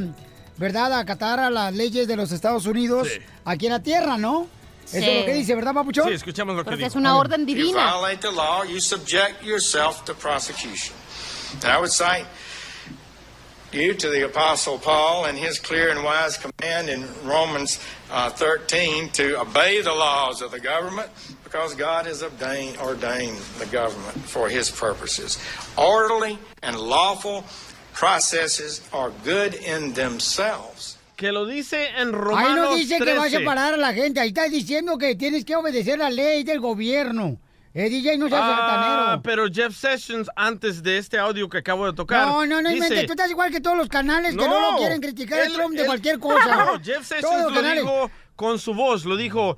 ¿verdad?, 0.55 0.97
acatar 0.97 1.41
a 1.41 1.49
las 1.49 1.73
leyes 1.73 2.07
de 2.07 2.15
los 2.15 2.31
Estados 2.31 2.65
Unidos 2.65 3.09
aquí 3.43 3.65
en 3.65 3.73
la 3.73 3.83
tierra, 3.83 4.17
¿no? 4.17 4.47
Eso 4.93 5.09
es 5.11 5.19
lo 5.19 5.25
que 5.25 5.33
dice, 5.33 5.55
¿verdad, 5.55 5.73
Papuchón? 5.73 6.07
Sí, 6.07 6.13
escuchamos 6.13 6.55
lo 6.55 6.63
que 6.63 6.71
Porque 6.71 6.77
dijo. 6.77 6.87
es 6.89 6.95
una 6.95 7.15
orden 7.17 7.47
You 7.47 7.73
violate 7.73 8.21
the 8.21 8.31
law, 8.31 8.63
you 8.63 8.79
subject 8.79 9.43
yourself 9.43 10.03
to 10.05 10.13
prosecution. 10.13 10.95
And 11.63 11.71
I 11.71 11.79
would 11.79 11.91
cite 11.91 12.25
you 13.71 13.93
to 13.93 14.09
the 14.09 14.25
Apostle 14.25 14.79
Paul 14.79 15.25
and 15.25 15.37
his 15.37 15.59
clear 15.59 15.89
and 15.89 16.03
wise 16.03 16.37
command 16.37 16.89
in 16.89 17.05
Romans 17.23 17.79
uh, 18.11 18.29
13 18.31 19.09
to 19.09 19.39
obey 19.39 19.81
the 19.81 19.93
laws 19.93 20.41
of 20.41 20.51
the 20.51 20.59
government 20.59 21.09
because 21.43 21.75
God 21.75 22.05
has 22.07 22.23
ordained, 22.23 22.77
ordained 22.77 23.37
the 23.59 23.67
government 23.67 24.17
for 24.25 24.49
his 24.49 24.71
purposes. 24.71 25.37
Orderly 25.77 26.39
and 26.63 26.75
lawful 26.79 27.45
processes 27.93 28.81
are 28.91 29.11
good 29.23 29.53
in 29.53 29.93
themselves. 29.93 30.97
Que 31.19 31.33
lo 31.33 31.45
dice 31.45 31.89
en 31.97 32.07
Ahí 32.07 32.11
Romanos 32.13 32.55
no 32.69 32.75
dice 32.75 32.97
que 32.97 33.13
va 33.13 33.23
a 33.23 33.27
13. 33.27 33.39
separar 33.39 33.73
a 33.73 33.77
la 33.77 33.93
gente, 33.93 34.21
ahí 34.21 34.29
está 34.29 34.45
diciendo 34.47 34.97
que 34.97 35.15
tienes 35.15 35.43
que 35.43 35.53
obedecer 35.53 35.99
la 35.99 36.09
ley 36.09 36.45
del 36.45 36.61
gobierno. 36.61 37.37
Eh, 37.73 37.89
DJ, 37.89 38.17
no 38.17 38.29
seas 38.29 38.41
Ah, 38.41 39.19
pero 39.21 39.47
Jeff 39.51 39.75
Sessions, 39.75 40.29
antes 40.37 40.81
de 40.81 40.97
este 40.97 41.19
audio 41.19 41.49
que 41.49 41.57
acabo 41.57 41.85
de 41.85 41.93
tocar. 41.93 42.25
No, 42.25 42.45
no, 42.45 42.61
no 42.61 42.69
dice, 42.69 42.85
inventes. 42.85 43.05
Tú 43.05 43.11
estás 43.13 43.29
igual 43.29 43.51
que 43.51 43.59
todos 43.59 43.75
los 43.75 43.89
canales 43.89 44.31
que 44.35 44.47
no 44.47 44.71
lo 44.71 44.77
quieren 44.77 45.01
criticar 45.01 45.41
a 45.41 45.49
Trump 45.49 45.75
de 45.75 45.85
cualquier 45.85 46.19
cosa. 46.19 46.55
No, 46.65 46.79
Jeff 46.81 47.05
Sessions 47.05 47.43
lo 47.43 47.53
canales. 47.53 47.83
dijo 47.83 48.09
con 48.37 48.57
su 48.57 48.73
voz, 48.73 49.03
lo 49.03 49.17
dijo. 49.17 49.57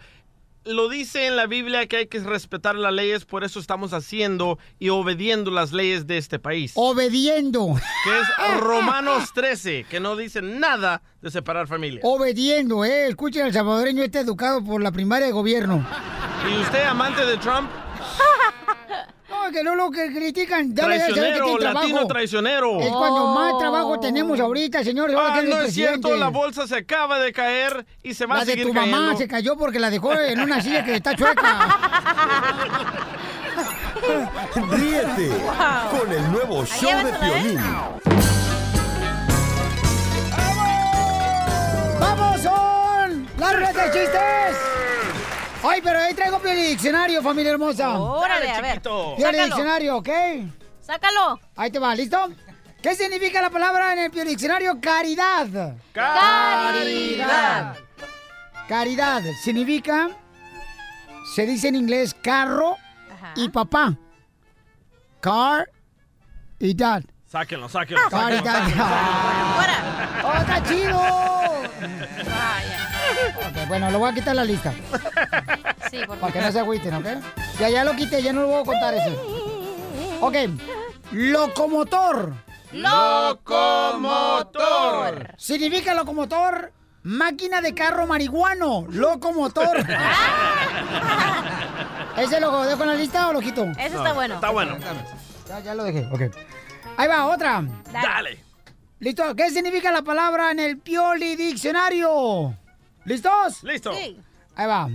Lo 0.64 0.90
dice 0.90 1.26
en 1.26 1.36
la 1.36 1.48
Biblia 1.48 1.88
que 1.88 1.98
hay 1.98 2.08
que 2.08 2.20
respetar 2.20 2.76
las 2.76 2.94
leyes, 2.94 3.26
por 3.26 3.44
eso 3.44 3.60
estamos 3.60 3.94
haciendo 3.94 4.60
y 4.78 4.90
obediendo 4.90 5.50
las 5.50 5.74
leyes 5.74 6.06
de 6.06 6.20
este 6.20 6.38
país. 6.38 6.74
Obediendo. 6.76 7.76
Que 8.04 8.20
es 8.20 8.60
Romanos 8.60 9.30
13, 9.34 9.88
que 9.90 10.00
no 10.00 10.16
dice 10.16 10.44
nada 10.44 11.02
de 11.20 11.32
separar 11.32 11.68
familias. 11.68 12.04
Obediendo, 12.06 12.86
eh. 12.86 13.08
Escuchen 13.08 13.46
al 13.46 13.54
salvadoreño 13.54 14.04
este 14.04 14.20
educado 14.20 14.64
por 14.64 14.84
la 14.84 14.92
primaria 14.92 15.26
de 15.26 15.34
gobierno. 15.34 15.84
¿Y 16.48 16.62
usted, 16.62 16.84
amante 16.84 17.26
de 17.26 17.38
Trump? 17.38 17.70
No, 19.44 19.52
que 19.52 19.64
no 19.64 19.76
lo 19.76 19.90
que 19.90 20.12
critican. 20.14 20.74
Dale 20.76 20.98
que 20.98 21.04
Traicionero, 21.04 21.46
tiene 21.46 21.60
latino 21.62 21.82
trabajo. 21.88 22.08
traicionero. 22.08 22.80
Es 22.80 22.90
cuando 22.90 23.28
más 23.34 23.54
Oh. 23.54 23.58
trabajo 23.58 24.00
tenemos 24.00 24.40
ahorita, 24.40 24.84
señores. 24.84 25.16
Ah, 25.20 25.40
que 25.40 25.48
no 25.48 25.56
es 25.58 25.64
presidente. 25.64 26.00
cierto, 26.02 26.18
la 26.18 26.28
bolsa 26.30 26.68
se 26.68 26.76
acaba 26.78 27.18
de 27.20 27.34
caer 27.34 27.86
y 28.04 28.14
se 28.14 28.26
va 28.26 28.36
La 28.36 28.42
a 28.42 28.46
de 28.46 28.52
seguir 28.52 28.68
tu 28.68 28.74
mamá 28.74 28.92
cayendo. 28.92 29.18
se 29.18 29.28
cayó 29.28 29.58
porque 29.58 29.80
la 29.80 29.90
dejó 29.90 30.14
en 30.14 30.40
una 30.42 30.62
silla 30.62 30.84
que 30.86 30.96
está 30.96 31.16
chueca. 31.16 31.80
Ríete 34.72 35.28
Wow. 35.30 36.00
con 36.00 36.12
el 36.12 36.32
nuevo 36.32 36.66
show 36.66 36.90
de 37.04 37.10
¿eh? 37.10 37.14
Piolín. 37.22 37.60
¡Vamos, 42.00 42.42
son! 42.42 43.28
¡La 43.38 43.54
ruleta 43.54 43.86
de 43.86 43.92
chistes! 43.92 44.58
Ay, 45.64 45.82
pero 45.84 46.00
ahí 46.00 46.14
traigo 46.14 46.42
el 46.44 46.70
diccionario, 46.70 47.22
familia 47.22 47.52
hermosa. 47.52 48.00
Órale, 48.00 48.50
a 48.50 48.62
ver. 48.62 48.82
Sácalo. 48.82 49.44
diccionario, 49.44 49.98
¿ok? 49.98 50.10
Sácalo. 50.82 51.40
Ahí 51.56 51.70
te 51.70 51.80
va, 51.80 51.94
¿listo? 51.94 52.30
¿Qué 52.82 52.96
significa 52.96 53.42
la 53.42 53.52
palabra 53.52 53.94
en 53.94 54.00
el 54.00 54.28
diccionario? 54.28 54.80
Caridad. 54.82 55.76
Caridad. 55.94 57.78
Caridad 58.68 59.22
significa, 59.44 60.10
se 61.36 61.46
dice 61.46 61.68
en 61.68 61.76
inglés 61.76 62.16
carro 62.22 62.78
y 63.36 63.50
papá. 63.50 63.96
Car 65.20 65.70
y 66.58 66.74
dad. 66.74 67.04
Sáquenlo, 67.28 67.70
sáquenlo. 67.70 68.10
Caridad. 68.10 68.68
sáquenlo. 68.68 68.86
¡Oh, 70.24 70.34
está 70.34 70.64
chido! 70.64 71.02
Ok, 73.38 73.68
bueno, 73.68 73.92
lo 73.92 74.00
voy 74.00 74.12
a 74.12 74.14
quitar 74.14 74.36
la 74.36 74.44
lista. 74.44 74.74
Sí, 75.90 76.00
por 76.06 76.18
Para 76.18 76.34
que 76.34 76.42
no 76.42 76.52
se 76.52 76.60
agüiten, 76.60 76.94
¿ok? 76.94 77.06
Ya, 77.60 77.70
ya 77.70 77.84
lo 77.84 77.96
quité, 77.96 78.22
ya 78.22 78.34
no 78.34 78.42
lo 78.42 78.48
voy 78.48 78.62
a 78.62 78.66
contar 78.66 78.94
ese. 78.94 79.18
Ok. 80.22 80.36
Locomotor. 81.12 82.34
Locomotor. 82.72 83.36
Significa 85.38 85.94
locomotor, 85.94 86.72
máquina 87.04 87.60
de 87.62 87.74
carro 87.74 88.08
marihuano. 88.08 88.86
Locomotor. 88.90 89.86
¿Ese 92.18 92.40
lo 92.40 92.64
dejo 92.64 92.84
en 92.84 92.90
la 92.90 92.96
lista 92.96 93.28
o 93.28 93.34
lo 93.34 93.42
quito? 93.42 93.66
Ese 93.72 93.98
está 93.98 94.14
bueno. 94.14 94.36
Está 94.36 94.52
bueno. 94.52 94.78
Ya, 95.48 95.60
ya 95.60 95.76
lo 95.76 95.84
dejé, 95.84 96.08
ok. 96.12 96.22
Ahí 96.98 97.08
va, 97.08 97.28
otra. 97.28 97.64
Dale. 97.92 98.44
¿Listo? 99.00 99.36
¿Qué 99.36 99.50
significa 99.50 99.92
la 99.92 100.04
palabra 100.04 100.52
en 100.52 100.60
el 100.60 100.78
Pioli 100.78 101.36
Diccionario? 101.36 102.56
¿Listos? 103.06 103.64
Listo. 103.64 103.92
Ahí 103.92 104.68
va. 104.68 104.90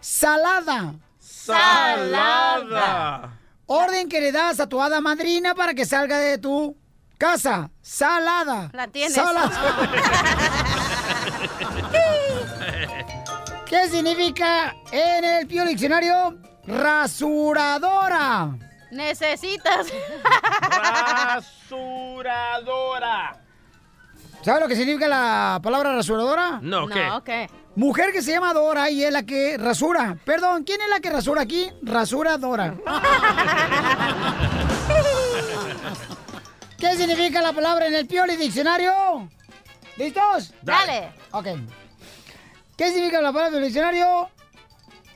Salada. 0.00 0.94
Salada. 1.18 3.38
Orden 3.66 4.08
que 4.08 4.20
le 4.20 4.32
das 4.32 4.60
a 4.60 4.68
tu 4.68 4.80
hada 4.80 5.00
madrina 5.00 5.54
para 5.54 5.74
que 5.74 5.84
salga 5.84 6.18
de 6.18 6.38
tu 6.38 6.76
casa. 7.18 7.70
Salada. 7.82 8.70
La 8.72 8.88
tienes. 8.88 9.14
Salada. 9.14 9.50
¿Qué 13.66 13.88
significa 13.88 14.74
en 14.92 15.24
el 15.24 15.46
Pioli 15.46 15.70
Diccionario? 15.70 16.38
Rasuradora. 16.66 18.56
Necesitas. 18.92 19.88
Rasuradora. 20.70 22.85
¿Sabes 24.42 24.62
lo 24.62 24.68
que 24.68 24.76
significa 24.76 25.08
la 25.08 25.58
palabra 25.62 25.94
rasuradora? 25.94 26.58
No, 26.62 26.86
¿qué? 26.86 27.04
No, 27.04 27.24
¿qué? 27.24 27.50
Mujer 27.74 28.12
que 28.12 28.22
se 28.22 28.30
llama 28.32 28.54
Dora 28.54 28.88
y 28.90 29.02
es 29.04 29.12
la 29.12 29.24
que 29.24 29.58
rasura. 29.58 30.16
Perdón, 30.24 30.64
¿quién 30.64 30.80
es 30.80 30.88
la 30.88 31.00
que 31.00 31.10
rasura 31.10 31.42
aquí? 31.42 31.68
Rasura 31.82 32.38
Dora. 32.38 32.74
¿Qué 36.78 36.96
significa 36.96 37.42
la 37.42 37.52
palabra 37.52 37.86
en 37.86 37.94
el 37.94 38.06
Pioli 38.06 38.36
Diccionario? 38.36 39.28
¿Listos? 39.96 40.52
Dale. 40.62 41.12
Ok. 41.32 41.46
¿Qué 42.76 42.92
significa 42.92 43.20
la 43.20 43.32
palabra 43.32 43.56
en 43.56 43.62
el 43.62 43.64
diccionario? 43.64 44.28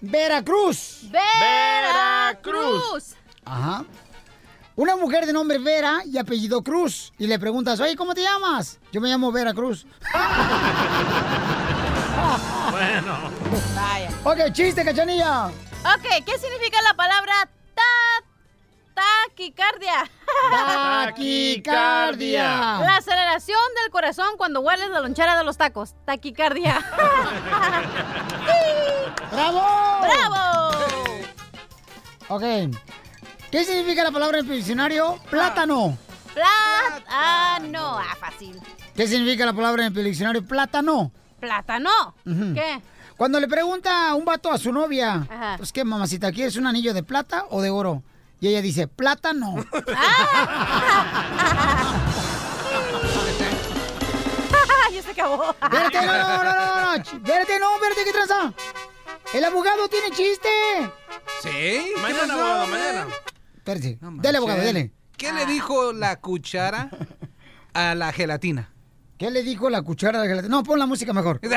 Veracruz. 0.01 1.03
Veracruz. 1.11 3.15
Ajá. 3.45 3.85
Una 4.77 4.97
mujer 4.97 5.27
de 5.27 5.33
nombre 5.33 5.59
Vera 5.59 6.01
y 6.07 6.17
apellido 6.19 6.63
Cruz. 6.63 7.13
Y 7.19 7.27
le 7.27 7.39
preguntas, 7.39 7.81
oye, 7.81 7.97
¿cómo 7.97 8.15
te 8.15 8.23
llamas? 8.23 8.79
Yo 8.93 9.01
me 9.01 9.09
llamo 9.09 9.33
Vera 9.33 9.53
Cruz. 9.53 9.87
Bueno. 12.71 13.19
Vaya. 13.75 14.11
Ok, 14.25 14.53
chiste, 14.53 14.85
cachanilla. 14.85 15.47
Ok, 15.47 16.25
¿qué 16.25 16.39
significa 16.39 16.81
la 16.83 16.95
palabra 16.95 17.33
ta 17.75 17.83
taquicardia? 18.95 20.09
Taquicardia. 21.11 22.79
La 22.81 22.97
aceleración 22.97 23.61
del 23.83 23.91
corazón 23.91 24.37
cuando 24.37 24.61
hueles 24.61 24.89
la 24.91 25.01
lonchera 25.01 25.37
de 25.37 25.45
los 25.45 25.57
tacos. 25.57 25.95
Taquicardia. 26.05 26.79
¡Bravo! 29.33 30.01
¡Bravo! 30.03 30.71
Ok. 32.29 32.45
¿Qué 33.51 33.65
significa 33.65 34.05
la 34.05 34.13
palabra 34.13 34.39
en 34.39 34.49
el 34.49 34.57
diccionario? 34.57 35.19
Plátano. 35.29 35.99
Plat... 36.33 37.03
Ah. 37.09 37.59
Ah, 37.77 38.17
fácil. 38.19 38.61
¿Qué 38.95 39.07
significa 39.09 39.45
la 39.45 39.53
palabra 39.53 39.87
en 39.87 39.97
el 39.97 40.05
diccionario? 40.05 40.47
Plátano. 40.47 41.11
Plátano. 41.41 42.15
¿Qué? 42.25 42.81
Cuando 43.17 43.41
le 43.41 43.49
pregunta 43.49 44.09
a 44.09 44.15
un 44.15 44.25
vato 44.25 44.53
a 44.53 44.59
su 44.59 44.73
novia, 44.73 45.27
Ajá. 45.29 45.55
pues 45.57 45.73
qué 45.73 45.85
mamacita, 45.85 46.31
¿quieres 46.33 46.57
un 46.57 46.67
anillo 46.67 46.95
de 46.95 47.03
plata 47.03 47.47
o 47.51 47.61
de 47.61 47.71
oro? 47.71 48.03
Y 48.41 48.49
ella 48.49 48.63
dice, 48.63 48.87
plátano. 48.89 49.57
ya 54.93 55.03
se 55.03 55.11
acabó. 55.11 55.55
Espérate, 55.63 56.07
no, 56.07 56.13
no, 56.13 56.45
no, 56.45 56.85
no, 56.85 56.95
espérate, 56.95 57.59
no, 57.59 57.75
espérate, 57.75 58.05
¿qué 58.05 58.13
tranza? 58.13 58.53
El 59.35 59.45
abogado 59.45 59.89
tiene 59.89 60.11
chiste. 60.11 60.49
¿Sí? 61.43 61.93
Mañana, 62.01 62.35
abogado, 62.35 62.67
mañana. 62.69 63.07
Espérate, 63.73 63.99
dele, 64.21 64.39
abogado, 64.39 64.61
dele. 64.61 64.93
¿Qué 65.17 65.33
le 65.33 65.47
dijo 65.47 65.93
la 65.93 66.17
cuchara 66.17 66.91
a 67.75 67.95
la 67.95 68.13
gelatina? 68.13 68.71
¿Qué 69.19 69.31
le 69.31 69.43
dijo 69.43 69.69
la 69.71 69.83
cuchara 69.83 70.21
de 70.23 70.29
gelatina? 70.29 70.57
No, 70.57 70.63
pon 70.63 70.79
la 70.79 70.87
música 70.87 71.13
mejor. 71.13 71.41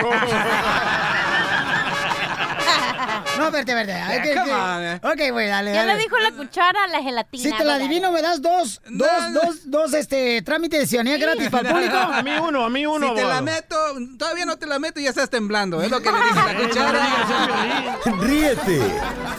No, 3.38 3.46
espérate, 3.48 3.72
espérate. 3.72 3.94
hay 3.94 4.22
que- 4.22 4.34
come 4.36 4.46
que- 4.46 4.52
on, 4.54 4.84
eh. 4.84 4.96
Ok, 5.04 5.32
güey, 5.32 5.48
dale, 5.48 5.72
¿Qué 5.72 5.78
dale. 5.78 5.94
le 5.96 6.00
dijo 6.00 6.18
la 6.20 6.32
cuchara 6.32 6.84
a 6.84 6.88
la 6.88 7.02
gelatina? 7.02 7.44
Si 7.44 7.50
te 7.52 7.64
la 7.64 7.74
Dale. 7.74 7.86
adivino, 7.86 8.12
me 8.12 8.22
das 8.22 8.42
dos, 8.44 8.80
dos, 8.92 9.08
No, 9.32 9.42
dos, 9.42 9.56
dos, 9.72 9.94
este, 9.96 10.42
trámites 10.44 10.82
de 10.82 10.86
ciudadanía 10.88 11.18
gratis 11.18 11.50
para 11.50 11.70
el 11.70 11.76
público. 11.76 11.98
A 12.14 12.22
mí 12.22 12.32
uno, 12.40 12.64
a 12.66 12.70
mí 12.70 12.86
uno. 12.86 13.10
Si 13.10 13.16
te 13.16 13.24
la 13.26 13.42
meto, 13.42 13.76
todavía 14.20 14.46
no 14.46 14.58
te 14.58 14.68
la 14.68 14.78
meto 14.78 15.00
y 15.00 15.04
ya 15.06 15.10
estás 15.10 15.30
temblando. 15.32 15.82
Es 15.82 15.90
lo 15.90 16.00
que 16.00 16.12
le 16.12 16.18
dice 16.20 16.36
la 16.36 16.58
cuchara. 16.68 18.00
Ríete 18.22 18.80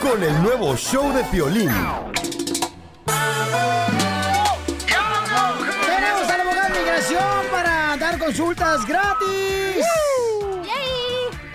con 0.03 0.23
el 0.23 0.43
nuevo 0.43 0.77
show 0.77 1.13
de 1.13 1.23
Piolín. 1.25 1.71
Consultas 8.25 8.87
gratis. 8.87 9.85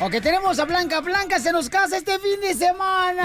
Ok, 0.01 0.11
tenemos 0.22 0.59
a 0.59 0.65
Blanca. 0.65 1.01
Blanca 1.01 1.39
se 1.39 1.51
nos 1.51 1.70
casa 1.70 1.97
este 1.97 2.20
fin 2.20 2.39
de 2.39 2.53
semana. 2.53 3.24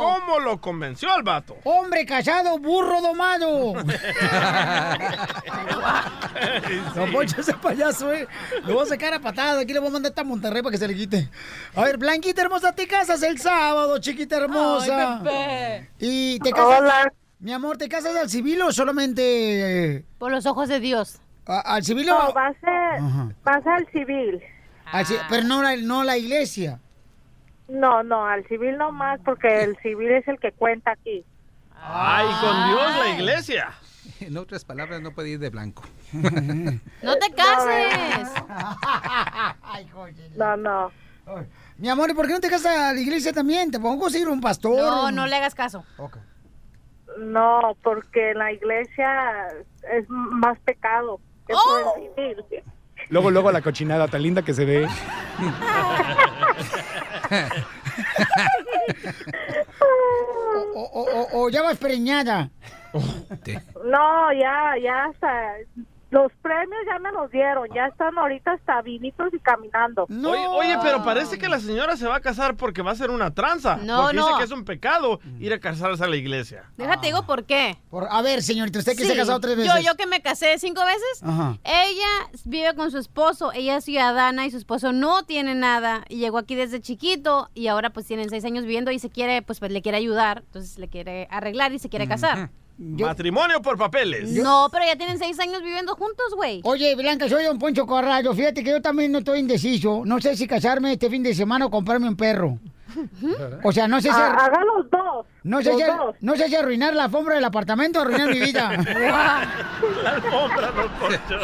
¿Cómo 0.00 0.40
lo 0.40 0.60
convenció 0.60 1.10
al 1.12 1.22
vato? 1.22 1.56
Hombre 1.64 2.04
callado, 2.04 2.58
burro 2.58 3.00
domado. 3.00 3.74
Poncho, 7.12 7.40
ese 7.40 7.54
payaso, 7.54 8.12
eh. 8.12 8.26
Lo 8.64 8.74
voy 8.74 8.82
a 8.82 8.86
sacar 8.86 9.14
a 9.14 9.20
patada. 9.20 9.60
Aquí 9.60 9.72
le 9.72 9.78
voy 9.78 9.88
a 9.88 9.92
mandar 9.92 10.10
hasta 10.10 10.24
Monterrey 10.24 10.62
para 10.62 10.72
que 10.72 10.78
se 10.78 10.88
le 10.88 10.94
quite. 10.94 11.30
A 11.74 11.84
ver, 11.84 11.96
Blanquita 11.96 12.42
hermosa, 12.42 12.74
te 12.74 12.86
casas 12.86 13.22
el 13.22 13.40
sábado, 13.40 13.96
chiquita 13.98 14.36
hermosa. 14.36 15.22
Ay. 15.24 15.88
Y 16.00 16.38
te 16.40 16.50
casas. 16.50 16.80
Hola. 16.80 17.12
Mi 17.40 17.52
amor, 17.52 17.76
¿te 17.78 17.88
casas 17.88 18.16
al 18.16 18.28
civil 18.28 18.60
o 18.62 18.72
solamente 18.72 19.96
eh, 19.96 20.04
Por 20.18 20.32
los 20.32 20.44
ojos 20.46 20.68
de 20.68 20.80
Dios. 20.80 21.20
al 21.46 21.84
civil? 21.84 22.10
o- 22.10 22.18
No, 22.28 22.32
va 22.34 22.48
a 22.48 22.52
ser, 22.54 23.00
Ajá. 23.00 23.28
va 23.46 23.52
a 23.52 23.62
ser 23.62 23.72
al 23.72 23.86
civil. 23.92 24.42
al 24.86 25.06
pero 25.28 25.44
no 25.44 25.62
la, 25.62 25.76
no 25.76 26.02
la 26.04 26.16
iglesia. 26.18 26.80
No, 27.68 28.02
no, 28.02 28.26
al 28.26 28.46
civil 28.48 28.76
no 28.78 28.90
más 28.92 29.20
porque 29.24 29.62
el 29.62 29.76
civil 29.82 30.10
es 30.10 30.26
el 30.26 30.38
que 30.40 30.52
cuenta 30.52 30.92
aquí. 30.92 31.24
Ay, 31.80 32.26
con 32.40 32.68
Dios 32.70 32.96
la 32.98 33.08
iglesia. 33.14 33.68
En 34.20 34.36
otras 34.36 34.64
palabras, 34.64 35.00
no 35.00 35.12
puede 35.12 35.28
ir 35.30 35.38
de 35.38 35.50
blanco. 35.50 35.82
No 36.12 37.16
te 37.18 37.30
cases. 37.36 38.30
No, 40.36 40.56
no. 40.56 40.90
Mi 41.76 41.88
amor, 41.88 42.10
¿y 42.10 42.14
por 42.14 42.26
qué 42.26 42.32
no 42.32 42.40
te 42.40 42.48
casas 42.48 42.76
a 42.76 42.92
la 42.94 43.00
iglesia 43.00 43.32
también? 43.32 43.70
Te 43.70 43.78
pongo 43.78 43.96
a 43.96 44.00
conseguir 44.00 44.28
un 44.28 44.40
pastor. 44.40 44.76
No, 44.76 45.10
no 45.12 45.26
le 45.26 45.36
hagas 45.36 45.54
caso. 45.54 45.84
No, 47.18 47.76
porque 47.82 48.30
en 48.30 48.38
la 48.38 48.52
iglesia 48.52 49.48
es 49.92 50.08
más 50.08 50.58
pecado. 50.60 51.20
que 51.46 51.54
¡Oh! 51.54 51.94
por 52.16 52.26
el 52.28 52.36
civil. 52.44 52.62
Luego, 53.10 53.30
luego 53.30 53.50
la 53.52 53.62
cochinada 53.62 54.06
tan 54.08 54.22
linda 54.22 54.42
que 54.42 54.52
se 54.54 54.64
ve. 54.64 54.86
O, 60.74 60.80
o- 60.82 61.06
o- 61.20 61.28
o 61.44 61.50
ya 61.50 61.62
vas 61.62 61.78
preñada. 61.78 62.50
No, 63.84 64.32
ya, 64.32 64.74
ya 64.82 65.04
hasta 65.06 65.54
los 66.10 66.32
premios 66.40 66.80
ya 66.86 66.98
me 66.98 67.12
los 67.12 67.30
dieron, 67.30 67.68
ya 67.74 67.86
están 67.86 68.16
ahorita 68.16 68.52
hasta 68.52 68.80
vivitos 68.82 69.32
y 69.32 69.38
caminando. 69.40 70.06
Oye, 70.08 70.46
oye, 70.48 70.78
pero 70.82 71.04
parece 71.04 71.38
que 71.38 71.48
la 71.48 71.60
señora 71.60 71.96
se 71.96 72.06
va 72.06 72.16
a 72.16 72.20
casar 72.20 72.56
porque 72.56 72.82
va 72.82 72.92
a 72.92 72.94
ser 72.94 73.10
una 73.10 73.34
tranza. 73.34 73.76
No, 73.76 74.02
porque 74.02 74.16
dice 74.16 74.30
no. 74.30 74.38
que 74.38 74.44
es 74.44 74.50
un 74.50 74.64
pecado 74.64 75.20
ir 75.38 75.52
a 75.52 75.60
casarse 75.60 76.02
a 76.02 76.06
la 76.06 76.16
iglesia. 76.16 76.64
Déjate 76.76 77.08
digo 77.08 77.26
por 77.26 77.44
qué. 77.44 77.76
Por- 77.90 78.08
a 78.10 78.22
ver, 78.22 78.42
señorita, 78.42 78.78
usted 78.78 78.96
que 78.96 79.04
se 79.04 79.12
ha 79.12 79.16
casado 79.16 79.40
tres 79.40 79.56
veces. 79.56 79.72
Yo, 79.74 79.80
yo 79.80 79.96
que 79.96 80.06
me 80.06 80.22
casé 80.22 80.58
cinco 80.58 80.82
veces. 80.84 81.22
Ajá. 81.22 81.58
Ella 81.64 82.30
vive 82.44 82.74
con 82.74 82.90
su 82.90 82.98
esposo, 82.98 83.52
ella 83.52 83.76
es 83.76 83.84
ciudadana 83.84 84.46
y 84.46 84.50
su 84.50 84.56
esposo 84.56 84.92
no 84.92 85.24
tiene 85.24 85.54
nada 85.54 86.04
y 86.08 86.16
llegó 86.16 86.38
aquí 86.38 86.54
desde 86.54 86.80
chiquito 86.80 87.50
y 87.54 87.66
ahora 87.66 87.90
pues 87.90 88.06
tienen 88.06 88.30
seis 88.30 88.44
años 88.44 88.64
viviendo 88.64 88.90
y 88.90 88.98
se 88.98 89.10
quiere, 89.10 89.42
pues, 89.42 89.58
pues, 89.60 89.72
le 89.72 89.82
quiere 89.82 89.98
ayudar, 89.98 90.42
entonces 90.46 90.78
le 90.78 90.88
quiere 90.88 91.28
arreglar 91.30 91.72
y 91.72 91.78
se 91.78 91.88
quiere 91.88 92.08
casar. 92.08 92.50
Matrimonio 92.78 93.60
por 93.60 93.76
papeles. 93.76 94.30
No, 94.30 94.68
pero 94.70 94.84
ya 94.86 94.96
tienen 94.96 95.18
seis 95.18 95.38
años 95.40 95.62
viviendo 95.62 95.94
juntos, 95.96 96.34
güey. 96.36 96.60
Oye, 96.62 96.94
Blanca, 96.94 97.28
soy 97.28 97.44
don 97.44 97.58
Poncho 97.58 97.86
Corrado. 97.86 98.32
Fíjate 98.34 98.62
que 98.62 98.70
yo 98.70 98.80
también 98.80 99.10
no 99.10 99.18
estoy 99.18 99.40
indeciso. 99.40 100.02
No 100.04 100.20
sé 100.20 100.36
si 100.36 100.46
casarme 100.46 100.92
este 100.92 101.10
fin 101.10 101.22
de 101.22 101.34
semana 101.34 101.66
o 101.66 101.70
comprarme 101.70 102.08
un 102.08 102.16
perro. 102.16 102.58
O 103.64 103.72
sea, 103.72 103.88
no 103.88 104.00
sé 104.00 104.08
si... 104.08 104.14
Ah, 104.14 104.46
haga 104.46 104.60
los 104.64 104.90
dos. 104.90 104.97
No 105.44 105.62
sé, 105.62 105.72
si, 105.74 105.82
no 106.20 106.36
sé 106.36 106.48
si 106.48 106.56
arruinar 106.56 106.94
la 106.94 107.04
alfombra 107.04 107.36
del 107.36 107.44
apartamento 107.44 108.00
o 108.00 108.02
arruinar 108.02 108.28
mi 108.32 108.40
vida. 108.40 108.76
La 110.02 110.10
alfombra, 110.10 110.72
don 110.72 110.90
Poncho. 110.98 111.38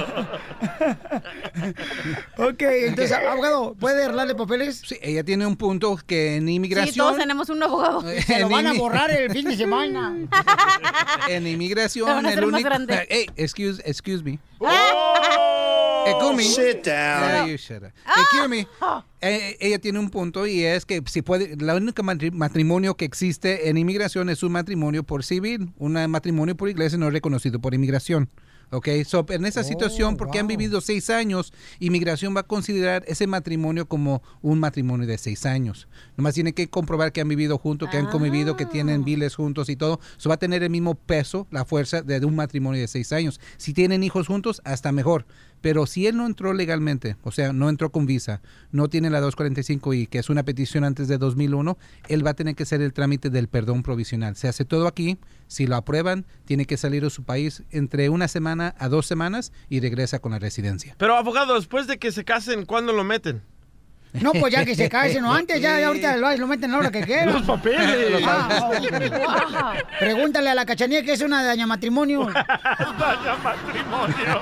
ok, 2.48 2.62
entonces, 2.62 3.12
abogado, 3.30 3.74
¿puede 3.74 4.04
arreglarle 4.04 4.34
papeles? 4.34 4.82
Sí, 4.84 4.98
ella 5.00 5.22
tiene 5.24 5.46
un 5.46 5.56
punto 5.56 5.96
que 6.06 6.36
en 6.36 6.48
inmigración... 6.48 6.92
Sí, 6.92 6.98
todos 6.98 7.16
tenemos 7.16 7.48
un 7.48 7.62
abogado. 7.62 8.02
Se 8.02 8.40
lo 8.40 8.48
van 8.48 8.66
a 8.66 8.74
borrar 8.74 9.10
el 9.10 9.30
fin 9.30 9.46
de 9.46 9.56
semana. 9.56 10.14
En 11.28 11.46
inmigración, 11.46 12.06
van 12.08 12.26
a 12.26 12.32
el 12.32 12.44
único... 12.44 12.68
grande. 12.68 13.06
Hey, 13.08 13.26
excuse, 13.36 13.80
excuse 13.84 14.22
me. 14.24 14.38
¡Oh! 14.58 15.03
Ekumi. 16.06 16.44
Sit 16.44 16.84
down. 16.84 16.84
Yeah, 16.86 17.46
you 17.46 17.56
shut 17.56 17.82
up. 17.82 17.92
Ekumi, 18.36 18.66
eh, 19.20 19.56
ella 19.60 19.78
tiene 19.78 19.98
un 19.98 20.10
punto 20.10 20.46
y 20.46 20.62
es 20.64 20.84
que 20.84 21.02
si 21.06 21.22
puede, 21.22 21.56
la 21.56 21.74
única 21.76 22.02
matri- 22.02 22.32
matrimonio 22.32 22.96
que 22.96 23.04
existe 23.04 23.68
en 23.68 23.76
inmigración 23.76 24.28
es 24.28 24.42
un 24.42 24.52
matrimonio 24.52 25.02
por 25.04 25.24
civil, 25.24 25.72
un 25.78 25.92
matrimonio 26.10 26.56
por 26.56 26.68
iglesia 26.68 26.98
no 26.98 27.10
reconocido 27.10 27.60
por 27.60 27.74
inmigración. 27.74 28.28
Ok, 28.70 28.88
so, 29.04 29.24
en 29.28 29.44
esa 29.44 29.62
situación, 29.62 30.16
porque 30.16 30.38
han 30.40 30.46
vivido 30.48 30.80
seis 30.80 31.08
años, 31.10 31.52
inmigración 31.78 32.34
va 32.34 32.40
a 32.40 32.44
considerar 32.44 33.04
ese 33.06 33.26
matrimonio 33.26 33.86
como 33.86 34.22
un 34.42 34.58
matrimonio 34.58 35.06
de 35.06 35.16
seis 35.18 35.46
años. 35.46 35.86
Nomás 36.16 36.34
tiene 36.34 36.54
que 36.54 36.66
comprobar 36.68 37.12
que 37.12 37.20
han 37.20 37.28
vivido 37.28 37.56
juntos, 37.58 37.88
que 37.90 37.98
han 37.98 38.06
convivido, 38.06 38.56
que 38.56 38.66
tienen 38.66 39.04
viles 39.04 39.36
juntos 39.36 39.68
y 39.68 39.76
todo. 39.76 40.00
Eso 40.18 40.28
va 40.28 40.36
a 40.36 40.38
tener 40.38 40.62
el 40.64 40.70
mismo 40.70 40.94
peso, 40.96 41.46
la 41.50 41.64
fuerza 41.64 42.02
de 42.02 42.24
un 42.24 42.34
matrimonio 42.34 42.80
de 42.80 42.88
seis 42.88 43.12
años. 43.12 43.38
Si 43.58 43.74
tienen 43.74 44.02
hijos 44.02 44.26
juntos, 44.26 44.60
hasta 44.64 44.90
mejor. 44.90 45.26
Pero 45.64 45.86
si 45.86 46.06
él 46.06 46.18
no 46.18 46.26
entró 46.26 46.52
legalmente, 46.52 47.16
o 47.22 47.32
sea, 47.32 47.54
no 47.54 47.70
entró 47.70 47.90
con 47.90 48.04
visa, 48.04 48.42
no 48.70 48.90
tiene 48.90 49.08
la 49.08 49.22
245I, 49.22 50.10
que 50.10 50.18
es 50.18 50.28
una 50.28 50.42
petición 50.42 50.84
antes 50.84 51.08
de 51.08 51.16
2001, 51.16 51.78
él 52.10 52.26
va 52.26 52.32
a 52.32 52.34
tener 52.34 52.54
que 52.54 52.64
hacer 52.64 52.82
el 52.82 52.92
trámite 52.92 53.30
del 53.30 53.48
perdón 53.48 53.82
provisional. 53.82 54.36
Se 54.36 54.46
hace 54.46 54.66
todo 54.66 54.86
aquí, 54.86 55.16
si 55.46 55.66
lo 55.66 55.76
aprueban, 55.76 56.26
tiene 56.44 56.66
que 56.66 56.76
salir 56.76 57.02
de 57.02 57.08
su 57.08 57.22
país 57.22 57.62
entre 57.70 58.10
una 58.10 58.28
semana 58.28 58.74
a 58.78 58.90
dos 58.90 59.06
semanas 59.06 59.52
y 59.70 59.80
regresa 59.80 60.18
con 60.18 60.32
la 60.32 60.38
residencia. 60.38 60.96
Pero, 60.98 61.16
abogado, 61.16 61.54
después 61.54 61.86
de 61.86 61.96
que 61.96 62.12
se 62.12 62.26
casen, 62.26 62.66
¿cuándo 62.66 62.92
lo 62.92 63.02
meten? 63.02 63.40
No, 64.20 64.30
pues 64.32 64.52
ya 64.52 64.64
que 64.64 64.76
se 64.76 64.88
casen, 64.88 65.22
no 65.22 65.34
antes, 65.34 65.60
ya, 65.60 65.80
ya 65.80 65.88
ahorita 65.88 66.16
lo, 66.16 66.30
lo 66.36 66.46
meten 66.46 66.70
a 66.70 66.74
la 66.74 66.78
hora 66.78 66.90
que 66.92 67.00
quieran. 67.06 67.32
Los 67.32 67.42
papeles. 67.42 68.22
Ah, 68.24 68.70
oh. 68.70 69.72
Pregúntale 69.98 70.50
a 70.50 70.54
la 70.54 70.64
cachanilla 70.64 71.02
que 71.02 71.12
es 71.14 71.20
una 71.20 71.42
daña 71.42 71.66
matrimonio. 71.66 72.26
Daña 72.34 73.34
matrimonio. 73.42 74.40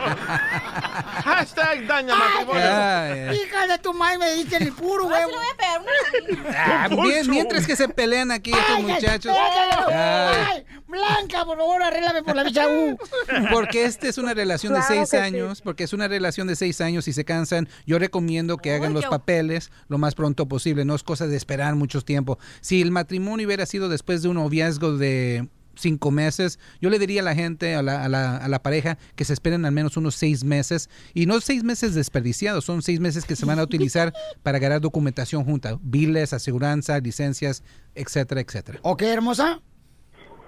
Hashtag 1.25 1.87
daña 1.87 2.15
matrimonio. 2.15 2.63
Ay, 2.71 3.37
Hija 3.43 3.67
de 3.67 3.79
tu 3.79 3.95
madre, 3.95 4.19
me 4.19 4.33
dicen 4.35 4.63
el 4.63 4.73
puro 4.73 5.09
Ah, 5.11 5.27
una. 5.27 6.55
Ah, 6.57 6.89
bien, 6.89 7.31
mientras 7.31 7.67
que 7.67 7.75
se 7.77 7.89
pelean 7.89 8.31
aquí 8.31 8.53
estos 8.53 8.81
muchachos. 8.81 9.35
ay, 9.35 9.95
Ay. 9.95 10.47
ay, 10.51 10.67
Blanca, 10.93 11.45
por 11.45 11.57
favor, 11.59 11.83
arréglame 11.83 12.23
por 12.23 12.37
la 12.37 12.45
bicha 12.45 12.69
U. 12.69 12.97
Porque 13.51 13.85
esta 13.85 14.09
es 14.09 14.19
una 14.19 14.35
relación 14.35 14.75
de 14.75 14.83
seis 14.83 15.09
sí. 15.09 15.17
años, 15.17 15.61
porque 15.63 15.85
es 15.85 15.93
una 15.93 16.07
relación 16.07 16.47
de 16.47 16.55
seis 16.55 16.81
años 16.81 17.09
y 17.09 17.13
se 17.13 17.25
cansan. 17.25 17.69
Yo 17.87 17.99
recomiendo 17.99 18.59
que 18.59 18.73
hagan 18.73 18.93
los 18.95 19.07
papeles 19.07 19.71
lo 19.89 19.99
más 19.99 20.15
pronto 20.15 20.47
posible, 20.47 20.85
no 20.85 20.95
es 20.95 21.03
cosa 21.03 21.27
de 21.27 21.37
esperar 21.37 21.75
mucho 21.75 22.01
tiempo. 22.03 22.39
Si 22.61 22.81
el 22.83 22.91
matrimonio 22.93 23.47
hubiera 23.47 23.67
sido 23.67 23.89
después 23.89 24.23
de 24.23 24.29
un 24.29 24.35
noviazgo 24.37 24.97
de 24.97 25.49
cinco 25.75 26.11
meses, 26.11 26.59
yo 26.83 26.91
le 26.91 26.99
diría 26.99 27.23
a 27.23 27.25
la 27.25 27.35
gente, 27.35 27.75
a 27.75 27.83
la, 27.83 28.05
a 28.05 28.09
la- 28.11 28.37
a 28.37 28.47
la 28.49 28.63
pareja, 28.63 28.99
que 29.17 29.25
se 29.25 29.33
esperen 29.33 29.65
al 29.65 29.73
menos 29.73 29.97
unos 29.97 30.15
seis 30.15 30.45
meses, 30.45 30.91
y 31.15 31.25
no 31.25 31.41
seis 31.41 31.65
meses 31.65 31.95
desperdiciados, 31.95 32.67
son 32.67 32.83
seis 32.83 33.01
meses 33.01 33.25
que 33.25 33.37
se 33.37 33.47
van 33.47 33.59
a 33.59 33.63
utilizar 33.63 34.13
para 34.43 34.59
ganar 34.59 34.83
documentación 34.83 35.45
junta, 35.45 35.79
biles, 35.81 36.35
aseguranza, 36.35 36.99
licencias, 36.99 37.63
etcétera, 37.95 38.43
etcétera. 38.43 38.81
Ok, 38.83 39.01
hermosa. 39.03 39.63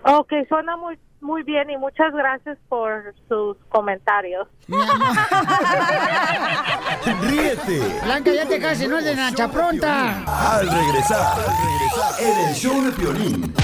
Ok, 0.05 0.32
suena 0.48 0.76
muy 0.76 0.98
muy 1.20 1.42
bien 1.42 1.70
y 1.70 1.78
muchas 1.78 2.12
gracias 2.12 2.59
por 2.68 3.14
sus 3.28 3.57
comentarios. 3.70 4.46
Ríete 7.22 7.80
Blanca, 8.05 8.30
ya 8.30 8.46
te 8.46 8.61
cases, 8.61 8.88
no 8.88 8.98
es 8.98 9.05
de 9.07 9.16
Nacha 9.16 9.50
pronta. 9.50 10.22
al 10.57 10.68
regresar 10.68 11.38
en 12.20 12.48
el 12.48 12.55
show 12.55 12.82
de 12.84 12.92
Piolín. 12.92 13.55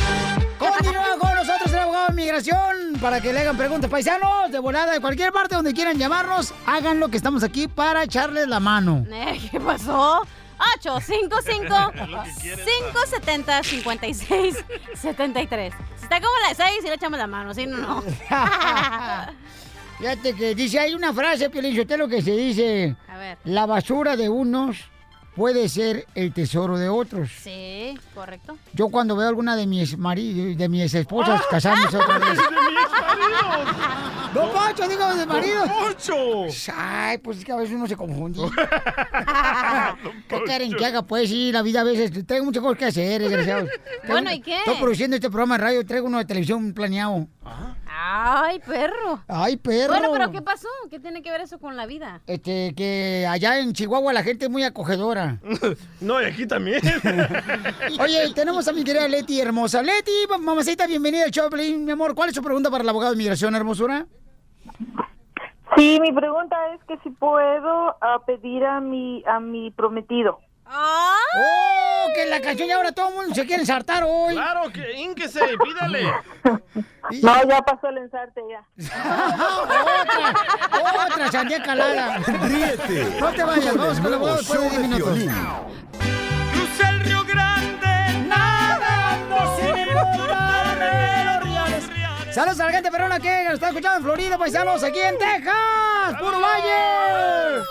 Continúa 0.58 1.18
con 1.18 1.34
nosotros 1.34 1.70
el 1.72 1.78
abogado 1.78 2.06
de 2.08 2.14
migración 2.14 2.56
para 3.00 3.20
que 3.20 3.32
le 3.32 3.40
hagan 3.40 3.56
preguntas 3.58 3.90
paisanos 3.90 4.50
de 4.50 4.58
volada 4.58 4.92
de 4.92 5.00
cualquier 5.00 5.32
parte 5.32 5.54
donde 5.54 5.74
quieran 5.74 5.98
llamarnos. 5.98 6.54
Háganlo 6.66 7.08
que 7.08 7.16
estamos 7.18 7.42
aquí 7.42 7.68
para 7.68 8.02
echarles 8.04 8.48
la 8.48 8.60
mano. 8.60 9.04
Eh, 9.10 9.38
¿Qué 9.50 9.60
pasó? 9.60 10.22
855 10.76 11.92
570 11.94 13.62
56 13.62 14.64
73. 14.94 15.74
Si 15.96 16.02
está 16.02 16.20
como 16.20 16.32
la 16.48 16.54
6 16.54 16.80
y 16.84 16.88
le 16.88 16.94
echamos 16.94 17.18
la 17.18 17.26
mano, 17.26 17.54
si 17.54 17.66
no, 17.66 17.76
no. 17.78 18.02
Fíjate 19.98 20.34
que 20.34 20.54
dice, 20.54 20.78
hay 20.78 20.94
una 20.94 21.12
frase, 21.12 21.50
Piolín 21.50 21.76
lo 21.98 22.08
que 22.08 22.22
se 22.22 22.32
dice, 22.32 22.96
A 23.08 23.18
ver. 23.18 23.38
la 23.44 23.66
basura 23.66 24.16
de 24.16 24.30
unos 24.30 24.78
puede 25.34 25.68
ser 25.68 26.06
el 26.14 26.32
tesoro 26.32 26.78
de 26.78 26.88
otros. 26.88 27.30
Sí, 27.42 27.98
correcto. 28.14 28.56
Yo 28.72 28.88
cuando 28.88 29.16
veo 29.16 29.28
alguna 29.28 29.56
de 29.56 29.66
mis 29.66 29.96
maridos, 29.96 30.56
de 30.56 30.68
mis 30.68 30.92
esposas 30.94 31.42
casándose 31.50 31.96
otra 31.96 32.18
vez. 32.18 32.38
¡No, 34.34 34.48
Poncho! 34.52 34.88
Digo, 34.88 35.14
de 35.14 35.26
marido. 35.26 35.64
¡Poncho! 35.66 36.46
Ay, 36.76 37.18
pues 37.18 37.38
es 37.38 37.44
que 37.44 37.50
a 37.50 37.56
veces 37.56 37.74
uno 37.74 37.88
se 37.88 37.96
confunde. 37.96 38.40
¿Qué 40.28 40.42
quieren 40.44 40.72
que 40.74 40.86
haga? 40.86 41.02
Pues 41.02 41.28
sí, 41.28 41.50
la 41.50 41.62
vida 41.62 41.80
a 41.80 41.84
veces. 41.84 42.12
Tengo 42.26 42.44
muchas 42.44 42.62
cosas 42.62 42.78
que 42.78 42.84
hacer, 42.86 43.22
desgraciados. 43.22 43.68
Bueno, 44.06 44.32
¿y 44.32 44.40
qué? 44.40 44.58
Estoy 44.58 44.76
produciendo 44.76 45.16
este 45.16 45.30
programa 45.30 45.58
de 45.58 45.64
radio, 45.64 45.86
traigo 45.86 46.06
uno 46.06 46.18
de 46.18 46.26
televisión 46.26 46.72
planeado. 46.72 47.26
Ay, 48.02 48.60
perro. 48.60 49.22
Ay, 49.28 49.58
perro. 49.58 49.92
Bueno, 49.92 50.08
pero 50.10 50.30
¿qué 50.30 50.40
pasó? 50.40 50.68
¿Qué 50.88 50.98
tiene 50.98 51.22
que 51.22 51.30
ver 51.30 51.42
eso 51.42 51.58
con 51.58 51.76
la 51.76 51.84
vida? 51.84 52.22
Este, 52.26 52.74
que 52.74 53.26
allá 53.28 53.58
en 53.58 53.74
Chihuahua 53.74 54.14
la 54.14 54.22
gente 54.22 54.46
es 54.46 54.50
muy 54.50 54.64
acogedora. 54.64 55.38
No, 56.00 56.20
y 56.20 56.24
aquí 56.24 56.46
también. 56.46 56.80
Oye, 58.00 58.32
tenemos 58.34 58.66
a 58.66 58.72
mi 58.72 58.84
querida 58.84 59.06
Leti 59.06 59.38
hermosa. 59.38 59.82
Leti, 59.82 60.10
mamacita, 60.40 60.86
bienvenida 60.86 61.24
al 61.24 61.30
show, 61.30 61.50
Pelín, 61.50 61.84
mi 61.84 61.92
amor. 61.92 62.14
¿Cuál 62.14 62.30
es 62.30 62.34
su 62.34 62.42
pregunta 62.42 62.70
para 62.70 62.82
el 62.82 62.88
abogado 62.88 63.12
de 63.12 63.18
migración, 63.18 63.54
hermosura? 63.54 64.06
Sí, 65.76 65.98
mi 66.00 66.12
pregunta 66.12 66.56
es 66.74 66.82
que 66.84 66.96
si 67.02 67.10
puedo 67.10 67.96
ah, 68.00 68.22
pedir 68.26 68.64
a 68.64 68.80
mi 68.80 69.22
a 69.26 69.40
mi 69.40 69.70
prometido. 69.72 70.40
¡Oh! 70.72 72.12
Que 72.14 72.26
la 72.26 72.40
canción 72.40 72.68
y 72.68 72.72
ahora 72.72 72.92
todo 72.92 73.08
el 73.08 73.14
mundo 73.14 73.34
se 73.34 73.44
quiere 73.46 73.62
ensartar 73.62 74.04
hoy. 74.04 74.34
Claro, 74.34 74.70
que 74.72 74.92
ínquese, 75.00 75.40
pídale. 75.62 76.12
No, 77.22 77.42
ya 77.48 77.60
pasó 77.62 77.88
el 77.88 77.98
ensarte 77.98 78.40
ya. 78.48 78.62
otra, 79.62 81.06
otra 81.08 81.32
sandía 81.32 81.60
calada. 81.60 82.18
Ríete 82.18 83.16
No 83.18 83.32
te 83.32 83.42
vayas, 83.42 83.76
vamos 83.76 83.98
con 83.98 84.12
el 84.12 84.18
nuevo 84.20 84.26
abogado 84.28 84.36
después 84.36 84.60
de 84.60 84.68
show 84.68 84.70
10 84.70 84.82
de 84.82 84.88
minutos. 84.88 85.18
El 86.88 87.00
Río 87.00 87.24
Grande, 87.24 88.28
nadando 88.28 89.56
sin 89.56 89.76
importarme 89.76 91.24
los 91.24 91.42
reales. 91.42 91.84
Saludos 92.34 92.60
a 92.60 92.66
la 92.66 92.72
gente 92.72 92.90
perrona 92.92 93.18
que 93.18 93.44
nos 93.44 93.54
está 93.54 93.68
escuchando 93.70 93.96
en 93.96 94.04
Florida, 94.04 94.38
paisanos, 94.38 94.82
aquí 94.84 95.00
en 95.00 95.18
Texas, 95.18 96.20
puro 96.20 96.40
valle. 96.40 97.64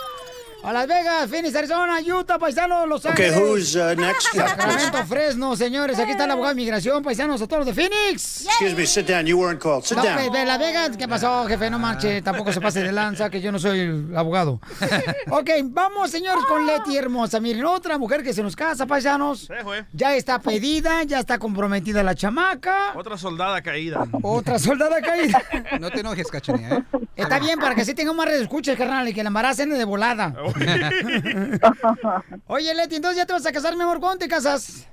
A 0.62 0.72
Las 0.74 0.86
Vegas, 0.86 1.30
Phoenix, 1.30 1.56
Arizona, 1.56 2.00
Utah, 2.00 2.38
paisanos, 2.38 2.86
Los 2.86 3.04
Okay, 3.06 3.28
Ángeles. 3.30 3.40
who's 3.40 3.76
uh, 3.76 3.94
next? 3.96 4.28
Sacramento, 4.34 5.04
Fresno, 5.06 5.56
señores. 5.56 5.98
Aquí 5.98 6.10
está 6.10 6.24
el 6.26 6.32
abogado 6.32 6.54
de 6.54 6.60
migración, 6.60 7.02
paisanos, 7.02 7.40
a 7.40 7.46
todos 7.46 7.64
los 7.64 7.74
de 7.74 7.82
Phoenix. 7.82 8.44
Excuse 8.44 8.74
me, 8.74 8.86
sit 8.86 9.06
down. 9.08 9.24
You 9.26 9.38
weren't 9.38 9.58
called. 9.60 9.84
Sit 9.84 9.96
No, 9.96 10.04
down. 10.04 10.16
pues, 10.16 10.32
de 10.32 10.44
Las 10.44 10.58
Vegas, 10.58 10.96
¿qué 10.98 11.08
pasó, 11.08 11.46
jefe? 11.46 11.70
No 11.70 11.78
marche, 11.78 12.20
tampoco 12.20 12.52
se 12.52 12.60
pase 12.60 12.82
de 12.82 12.92
lanza, 12.92 13.30
que 13.30 13.40
yo 13.40 13.50
no 13.50 13.58
soy 13.58 13.80
el 13.80 14.16
abogado. 14.16 14.60
ok, 15.30 15.50
vamos, 15.64 16.10
señores, 16.10 16.44
con 16.46 16.66
Leti 16.66 16.94
hermosa. 16.96 17.40
Miren, 17.40 17.64
otra 17.64 17.96
mujer 17.96 18.22
que 18.22 18.34
se 18.34 18.42
nos 18.42 18.54
casa, 18.54 18.84
paisanos. 18.86 19.46
Sí, 19.46 19.54
güey. 19.64 19.82
Ya 19.94 20.14
está 20.14 20.40
pedida, 20.40 21.02
ya 21.04 21.20
está 21.20 21.38
comprometida 21.38 22.02
la 22.02 22.14
chamaca. 22.14 22.92
Otra 22.96 23.16
soldada 23.16 23.62
caída. 23.62 24.06
Otra 24.22 24.58
soldada 24.58 25.00
caída. 25.00 25.42
No 25.80 25.90
te 25.90 26.00
enojes, 26.00 26.28
cachanilla, 26.28 26.76
¿eh? 26.76 26.84
Está 27.16 27.38
bien, 27.38 27.58
para 27.58 27.74
que 27.74 27.80
así 27.80 27.94
tenga 27.94 28.12
más 28.12 28.28
escuchas, 28.28 28.76
carnal, 28.76 29.08
y 29.08 29.14
que 29.14 29.22
la 29.22 29.28
embaracen 29.28 29.70
de 29.70 29.84
volada. 29.84 30.34
Oye, 32.46 32.74
Leti, 32.74 32.96
entonces 32.96 33.18
ya 33.18 33.26
te 33.26 33.32
vas 33.32 33.46
a 33.46 33.52
casar, 33.52 33.76
mi 33.76 33.82
amor. 33.82 34.00
¿Cuándo 34.00 34.18
te 34.18 34.28
casas? 34.28 34.88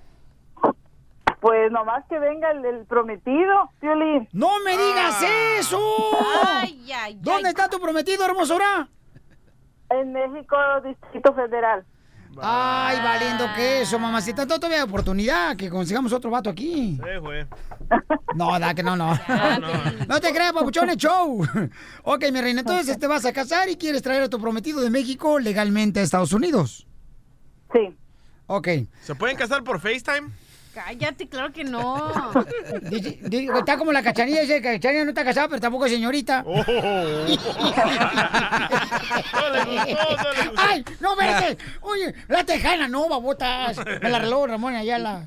Pues 1.40 1.72
nomás 1.72 2.04
que 2.10 2.18
venga 2.18 2.50
el, 2.52 2.66
el 2.66 2.86
prometido, 2.86 3.70
Piolín. 3.80 4.28
¡No 4.32 4.60
me 4.66 4.72
digas 4.72 5.24
eso! 5.60 5.80
Ay, 6.46 6.92
ay, 6.94 7.18
¿Dónde 7.22 7.50
está 7.50 7.70
tu 7.70 7.80
prometido, 7.80 8.26
hermosura? 8.26 8.88
En 9.90 10.14
México, 10.14 10.58
Distrito 10.84 11.34
Federal. 11.34 11.86
Ay, 12.42 13.00
valiendo 13.00 13.46
queso, 13.56 14.00
mamacita. 14.00 14.44
Entonces 14.44 14.60
todavía 14.60 14.84
hay 14.84 14.88
oportunidad 14.88 15.56
que 15.56 15.70
consigamos 15.70 16.14
otro 16.14 16.30
vato 16.30 16.50
aquí. 16.50 16.98
Sí, 17.02 17.20
güey. 17.20 17.46
No, 18.36 18.60
da 18.60 18.74
que 18.74 18.84
no, 18.84 18.96
no. 18.96 19.18
No 20.08 20.20
te 20.20 20.32
creas, 20.34 20.54
papuchón, 20.54 20.90
es 20.90 20.98
show. 20.98 21.46
Ok, 22.04 22.26
mi 22.32 22.42
reina, 22.42 22.62
entonces 22.62 22.98
te 23.00 23.08
vas 23.08 23.26
a 23.26 23.34
casar 23.34 23.70
y 23.70 23.76
quieres 23.76 24.02
traer 24.02 24.24
a 24.24 24.30
tu 24.30 24.40
prometido 24.40 24.82
de 24.82 24.90
México 24.90 25.40
legalmente 25.40 26.00
a 26.00 26.04
Estados 26.04 26.34
Unidos. 26.34 26.88
Sí. 27.74 27.96
Ok. 28.48 28.68
¿Se 29.02 29.16
pueden 29.16 29.36
casar 29.38 29.64
por 29.64 29.80
FaceTime? 29.80 30.30
Cállate, 30.86 31.28
claro 31.28 31.52
que 31.52 31.64
no. 31.64 32.12
Dice- 32.84 33.18
dice- 33.24 33.52
Está 33.58 33.78
como 33.80 33.92
la 33.92 34.04
cachanilla, 34.04 34.42
dice 34.42 34.62
que 34.62 34.74
cachanilla 34.80 35.06
no 35.06 35.10
está 35.10 35.26
casada, 35.26 35.48
pero 35.48 35.60
tampoco 35.60 35.88
es 35.88 35.92
señorita. 35.92 36.44
Oh. 36.46 36.64
¡Ay! 40.56 40.86
¡No, 41.00 41.16
vete! 41.16 41.58
Oye, 41.82 42.14
la 42.28 42.44
tejana, 42.44 42.88
no, 42.88 43.10
babotas. 43.10 43.78
Me 44.02 44.10
la 44.10 44.18
arregló 44.18 44.46
Ramón 44.46 44.76
Ayala. 44.76 45.26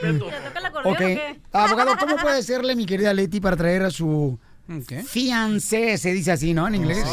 ¿Te 0.00 0.12
toca 0.12 0.58
el 0.60 0.66
acordeón 0.66 0.94
Ok. 0.94 1.00
o 1.00 1.04
qué? 1.04 1.40
Abogado, 1.52 1.96
¿cómo 1.98 2.16
puede 2.16 2.40
serle 2.44 2.76
mi 2.76 2.86
querida 2.86 3.12
Leti 3.12 3.40
para 3.40 3.56
traer 3.56 3.82
a 3.82 3.90
su 3.90 4.38
fiancé? 5.06 5.98
Se 5.98 6.12
dice 6.12 6.32
así, 6.32 6.54
¿no? 6.54 6.66
En 6.66 6.74
inglés. 6.74 7.04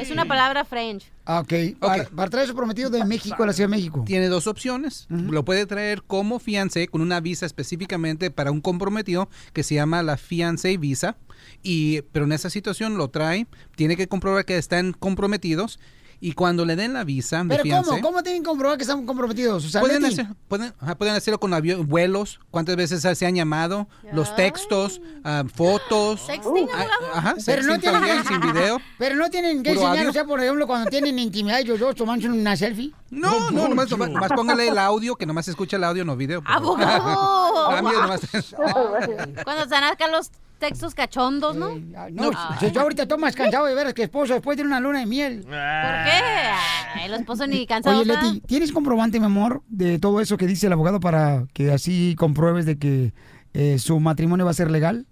Es 0.00 0.10
una 0.10 0.24
palabra 0.24 0.64
French. 0.64 1.10
Ah, 1.24 1.40
Ok. 1.40 1.78
Para, 1.78 2.04
para 2.04 2.30
traer 2.30 2.44
a 2.44 2.48
su 2.48 2.54
prometido 2.56 2.90
de 2.90 3.04
México 3.04 3.42
a 3.42 3.46
la 3.46 3.52
Ciudad 3.52 3.68
de 3.68 3.76
México. 3.76 4.02
Tiene 4.06 4.28
dos 4.28 4.46
opciones. 4.46 5.06
Lo 5.08 5.44
puede 5.44 5.66
traer 5.66 6.02
como 6.02 6.38
fiancé 6.38 6.88
con 6.88 7.00
una 7.00 7.20
visa 7.20 7.46
específicamente 7.46 8.30
para 8.30 8.50
un 8.50 8.60
comprometido 8.60 9.28
que 9.52 9.62
se 9.62 9.74
llama 9.74 10.02
la 10.02 10.16
fiancé 10.16 10.76
visa. 10.76 11.16
Y, 11.62 12.02
pero 12.12 12.24
en 12.24 12.32
esa 12.32 12.50
situación 12.50 12.96
lo 12.96 13.08
trae, 13.08 13.46
tiene 13.76 13.96
que 13.96 14.08
comprobar 14.08 14.44
que 14.44 14.56
están 14.56 14.92
comprometidos 14.92 15.78
y 16.20 16.32
cuando 16.32 16.64
le 16.64 16.76
den 16.76 16.92
la 16.92 17.04
visa 17.04 17.42
de 17.42 17.48
Pero 17.48 17.62
fiancé, 17.62 17.90
¿cómo? 17.90 18.02
¿Cómo 18.02 18.22
tienen 18.22 18.42
que 18.42 18.48
comprobar 18.48 18.76
que 18.76 18.84
están 18.84 19.04
comprometidos? 19.04 19.64
O 19.64 19.68
sea, 19.68 19.80
pueden, 19.80 20.04
hacer, 20.04 20.26
pueden, 20.48 20.72
ajá, 20.80 20.96
pueden 20.96 21.14
hacerlo 21.14 21.38
con 21.38 21.52
vuelos, 21.86 22.40
cuántas 22.50 22.76
veces 22.76 23.02
se 23.18 23.26
han 23.26 23.34
llamado, 23.34 23.88
los 24.12 24.34
textos, 24.36 25.00
ah, 25.24 25.44
fotos. 25.54 26.20
¿Sexting, 26.26 26.68
ah? 26.74 26.86
Ajá, 27.14 27.34
Pero 27.44 27.62
no 27.62 27.74
sexting 27.74 27.80
tienen, 27.80 28.00
también, 28.00 28.24
sin 28.24 28.40
video. 28.52 28.80
Pero 28.98 29.16
no 29.16 29.30
tienen 29.30 29.62
que 29.62 29.70
enseñar, 29.70 29.98
audio. 29.98 30.10
o 30.10 30.12
sea, 30.12 30.24
por 30.24 30.40
ejemplo, 30.40 30.66
cuando 30.66 30.90
tienen 30.90 31.18
intimidad 31.18 31.60
ellos 31.60 31.78
dos 31.78 31.94
tomándose 31.94 32.30
una 32.30 32.56
selfie. 32.56 32.92
No, 33.10 33.50
no, 33.50 33.68
nomás, 33.68 33.90
nomás, 33.90 34.10
nomás 34.10 34.32
póngale 34.32 34.68
el 34.68 34.78
audio, 34.78 35.16
que 35.16 35.26
nomás 35.26 35.44
se 35.44 35.52
escucha 35.52 35.76
el 35.76 35.84
audio, 35.84 36.04
no 36.04 36.16
video. 36.16 36.42
¡Abogado! 36.44 37.70
Ah, 37.70 37.80
Cuando 39.44 39.62
están 39.62 39.84
acá 39.84 40.08
los 40.08 40.30
textos 40.58 40.94
cachondos, 40.94 41.56
¿no? 41.56 41.76
No, 42.10 42.30
si 42.58 42.70
yo 42.70 42.80
ahorita 42.80 43.02
estoy 43.02 43.18
más 43.18 43.34
cansado 43.36 43.66
de 43.66 43.74
ver 43.74 43.88
a 43.88 43.92
que 43.92 44.04
esposo 44.04 44.34
después 44.34 44.56
de 44.56 44.64
una 44.64 44.80
luna 44.80 45.00
de 45.00 45.06
miel. 45.06 45.42
¿Por 45.42 45.50
qué? 45.50 47.04
El 47.04 47.14
esposo 47.14 47.46
ni 47.46 47.66
cansado 47.66 48.00
Oye. 48.00 48.12
Leti, 48.12 48.40
¿tienes 48.40 48.72
comprobante, 48.72 49.20
mi 49.20 49.26
amor, 49.26 49.62
de 49.68 49.98
todo 49.98 50.20
eso 50.20 50.36
que 50.36 50.46
dice 50.46 50.66
el 50.66 50.72
abogado 50.72 51.00
para 51.00 51.44
que 51.52 51.70
así 51.72 52.14
compruebes 52.18 52.66
de 52.66 52.78
que 52.78 53.12
eh, 53.54 53.78
su 53.78 54.00
matrimonio 54.00 54.44
va 54.44 54.50
a 54.50 54.54
ser 54.54 54.70
legal? 54.70 55.06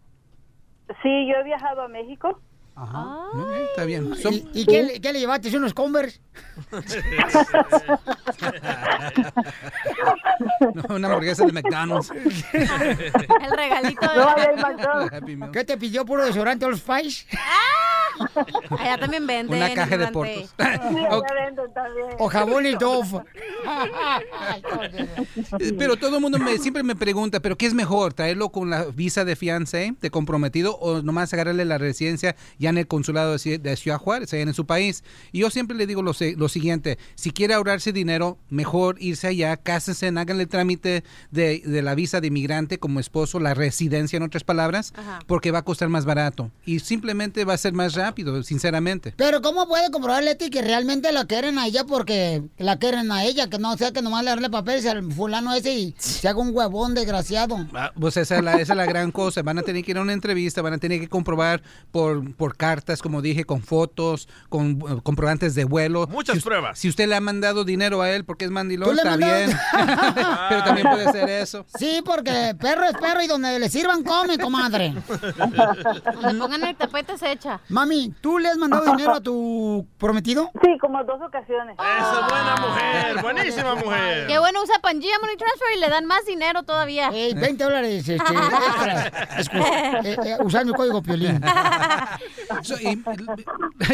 Sí, 1.02 1.26
yo 1.28 1.34
he 1.40 1.44
viajado 1.44 1.82
a 1.82 1.88
México. 1.88 2.40
Ajá. 2.76 3.16
Está 3.70 3.84
bien. 3.84 4.12
¿Y, 4.30 4.48
y 4.60 4.66
qué, 4.66 4.82
le- 4.82 5.00
qué 5.00 5.12
le 5.12 5.20
llevaste? 5.20 5.56
¿Unos 5.56 5.74
Converse? 5.74 6.20
No, 10.88 10.96
una 10.96 11.08
hamburguesa 11.08 11.44
de 11.46 11.52
McDonald's. 11.52 12.10
El 12.10 13.50
regalito 13.56 14.06
de... 14.08 15.26
No, 15.36 15.36
Meal. 15.38 15.50
¿Qué 15.52 15.64
te 15.64 15.76
pidió 15.76 16.04
puro 16.04 16.24
desodorante 16.24 16.64
Old 16.66 16.78
Spice? 16.78 17.26
Allá 18.78 18.98
también 18.98 19.26
venden. 19.26 19.56
Una 19.56 19.74
caja 19.74 19.96
de 19.96 20.06
portos. 20.08 20.54
O 22.18 22.28
jabón 22.28 22.66
y 22.66 22.74
Dove. 22.74 23.22
Eh, 25.58 25.72
Pero 25.78 25.96
todo 25.96 26.16
el 26.16 26.22
mundo 26.22 26.38
me, 26.38 26.58
siempre 26.58 26.82
me 26.82 26.94
pregunta, 26.94 27.40
¿pero 27.40 27.56
qué 27.56 27.66
es 27.66 27.74
mejor? 27.74 28.14
¿Traerlo 28.14 28.50
con 28.50 28.70
la 28.70 28.84
visa 28.84 29.24
de 29.24 29.34
fiancé, 29.36 29.94
de 30.00 30.10
comprometido, 30.10 30.76
o 30.76 31.02
nomás 31.02 31.32
agarrarle 31.32 31.64
la 31.64 31.78
residencia 31.78 32.36
ya 32.64 32.70
en 32.70 32.78
el 32.78 32.86
consulado 32.86 33.32
de 33.32 33.38
Ci- 33.38 33.60
de 33.60 33.76
Ciudad 33.76 33.98
Juárez, 33.98 34.32
allá 34.32 34.42
en 34.42 34.52
su 34.54 34.66
país? 34.66 35.04
Y 35.32 35.38
yo 35.40 35.50
siempre 35.50 35.76
le 35.76 35.86
digo 35.86 36.02
lo, 36.02 36.12
se- 36.12 36.36
lo 36.36 36.48
siguiente, 36.48 36.98
si 37.14 37.30
quiere 37.30 37.54
ahorrarse 37.54 37.92
dinero, 37.92 38.38
mejor 38.50 38.96
irse 39.00 39.28
allá, 39.28 39.56
cásense, 39.56 40.08
háganle 40.08 40.42
el 40.44 40.48
trámite 40.48 41.04
de, 41.30 41.60
de 41.64 41.82
la 41.82 41.94
visa 41.94 42.20
de 42.20 42.26
inmigrante 42.28 42.78
como 42.78 43.00
esposo, 43.00 43.40
la 43.40 43.54
residencia 43.54 44.16
en 44.16 44.22
otras 44.22 44.44
palabras, 44.44 44.92
Ajá. 44.96 45.20
porque 45.26 45.50
va 45.50 45.60
a 45.60 45.62
costar 45.62 45.88
más 45.88 46.04
barato. 46.04 46.50
Y 46.66 46.80
simplemente 46.80 47.44
va 47.44 47.54
a 47.54 47.58
ser 47.58 47.72
más 47.72 47.94
rápido, 47.94 48.42
sinceramente. 48.42 49.14
Pero 49.16 49.40
¿cómo 49.42 49.66
puede 49.68 49.90
comprobar, 49.90 50.22
Leti, 50.24 50.50
que 50.50 50.62
realmente 50.62 51.12
la 51.12 51.26
quieren 51.26 51.58
a 51.58 51.66
ella 51.66 51.84
porque 51.84 52.42
la 52.58 52.78
quieren 52.78 53.10
a 53.12 53.24
ella? 53.24 53.48
Que 53.48 53.58
no 53.58 53.76
sea 53.76 53.92
que 53.92 54.02
nomás 54.02 54.24
le 54.24 54.30
darle 54.30 54.50
papeles 54.50 54.86
al 54.86 55.12
fulano 55.12 55.54
ese 55.54 55.74
y 55.74 55.94
se 55.98 56.28
haga 56.28 56.38
un 56.40 56.54
huevón 56.54 56.94
desgraciado. 56.94 57.66
Ah, 57.74 57.92
Pues 57.98 58.16
esa 58.16 58.36
es, 58.38 58.42
la, 58.44 58.54
esa 58.54 58.72
es 58.72 58.76
la 58.76 58.86
gran 58.86 59.10
cosa. 59.12 59.42
Van 59.42 59.58
a 59.58 59.62
tener 59.62 59.84
que 59.84 59.90
ir 59.90 59.98
a 59.98 60.02
una 60.02 60.12
entrevista, 60.12 60.62
van 60.62 60.72
a 60.74 60.78
tener 60.78 61.00
que 61.00 61.08
comprobar 61.08 61.62
por, 61.90 62.34
por 62.34 62.53
cartas, 62.54 63.02
como 63.02 63.22
dije, 63.22 63.44
con 63.44 63.62
fotos, 63.62 64.28
con 64.48 64.80
eh, 64.88 65.00
comprobantes 65.02 65.54
de 65.54 65.64
vuelo. 65.64 66.06
Muchas 66.08 66.36
Si 66.36 66.42
pruebas. 66.42 66.78
Si 66.78 66.88
usted 66.88 67.08
le 67.08 67.16
ha 67.16 67.20
mandado 67.20 67.64
dinero 67.64 68.02
a 68.02 68.10
él 68.10 68.24
porque 68.24 68.44
es 68.44 68.50
mandilón, 68.50 68.88
¿Tú 68.88 68.94
le 68.94 69.02
está 69.02 69.16
bien. 69.16 69.56
Pero 70.48 70.64
también 70.64 70.88
puede 70.88 71.12
ser 71.12 71.28
eso. 71.28 71.66
Sí, 71.78 72.02
porque 72.04 72.54
perro 72.60 72.84
es 72.84 72.96
perro 72.96 73.22
y 73.22 73.26
donde 73.26 73.58
le 73.58 73.68
sirvan 73.68 74.02
come, 74.02 74.38
comadre. 74.38 74.94
Donde 76.20 76.38
pongan 76.38 76.64
el 76.64 76.76
tapete 76.76 77.18
se 77.18 77.32
echa. 77.32 77.60
Mami, 77.68 78.14
¿tú 78.20 78.38
le 78.38 78.48
has 78.48 78.56
mandado 78.56 78.84
dinero 78.92 79.14
a 79.14 79.20
tu 79.20 79.86
prometido? 79.98 80.50
Sí, 80.62 80.76
como 80.80 81.02
dos 81.04 81.20
ocasiones. 81.20 81.76
Esa 81.78 82.20
es 82.20 82.30
buena 82.30 82.56
mujer, 82.56 83.22
buenísima 83.22 83.74
mujer. 83.74 84.26
Qué 84.26 84.38
bueno, 84.38 84.62
usa 84.62 84.78
Pangea 84.80 85.18
Money 85.20 85.36
Transfer 85.36 85.68
y 85.76 85.80
le 85.80 85.88
dan 85.88 86.06
más 86.06 86.24
dinero 86.26 86.62
todavía. 86.62 87.10
20 87.10 87.64
dólares 87.64 88.08
este, 88.08 88.14
eh, 90.04 90.16
eh, 90.24 90.36
usar 90.40 90.64
mi 90.64 90.72
código 90.72 91.02
Piolín. 91.02 91.40
So, 92.62 92.74
y, 92.80 93.02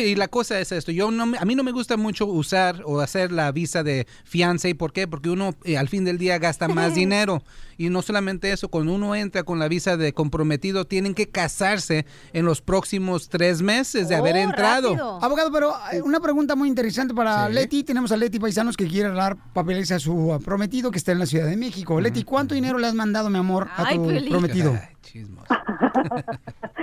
y 0.00 0.14
la 0.16 0.28
cosa 0.28 0.58
es 0.60 0.72
esto, 0.72 0.92
yo 0.92 1.10
no 1.10 1.26
me- 1.26 1.38
a 1.38 1.44
mí 1.44 1.54
no 1.54 1.62
me 1.62 1.72
gusta 1.72 1.96
mucho 1.96 2.26
usar 2.26 2.82
o 2.84 3.00
hacer 3.00 3.32
la 3.32 3.50
visa 3.52 3.82
de 3.82 4.06
fiancé, 4.24 4.74
¿por 4.74 4.92
qué? 4.92 5.06
Porque 5.08 5.30
uno 5.30 5.54
eh, 5.64 5.76
al 5.78 5.88
fin 5.88 6.04
del 6.04 6.18
día 6.18 6.38
gasta 6.38 6.68
más 6.68 6.94
dinero 6.94 7.42
y 7.78 7.88
no 7.88 8.02
solamente 8.02 8.52
eso, 8.52 8.68
cuando 8.68 8.92
uno 8.94 9.14
entra 9.14 9.42
con 9.42 9.58
la 9.58 9.66
visa 9.68 9.96
de 9.96 10.12
comprometido 10.12 10.84
tienen 10.86 11.14
que 11.14 11.28
casarse 11.30 12.04
en 12.32 12.44
los 12.44 12.60
próximos 12.60 13.28
tres 13.28 13.62
meses 13.62 14.08
de 14.08 14.16
Oh, 14.16 14.18
haber 14.18 14.36
entrado. 14.36 15.18
Abogado, 15.22 15.50
pero 15.50 15.72
eh, 15.92 16.02
una 16.02 16.20
pregunta 16.20 16.54
muy 16.56 16.68
interesante 16.68 17.14
para 17.14 17.46
Sí. 17.46 17.52
Leti. 17.54 17.84
Tenemos 17.84 18.12
a 18.12 18.16
Leti 18.18 18.38
Paisanos 18.38 18.76
que 18.76 18.86
quiere 18.86 19.08
dar 19.10 19.36
papeles 19.54 19.90
a 19.92 19.98
su 19.98 20.12
uh, 20.14 20.40
prometido 20.40 20.90
que 20.90 20.98
está 20.98 21.12
en 21.12 21.18
la 21.20 21.26
Ciudad 21.26 21.46
de 21.46 21.56
México. 21.56 21.98
Leti, 22.00 22.22
¿cuánto 22.24 22.54
dinero 22.54 22.78
le 22.78 22.86
has 22.86 22.94
mandado, 22.94 23.30
mi 23.30 23.38
amor, 23.38 23.68
a 23.76 23.86
Ay, 23.86 23.96
tu 23.96 24.08
Piolín. 24.08 24.28
prometido? 24.30 24.78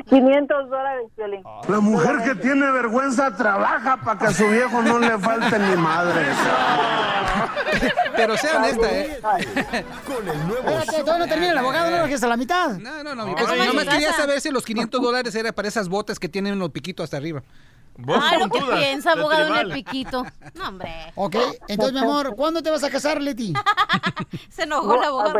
500 0.09 0.70
dólares, 0.70 1.05
Violín. 1.15 1.41
La 1.67 1.79
mujer 1.79 2.23
que 2.23 2.35
tiene 2.35 2.71
vergüenza 2.71 3.35
trabaja 3.35 3.97
para 3.97 4.19
que 4.19 4.25
a 4.27 4.33
su 4.33 4.47
viejo 4.47 4.81
no 4.81 4.99
le 4.99 5.17
falte 5.17 5.59
ni 5.59 5.75
madre. 5.75 6.25
Pero 8.15 8.37
sea 8.37 8.57
honesta, 8.57 8.89
¿eh? 8.91 9.19
Con 10.05 10.27
el 10.27 10.47
nuevo 10.47 10.69
Espérate, 10.69 10.99
todavía 11.01 11.25
no 11.25 11.27
termina 11.27 11.51
el 11.51 11.57
abogado, 11.57 11.91
no 11.91 11.97
lo 11.97 12.03
dejes 12.03 12.23
a 12.23 12.27
la 12.27 12.37
mitad. 12.37 12.77
No, 12.77 13.03
no, 13.03 13.15
no. 13.15 13.25
Nomás 13.25 13.73
no, 13.73 13.91
quería 13.91 14.13
saber 14.13 14.41
si 14.41 14.49
los 14.49 14.63
500 14.65 15.01
dólares 15.01 15.35
era 15.35 15.51
para 15.51 15.67
esas 15.67 15.89
botas 15.89 16.19
que 16.19 16.29
tienen 16.29 16.57
los 16.57 16.71
piquitos 16.71 17.03
hasta 17.03 17.17
arriba. 17.17 17.43
Ah, 18.07 18.37
lo 18.39 18.49
que 18.49 18.59
piensa, 18.61 19.13
abogado, 19.13 19.55
en 19.55 19.67
el 19.67 19.73
piquito. 19.73 20.25
No, 20.53 20.67
hombre. 20.67 20.91
Ok, 21.15 21.35
entonces, 21.67 21.93
mi 21.93 21.99
amor, 21.99 22.35
¿cuándo 22.35 22.61
te 22.61 22.69
vas 22.69 22.83
a 22.83 22.89
casar, 22.89 23.21
Leti? 23.21 23.53
Se 24.49 24.63
enojó 24.63 24.95
el 24.95 25.03
abogado. 25.03 25.33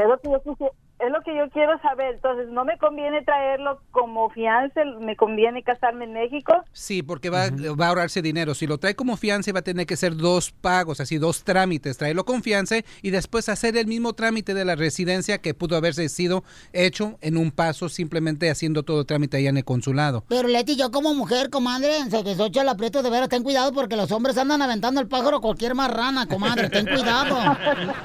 Es 1.00 1.12
lo 1.12 1.22
que 1.22 1.36
yo 1.36 1.50
quiero 1.50 1.80
saber. 1.82 2.16
Entonces, 2.16 2.48
no 2.50 2.66
me 2.66 2.78
conviene 2.78 3.22
traerlo 3.24 3.82
como 3.92 4.30
fianza, 4.30 4.82
me 5.00 5.16
conviene 5.16 5.64
casarme 5.64 6.06
en 6.06 6.14
México. 6.14 6.54
Sí, 6.74 7.04
porque 7.04 7.30
va, 7.30 7.50
va 7.50 7.86
a 7.86 7.90
ahorrarse 7.90 8.22
dinero. 8.22 8.56
Si 8.56 8.68
lo 8.68 8.78
trae 8.78 8.96
como 8.96 9.18
fianza, 9.18 9.52
va 9.52 9.60
a 9.60 9.64
tener 9.64 9.86
que 9.86 9.94
hacer 9.94 10.16
dos 10.16 10.52
pagos, 10.52 11.00
así 11.00 11.18
dos 11.18 11.44
trámites. 11.44 11.98
Traerlo 11.98 12.26
con 12.26 12.42
fianza 12.42 12.78
y 13.02 13.12
después 13.12 13.50
hacer 13.50 13.78
el 13.78 13.88
mismo 13.88 14.14
trámite 14.14 14.54
de 14.54 14.66
la 14.66 14.76
residencia 14.76 15.38
que 15.40 15.54
pudo 15.54 15.78
haberse 15.78 16.10
sido 16.10 16.44
hecho 16.74 17.18
en 17.22 17.38
un 17.38 17.52
paso, 17.52 17.90
simplemente 17.90 18.50
haciendo 18.50 18.84
todo 18.84 19.02
el 19.02 19.06
trámite 19.06 19.38
allá 19.38 19.50
en 19.50 19.58
el 19.58 19.66
consulado. 19.66 20.24
Pero 20.28 20.48
Leti, 20.48 20.76
yo 20.76 20.92
como 20.92 21.14
mujer, 21.14 21.50
comadre, 21.50 21.98
en 21.98 22.12
Soquesocha, 22.12 22.64
la 22.64 22.72
aprieto 22.72 23.04
de 23.04 23.10
veras, 23.10 23.30
ten 23.30 23.44
cuidado 23.44 23.72
porque 23.72 23.96
los 23.96 24.12
hombres 24.12 24.38
andan 24.38 24.62
aventando 24.62 25.00
el 25.00 25.08
pájaro 25.08 25.42
cualquier 25.42 25.76
marrana, 25.76 26.28
comadre, 26.28 26.70
ten 26.70 26.86
cuidado. 26.86 27.38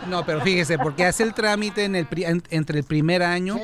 No, 0.08 0.24
pero 0.26 0.40
fíjese, 0.40 0.78
porque 0.78 1.04
hace 1.04 1.22
el 1.22 1.32
trámite 1.32 1.84
en 1.84 1.96
el, 1.96 2.06
entre 2.50 2.78
el 2.78 2.81
primer 2.84 3.22
año 3.22 3.56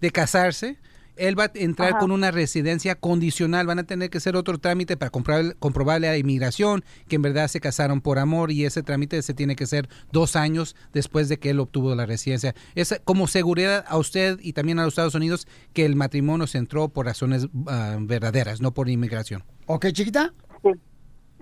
de 0.00 0.10
casarse. 0.10 0.78
Él 1.16 1.38
va 1.38 1.44
a 1.44 1.50
entrar 1.54 1.90
Ajá. 1.90 1.98
con 1.98 2.12
una 2.12 2.30
residencia 2.30 2.94
condicional. 2.94 3.66
Van 3.66 3.78
a 3.78 3.82
tener 3.84 4.08
que 4.08 4.16
hacer 4.16 4.36
otro 4.36 4.56
trámite 4.56 4.96
para 4.96 5.12
comprobar- 5.12 5.54
comprobarle 5.58 6.08
a 6.08 6.12
la 6.12 6.16
inmigración 6.16 6.82
que 7.08 7.16
en 7.16 7.22
verdad 7.22 7.48
se 7.48 7.60
casaron 7.60 8.00
por 8.00 8.18
amor 8.18 8.50
y 8.50 8.64
ese 8.64 8.82
trámite 8.82 9.20
se 9.20 9.34
tiene 9.34 9.54
que 9.54 9.64
hacer 9.64 9.86
dos 10.12 10.34
años 10.34 10.76
después 10.94 11.28
de 11.28 11.38
que 11.38 11.50
él 11.50 11.60
obtuvo 11.60 11.94
la 11.94 12.06
residencia. 12.06 12.54
Es 12.74 12.98
como 13.04 13.26
seguridad 13.26 13.84
a 13.86 13.98
usted 13.98 14.38
y 14.40 14.54
también 14.54 14.78
a 14.78 14.84
los 14.84 14.92
Estados 14.92 15.14
Unidos 15.14 15.46
que 15.74 15.84
el 15.84 15.94
matrimonio 15.94 16.46
se 16.46 16.56
entró 16.56 16.88
por 16.88 17.04
razones 17.04 17.48
ah, 17.66 17.98
verdaderas, 18.00 18.62
no 18.62 18.72
por 18.72 18.88
inmigración. 18.88 19.44
¿Ok, 19.66 19.88
chiquita? 19.92 20.32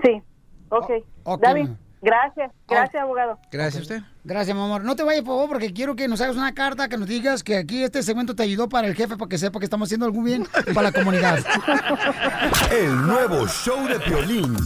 Sí, 0.02 0.10
ok. 0.70 0.90
ok, 1.22 1.40
David, 1.42 1.68
gracias, 2.00 2.52
gracias, 2.68 3.02
abogado. 3.02 3.38
Gracias 3.50 3.76
a 3.76 3.82
usted. 3.82 4.02
Gracias, 4.24 4.56
mi 4.56 4.62
amor. 4.62 4.84
No 4.84 4.96
te 4.96 5.02
vayas, 5.02 5.22
por 5.22 5.34
favor, 5.34 5.48
porque 5.48 5.72
quiero 5.72 5.96
que 5.96 6.08
nos 6.08 6.20
hagas 6.20 6.36
una 6.36 6.54
carta, 6.54 6.88
que 6.88 6.96
nos 6.96 7.08
digas 7.08 7.42
que 7.42 7.56
aquí 7.56 7.82
este 7.82 8.02
segmento 8.02 8.34
te 8.34 8.42
ayudó 8.42 8.68
para 8.68 8.86
el 8.88 8.94
jefe, 8.94 9.16
para 9.16 9.28
que 9.28 9.38
sepa 9.38 9.58
que 9.58 9.64
estamos 9.64 9.88
haciendo 9.88 10.06
algún 10.06 10.24
bien 10.24 10.46
para 10.74 10.90
la 10.90 10.92
comunidad. 10.92 11.38
El 12.70 13.06
nuevo 13.06 13.46
show 13.48 13.86
de 13.86 13.98
Piolín. 14.00 14.56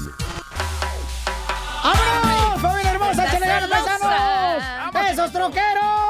¡Vámonos, 1.82 2.60
familia 2.60 2.92
hermosa! 2.92 3.26
¡Échale 3.26 3.46
ganas, 3.46 3.70
paisanos! 3.70 5.10
¡Esos 5.12 5.32
troqueros! 5.32 6.02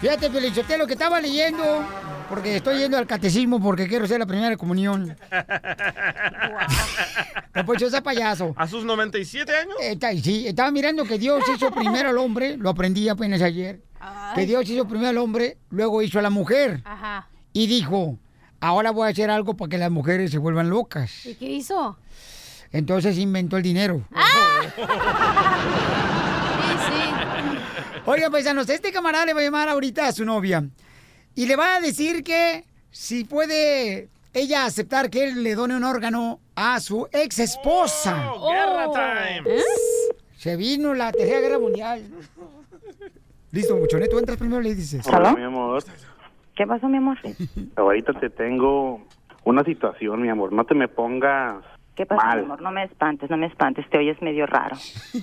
Fíjate, 0.00 0.30
Felicitelo, 0.30 0.86
que 0.86 0.94
estaba 0.94 1.20
leyendo, 1.20 1.84
porque 2.30 2.56
estoy 2.56 2.78
yendo 2.78 2.96
al 2.96 3.06
catecismo 3.06 3.60
porque 3.60 3.86
quiero 3.86 4.06
ser 4.06 4.20
la 4.20 4.26
primera 4.26 4.56
comunión. 4.56 5.14
Poncho, 7.66 7.86
ese 7.88 8.00
payaso. 8.00 8.54
¿A 8.56 8.66
sus 8.66 8.84
97 8.84 9.54
años? 9.54 9.74
Está- 9.82 10.12
sí, 10.12 10.46
estaba 10.46 10.70
mirando 10.70 11.04
que 11.04 11.18
Dios 11.18 11.42
hizo 11.54 11.70
primero 11.70 12.08
al 12.08 12.16
hombre, 12.18 12.56
lo 12.56 12.70
aprendí 12.70 13.08
apenas 13.08 13.42
ayer. 13.42 13.80
Que 14.34 14.46
Dios 14.46 14.66
hizo 14.70 14.86
primero 14.86 15.10
al 15.10 15.18
hombre, 15.18 15.58
luego 15.70 16.00
hizo 16.02 16.18
a 16.18 16.22
la 16.22 16.30
mujer. 16.30 16.80
Ajá. 16.84 17.28
Y 17.52 17.66
dijo, 17.66 18.18
ahora 18.60 18.92
voy 18.92 19.08
a 19.08 19.10
hacer 19.10 19.28
algo 19.30 19.54
para 19.56 19.68
que 19.68 19.76
las 19.78 19.90
mujeres 19.90 20.30
se 20.30 20.38
vuelvan 20.38 20.70
locas. 20.70 21.26
¿Y 21.26 21.34
qué 21.34 21.46
hizo? 21.46 21.98
Entonces 22.72 23.18
inventó 23.18 23.56
el 23.56 23.62
dinero. 23.64 24.02
Sí, 24.14 24.82
sí. 26.86 28.00
Oiga, 28.06 28.30
paisanos, 28.30 28.68
este 28.70 28.92
camarada 28.92 29.26
le 29.26 29.34
va 29.34 29.40
a 29.40 29.44
llamar 29.44 29.68
ahorita 29.68 30.06
a 30.08 30.12
su 30.12 30.24
novia. 30.24 30.64
Y 31.40 31.46
le 31.46 31.56
va 31.56 31.76
a 31.76 31.80
decir 31.80 32.22
que 32.22 32.64
si 32.90 33.24
puede 33.24 34.10
ella 34.34 34.66
aceptar 34.66 35.08
que 35.08 35.24
él 35.24 35.42
le 35.42 35.54
done 35.54 35.74
un 35.74 35.84
órgano 35.84 36.38
a 36.54 36.78
su 36.80 37.08
ex 37.12 37.38
esposa. 37.38 38.30
Oh, 38.34 38.50
guerra 38.50 38.90
time. 38.92 39.58
Se 40.36 40.54
vino 40.56 40.92
la 40.92 41.10
tercera 41.12 41.40
guerra 41.40 41.58
mundial. 41.58 42.04
Listo, 43.52 43.74
Buchonet, 43.74 44.10
tú 44.10 44.18
entras 44.18 44.36
primero 44.36 44.60
y 44.60 44.64
le 44.64 44.74
dices. 44.74 45.06
Hola, 45.06 45.32
mi 45.32 45.42
amor. 45.42 45.82
¿Qué 46.54 46.66
pasó, 46.66 46.88
mi 46.88 46.98
amor? 46.98 47.16
Ahorita 47.74 48.12
te 48.20 48.28
tengo 48.28 49.00
una 49.44 49.64
situación, 49.64 50.20
mi 50.20 50.28
amor. 50.28 50.52
No 50.52 50.66
te 50.66 50.74
me 50.74 50.88
pongas 50.88 51.64
¿Qué 51.94 52.04
pasa, 52.04 52.22
mi 52.22 52.28
mal. 52.28 52.44
amor? 52.44 52.60
No 52.60 52.70
me 52.70 52.84
espantes, 52.84 53.30
no 53.30 53.38
me 53.38 53.46
espantes, 53.46 53.88
te 53.88 53.96
oyes 53.96 54.20
medio 54.20 54.44
raro. 54.44 54.76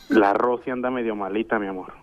La 0.10 0.34
Rosy 0.34 0.72
anda 0.72 0.90
medio 0.90 1.16
malita, 1.16 1.60
mi 1.60 1.68
amor. 1.68 1.94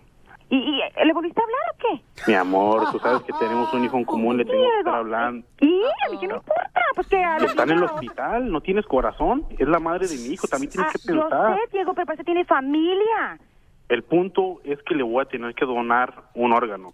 ¿Y, 0.55 0.79
y 1.01 1.05
le 1.05 1.13
volviste 1.13 1.41
a 1.41 1.43
hablar 1.43 1.59
o 1.73 1.77
qué? 1.79 2.31
Mi 2.31 2.33
amor, 2.37 2.89
tú 2.91 2.99
sabes 2.99 3.23
que 3.23 3.33
tenemos 3.33 3.73
un 3.73 3.83
hijo 3.83 3.97
en 3.97 4.05
común, 4.05 4.37
le 4.37 4.45
tengo 4.45 4.63
que 4.63 4.77
estar 4.79 4.95
hablando. 4.95 5.45
¿Y? 5.59 5.81
¿A 6.07 6.11
mí 6.11 6.17
qué 6.19 6.27
me 6.27 6.35
importa? 6.35 6.81
Pues 6.95 7.07
que... 7.07 7.17
a 7.23 7.37
Está 7.37 7.63
en 7.63 7.71
el 7.71 7.83
hospital, 7.83 8.51
no 8.51 8.61
tienes 8.61 8.85
corazón. 8.85 9.45
Es 9.59 9.67
la 9.67 9.79
madre 9.79 10.07
de 10.07 10.15
mi 10.17 10.27
hijo, 10.33 10.47
también 10.47 10.71
tienes 10.71 10.89
Ah, 10.89 10.93
que 11.05 11.13
yo 11.13 11.21
pensar. 11.21 11.55
sé, 11.55 11.61
Diego, 11.73 11.93
pero 11.93 12.05
parece 12.05 12.21
que 12.23 12.25
tiene 12.31 12.45
familia. 12.45 13.37
El 13.89 14.03
punto 14.03 14.61
es 14.63 14.81
que 14.83 14.95
le 14.95 15.03
voy 15.03 15.21
a 15.21 15.25
tener 15.25 15.53
que 15.55 15.65
donar 15.65 16.13
un 16.35 16.53
órgano. 16.53 16.93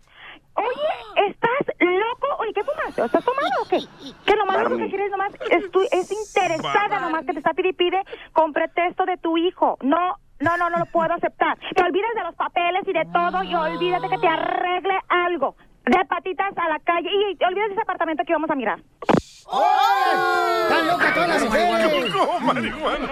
Oye, 0.55 1.28
¿estás 1.30 1.76
loco? 1.80 2.28
Oye, 2.39 2.51
¿qué 2.53 2.64
fumaste? 2.64 3.03
¿Estás 3.05 3.24
tomado 3.24 3.47
o 3.64 3.70
qué? 3.70 3.78
Que 4.26 4.36
lo 4.36 4.45
más 4.45 4.68
que 4.68 4.89
quieres 4.89 5.09
nomás 5.12 5.32
es, 5.49 5.72
tu- 5.72 5.82
es 5.91 6.12
interesada 6.12 6.99
nomás 6.99 7.26
que 7.26 7.32
te 7.34 7.39
está 7.39 7.53
pide 7.53 7.70
y 7.70 7.74
pide 7.74 8.01
con 8.34 8.51
pretexto 8.51 9.05
de 9.05 9.18
tu 9.18 9.38
hijo. 9.38 9.78
No, 9.82 10.16
no, 10.42 10.58
no, 10.58 10.70
no 10.70 10.80
lo 10.80 10.86
puedo 10.88 11.14
aceptar. 11.14 11.58
Te 11.76 11.84
olvides 11.84 12.12
de 12.16 12.24
los 12.24 12.36
papeles 12.36 12.84
y 12.88 12.94
de 12.94 13.06
todo 13.14 13.44
y 13.44 13.56
olvídate 13.56 14.10
que 14.10 14.18
te 14.18 14.28
arregle 14.28 15.00
algo. 15.10 15.56
De 15.86 15.98
patitas 16.06 16.54
a 16.58 16.70
la 16.70 16.80
calle 16.80 17.10
y 17.32 17.36
te 17.36 17.46
olvides 17.46 17.68
de 17.70 17.74
ese 17.74 17.82
apartamento 17.82 18.24
que 18.26 18.34
vamos 18.34 18.50
a 18.50 18.56
mirar. 18.56 18.80
¡Están 19.08 20.88
locas 20.88 21.14
todas 21.14 21.30
las 21.30 21.44
mujeres! 21.44 22.12
No, 22.16 22.39
marihuano. 22.42 23.08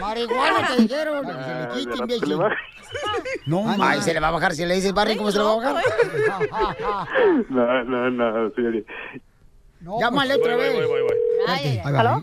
Marihuana 0.00 0.68
te 0.68 0.82
dijeron. 0.82 1.26
Que 1.26 1.32
se 1.32 1.54
le 1.54 1.68
quite, 1.68 1.98
imbécil. 1.98 2.38
No, 3.46 3.64
ay, 3.82 4.00
se 4.02 4.14
le 4.14 4.20
va 4.20 4.28
a 4.28 4.30
bajar. 4.32 4.52
Si 4.52 4.64
le 4.64 4.74
dices 4.74 4.92
Barry, 4.92 5.16
¿cómo 5.16 5.30
se 5.30 5.38
le 5.38 5.44
va 5.44 5.52
a 5.52 5.56
bajar? 5.56 5.76
No, 7.48 7.84
no, 7.84 8.10
no, 8.10 8.50
sí, 8.50 8.84
Llámale 9.80 10.34
otra 10.34 10.56
Voy, 10.56 10.64
vez. 10.64 10.74
voy, 10.74 10.86
voy, 10.86 11.02
voy. 11.02 11.16
Ahí 11.48 11.80
va, 11.84 12.00
¿Aló? 12.00 12.22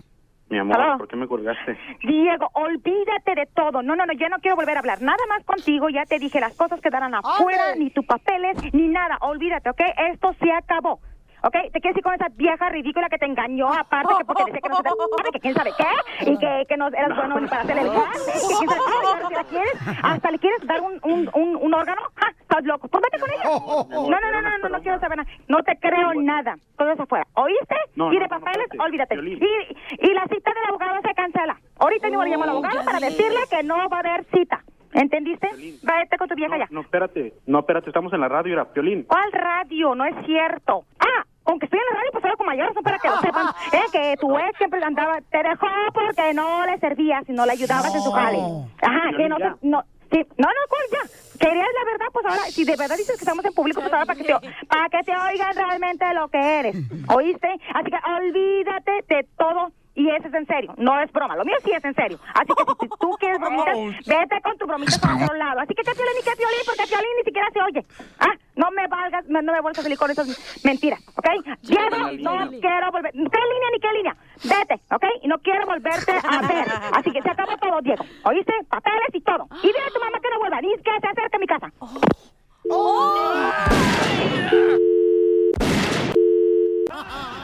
Mi 0.54 0.60
amor, 0.60 0.80
¿Aló? 0.80 0.98
¿por 1.00 1.08
qué 1.08 1.16
me 1.16 1.28
colgaste? 1.28 1.76
Diego, 2.04 2.48
olvídate 2.54 3.34
de 3.34 3.48
todo. 3.56 3.82
No, 3.82 3.96
no, 3.96 4.06
no, 4.06 4.14
yo 4.14 4.30
no 4.30 4.38
quiero 4.38 4.56
volver 4.56 4.76
a 4.76 4.82
hablar. 4.82 5.02
Nada 5.02 5.18
más 5.28 5.44
contigo. 5.46 5.90
Ya 5.90 6.06
te 6.06 6.20
dije, 6.20 6.40
las 6.40 6.54
cosas 6.54 6.80
quedarán 6.80 7.16
afuera, 7.16 7.76
ni 7.76 7.90
tus 7.90 8.06
papeles, 8.06 8.56
ni 8.72 8.88
nada. 8.88 9.18
Olvídate, 9.22 9.72
¿ok? 9.72 9.82
Esto 10.12 10.36
se 10.40 10.52
acabó. 10.52 11.00
¿Ok? 11.44 11.56
Te 11.74 11.82
quieres 11.82 11.98
ir 11.98 12.04
con 12.04 12.14
esa 12.14 12.28
vieja 12.30 12.70
ridícula 12.70 13.10
que 13.10 13.18
te 13.18 13.26
engañó, 13.26 13.68
aparte 13.72 14.14
que 14.18 14.26
porque 14.26 14.46
decía 14.46 14.62
que 14.62 14.70
no 14.70 14.78
se 14.78 14.84
te 14.84 15.32
que 15.34 15.40
quién 15.40 15.54
sabe 15.54 15.72
qué, 15.78 16.32
y 16.32 16.38
que, 16.38 16.66
que 16.70 16.78
no 16.78 16.88
eras 16.88 17.16
bueno 17.18 17.40
ni 17.40 17.48
para 17.48 17.62
hacer 17.64 17.78
el 17.78 17.90
grande, 17.90 18.20
que 18.26 18.56
quién 18.58 18.70
sabe 18.70 18.82
qué, 18.86 18.94
y 19.04 19.06
ahora 19.06 19.28
si 19.28 19.34
la 19.34 19.44
quieres, 19.44 19.74
hasta 20.04 20.32
le 20.32 20.40
quieres 20.40 20.68
dar 20.68 20.82
un, 20.82 21.00
un, 21.04 21.30
un, 21.34 21.56
un 21.58 21.74
órgano. 21.74 22.02
¡Ja! 22.16 22.30
¿Estás 22.40 22.64
loco? 22.66 22.88
Pues 22.88 23.04
vete 23.04 23.20
con 23.20 23.32
ella. 23.32 23.44
No, 23.44 24.08
no, 24.10 24.32
no, 24.32 24.42
no, 24.42 24.58
no, 24.60 24.70
no 24.70 24.82
quiero 24.82 25.00
saber 25.00 25.18
nada. 25.18 25.30
No 25.48 25.64
te 25.64 25.76
creo 25.78 26.14
nada. 26.14 26.56
Todo 26.78 26.92
eso 26.92 27.04
afuera. 27.04 27.26
¿Oíste? 27.34 27.76
No, 27.96 28.14
y 28.14 28.16
no, 28.18 28.22
de 28.22 28.28
no, 28.28 28.36
no, 28.38 28.46
papeles, 28.46 28.68
espérate. 28.72 28.86
olvídate. 28.86 29.16
Y, 29.16 30.08
y 30.08 30.14
la 30.14 30.24
cita 30.28 30.52
del 30.54 30.66
abogado 30.70 31.02
se 31.02 31.14
cancela. 31.16 31.60
Ahorita 31.80 32.08
mismo 32.10 32.24
le 32.24 32.30
llamo 32.30 32.44
al 32.44 32.50
abogado 32.52 32.86
para 32.86 33.00
decirle 33.00 33.40
que 33.50 33.64
no 33.64 33.90
va 33.90 33.98
a 33.98 34.00
haber 34.02 34.26
cita. 34.26 34.64
¿Entendiste? 34.94 35.50
Vete 35.82 36.18
con 36.20 36.28
tu 36.30 36.36
vieja 36.36 36.56
ya. 36.58 36.68
No, 36.70 36.82
espérate, 36.82 37.34
no, 37.48 37.60
espérate, 37.60 37.90
estamos 37.90 38.14
en 38.14 38.22
la 38.22 38.30
radio, 38.30 38.54
era 38.54 38.66
Piolín. 38.66 39.04
¿Cuál 39.04 39.32
radio? 39.32 39.96
No 39.96 40.06
es 40.06 40.14
cierto. 40.28 40.86
Ah, 41.00 41.24
aunque 41.46 41.66
estoy 41.66 41.80
en 41.80 41.86
la 41.94 41.98
radio, 42.00 42.12
pues 42.12 42.24
hablo 42.26 42.38
con 42.38 42.46
mayores, 42.48 42.74
son 42.74 42.84
para 42.84 43.00
que 43.00 43.10
lo 43.10 43.18
sepan. 43.22 43.48
Eh, 43.74 43.86
que 43.92 44.16
tu 44.20 44.38
ex 44.38 44.58
siempre 44.58 44.84
andaba, 44.84 45.20
te 45.32 45.44
dejó 45.44 45.68
porque 45.94 46.34
no 46.34 46.66
le 46.66 46.78
servías 46.80 47.28
y 47.28 47.34
no 47.34 47.46
le 47.46 47.54
ayudabas 47.54 47.94
en 47.96 48.02
su 48.02 48.12
jale. 48.12 48.38
Ajá, 48.82 49.10
que 49.18 49.28
no, 49.30 49.38
te- 49.38 49.68
no, 49.68 49.84
sí, 50.12 50.26
no, 50.38 50.48
no, 50.48 50.62
¿cuál 50.70 50.84
ya? 50.92 51.10
Querías 51.40 51.68
la 51.80 51.92
verdad, 51.92 52.06
pues 52.14 52.26
ahora, 52.26 52.44
si 52.44 52.64
de 52.64 52.76
verdad 52.76 52.96
dices 52.98 53.16
que 53.18 53.24
estamos 53.24 53.44
en 53.46 53.54
público, 53.54 53.82
pues 53.82 53.92
ahora 53.92 54.06
para 54.06 54.18
que 54.18 54.24
te, 54.26 54.34
para 54.68 54.90
que 54.90 55.04
te 55.04 55.12
oigan 55.18 55.56
realmente 55.56 56.06
lo 56.14 56.28
que 56.30 56.60
eres. 56.60 56.76
¿Oíste? 57.16 57.50
Así 57.74 57.90
que 57.90 57.98
olvídate 58.18 58.92
de 59.10 59.28
todo. 59.38 59.72
Y 59.96 60.10
eso 60.10 60.28
es 60.28 60.34
en 60.34 60.48
serio, 60.48 60.74
no 60.78 61.00
es 61.00 61.12
broma. 61.12 61.36
Lo 61.36 61.46
mío 61.46 61.56
sí 61.64 61.72
es 61.72 61.84
en 61.86 61.94
serio. 61.94 62.20
Así 62.34 62.48
que 62.48 62.64
si 62.82 62.90
tú 63.00 63.12
quieres 63.20 63.40
bromitas, 63.40 63.78
vete 64.08 64.42
con 64.42 64.58
tu 64.58 64.66
bromita 64.66 64.98
para 65.00 65.24
otro 65.24 65.36
lado. 65.36 65.60
Así 65.60 65.76
que 65.76 65.84
que 65.84 65.92
Piolín 65.94 66.18
y 66.20 66.24
que 66.24 66.36
Piolín, 66.36 66.66
porque 66.66 66.88
Piolín 66.88 67.16
ni 67.18 67.24
siquiera 67.24 67.48
se 67.54 67.62
oye. 67.62 67.86
Ah, 68.20 68.34
no 68.56 68.72
me 68.72 68.88
valgas, 68.88 69.26
no 69.28 69.42
me 69.42 69.62
vuelvas 69.62 69.80
a 69.80 69.84
salir 69.84 69.98
con 69.98 70.10
esas 70.10 70.28
mentiras, 70.64 71.00
¿ok? 71.16 71.28
Diego, 71.62 72.12
no 72.22 72.50
quiero 72.60 72.92
volver. 72.92 73.12
¿Qué 73.12 73.20
línea 73.20 73.70
ni 73.72 73.80
qué 73.80 73.92
línea? 73.94 74.16
Vete, 74.44 74.82
¿ok? 74.96 75.06
Y 75.22 75.28
no 75.28 75.38
quiero 75.40 75.66
volverte 75.66 76.12
a 76.12 76.42
ver. 76.42 76.66
Así 76.94 77.12
que 77.12 77.22
se 77.22 77.30
acabó 77.30 77.56
todo, 77.58 77.82
Diego. 77.82 78.04
¿Oíste? 78.26 78.54
Papeles 78.70 79.14
y 79.14 79.22
todo. 79.22 79.48
Y 79.62 79.68
dile 79.68 79.80
a 79.88 79.94
tu 79.94 80.00
mamá 80.00 80.20
que 80.20 80.30
no 80.30 80.40
vuelva, 80.40 80.62
ni 80.62 80.74
que 80.78 80.92
se 81.02 81.08
acerque 81.08 81.36
a 81.36 81.40
mi 81.40 81.48
casa. 81.48 81.72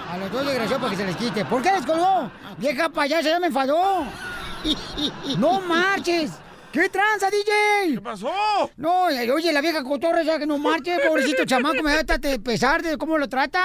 A 0.10 0.18
los 0.18 0.32
dos 0.32 0.45
desgraciados 0.45 0.82
para 0.82 0.91
que 0.91 0.97
se 0.97 1.05
les 1.05 1.16
quite. 1.16 1.45
¿Por 1.45 1.62
qué 1.62 1.72
les 1.72 1.86
colgó? 1.86 2.32
Vieja 2.57 2.89
payasa, 2.89 3.30
ya 3.30 3.39
me 3.39 3.47
enfadó. 3.47 4.05
No 5.38 5.62
marches. 5.62 6.32
¿Qué 6.72 6.88
tranza, 6.89 7.30
DJ? 7.32 7.95
¿Qué 7.95 8.01
pasó? 8.01 8.32
No, 8.78 9.05
oye, 9.05 9.51
la 9.51 9.62
vieja 9.62 9.84
cotorra 9.84 10.22
ya 10.22 10.38
que 10.38 10.45
no 10.45 10.60
marche, 10.60 10.97
pobrecito 11.07 11.43
chamaco, 11.45 11.82
me 11.82 11.93
da 11.93 12.01
hasta 12.01 12.18
de 12.20 12.39
pesar 12.39 12.84
de 12.84 12.95
cómo 12.97 13.18
lo 13.18 13.28
trata. 13.28 13.62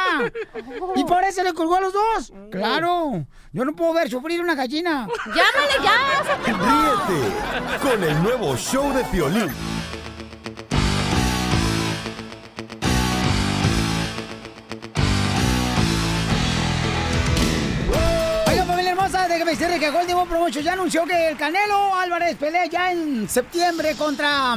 Y 0.96 1.04
por 1.04 1.22
eso 1.24 1.42
le 1.42 1.52
colgó 1.52 1.76
a 1.76 1.80
los 1.80 1.92
dos. 1.92 2.32
Claro, 2.50 3.26
yo 3.52 3.64
no 3.64 3.74
puedo 3.74 3.92
ver 3.92 4.08
sufrir 4.08 4.40
una 4.40 4.54
gallina. 4.54 5.06
¡Llámale 5.26 5.74
ya! 5.82 6.46
Ríete 6.46 7.80
con 7.82 8.02
el 8.02 8.22
nuevo 8.22 8.56
show 8.56 8.90
de 8.94 9.04
Piolín. 9.04 9.50
Hermosa, 19.44 19.50
déjame 19.50 19.50
decirle 19.50 19.78
que 19.78 19.90
Golden 19.90 20.16
Boy 20.16 20.26
Promotion 20.28 20.64
ya 20.64 20.72
anunció 20.72 21.04
que 21.04 21.28
el 21.28 21.36
Canelo 21.36 21.94
Álvarez 21.94 22.36
pelea 22.36 22.66
ya 22.66 22.92
en 22.92 23.28
septiembre 23.28 23.94
contra 23.96 24.56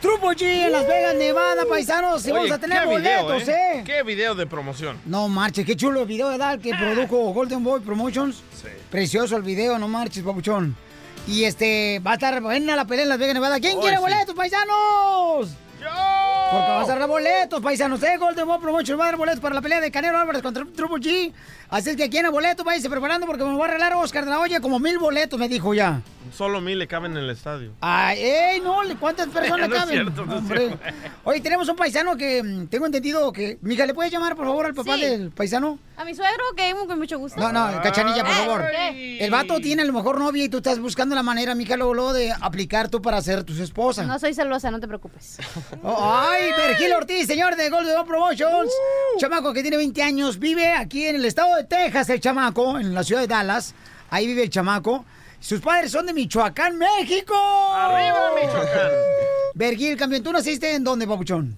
Trupo 0.00 0.28
G 0.28 0.42
en 0.42 0.72
Las 0.72 0.86
Vegas, 0.86 1.14
Nevada, 1.16 1.64
paisanos. 1.68 2.24
Y 2.24 2.30
Oye, 2.30 2.38
vamos 2.38 2.52
a 2.52 2.58
tener 2.58 2.88
video, 2.88 3.24
boletos, 3.24 3.48
¿eh? 3.48 3.78
¿eh? 3.78 3.82
Qué 3.84 4.02
video 4.02 4.34
de 4.34 4.46
promoción. 4.46 4.98
No 5.04 5.28
marches, 5.28 5.66
qué 5.66 5.76
chulo 5.76 6.02
el 6.02 6.06
video 6.06 6.28
de 6.28 6.38
Dal 6.38 6.60
que 6.60 6.72
produjo 6.74 7.32
Golden 7.32 7.64
Boy 7.64 7.80
Promotions. 7.80 8.36
Sí. 8.36 8.68
Precioso 8.90 9.36
el 9.36 9.42
video, 9.42 9.78
no 9.78 9.88
marches, 9.88 10.22
papuchón. 10.22 10.76
Y 11.26 11.44
este, 11.44 12.00
va 12.06 12.12
a 12.12 12.14
estar 12.14 12.40
buena 12.40 12.76
la 12.76 12.86
pelea 12.86 13.02
en 13.02 13.08
Las 13.10 13.18
Vegas, 13.18 13.34
Nevada. 13.34 13.60
¿Quién 13.60 13.80
quiere 13.80 13.96
sí. 13.96 14.02
boletos, 14.02 14.34
paisanos? 14.34 15.48
Porque 16.50 16.68
va 16.70 16.82
a 16.82 16.86
dar 16.86 17.08
boletos, 17.08 17.60
paisanos, 17.60 18.02
¿eh? 18.02 18.16
Golden 18.18 18.46
Boy 18.46 18.58
Promotion 18.58 18.98
va 18.98 19.04
a 19.04 19.06
dar 19.08 19.16
boletos 19.16 19.40
para 19.40 19.54
la 19.54 19.60
pelea 19.62 19.80
de 19.80 19.90
Canelo 19.90 20.18
Álvarez 20.18 20.42
contra 20.42 20.64
Triple 20.64 20.86
G. 20.96 21.32
Así 21.70 21.90
es 21.90 21.96
que 21.96 22.08
quieren 22.08 22.30
boletos, 22.32 22.64
váyanse 22.64 22.88
preparando 22.88 23.26
porque 23.26 23.44
me 23.44 23.54
va 23.56 23.64
a 23.66 23.68
arreglar 23.68 23.92
Oscar 23.94 24.24
de 24.24 24.30
la 24.30 24.38
Hoya 24.40 24.60
como 24.60 24.78
mil 24.78 24.98
boletos, 24.98 25.38
me 25.38 25.48
dijo 25.48 25.74
ya. 25.74 26.00
Solo 26.34 26.60
mil 26.60 26.78
le 26.78 26.86
caben 26.86 27.12
en 27.12 27.18
el 27.24 27.30
estadio. 27.30 27.72
Ay, 27.80 28.20
ey, 28.22 28.60
no, 28.60 28.78
¿cuántas 29.00 29.28
personas 29.28 29.68
No 29.68 29.74
es 29.74 29.80
caben? 29.80 29.94
cierto, 29.94 30.24
no 30.26 30.32
es 30.34 30.38
Hombre. 30.38 30.66
cierto. 30.68 30.84
Oye, 31.24 31.40
tenemos 31.40 31.68
un 31.68 31.76
paisano 31.76 32.16
que 32.16 32.42
mm, 32.42 32.66
tengo 32.68 32.86
entendido 32.86 33.32
que... 33.32 33.58
Mija, 33.62 33.86
¿le 33.86 33.94
puedes 33.94 34.12
llamar, 34.12 34.34
por 34.36 34.44
favor, 34.46 34.66
al 34.66 34.74
papá 34.74 34.94
Sí. 34.96 35.00
del 35.02 35.30
paisano? 35.30 35.78
A 35.96 36.04
mi 36.04 36.14
suegro, 36.14 36.44
que 36.56 36.72
con 36.86 36.98
mucho 36.98 37.18
gusto. 37.18 37.40
No, 37.40 37.50
no, 37.52 37.82
cachanilla, 37.82 38.24
por 38.24 38.32
favor. 38.34 38.64
El 38.94 39.30
vato 39.30 39.58
tiene 39.60 39.82
a 39.82 39.84
lo 39.84 39.92
mejor 39.92 40.18
novia 40.18 40.44
y 40.44 40.48
tú 40.48 40.58
estás 40.58 40.78
buscando 40.78 41.14
la 41.14 41.22
manera, 41.22 41.54
mija, 41.54 41.76
luego, 41.76 41.92
luego 41.94 42.12
de 42.12 42.32
aplicar 42.40 42.88
tú 42.88 43.02
para 43.02 43.20
ser 43.22 43.42
tus 43.44 43.58
esposa. 43.58 44.04
No 44.04 44.18
soy 44.18 44.32
celosa, 44.34 44.70
no 44.70 44.80
te 44.80 44.86
preocupes. 44.88 45.38
Oh, 45.82 46.14
ay, 46.30 46.37
Virgil 46.68 46.92
Ortiz, 46.92 47.26
señor 47.26 47.56
de 47.56 47.68
Golden 47.70 48.04
Promotions. 48.06 48.70
Chamaco 49.18 49.52
que 49.52 49.62
tiene 49.62 49.76
20 49.76 50.02
años, 50.02 50.38
vive 50.38 50.72
aquí 50.72 51.06
en 51.06 51.16
el 51.16 51.24
estado 51.24 51.56
de 51.56 51.64
Texas, 51.64 52.08
el 52.10 52.20
chamaco, 52.20 52.78
en 52.78 52.94
la 52.94 53.02
ciudad 53.04 53.22
de 53.22 53.26
Dallas. 53.26 53.74
Ahí 54.10 54.26
vive 54.26 54.42
el 54.44 54.50
chamaco. 54.50 55.04
Sus 55.40 55.60
padres 55.60 55.90
son 55.92 56.06
de 56.06 56.12
Michoacán, 56.12 56.76
México. 56.78 57.34
¡Arriba, 57.74 58.30
Michoacán! 58.34 58.90
Vergil, 59.54 59.96
campeón, 59.96 60.22
¿tú 60.22 60.32
naciste 60.32 60.74
en 60.74 60.84
dónde, 60.84 61.06
papuchón? 61.06 61.56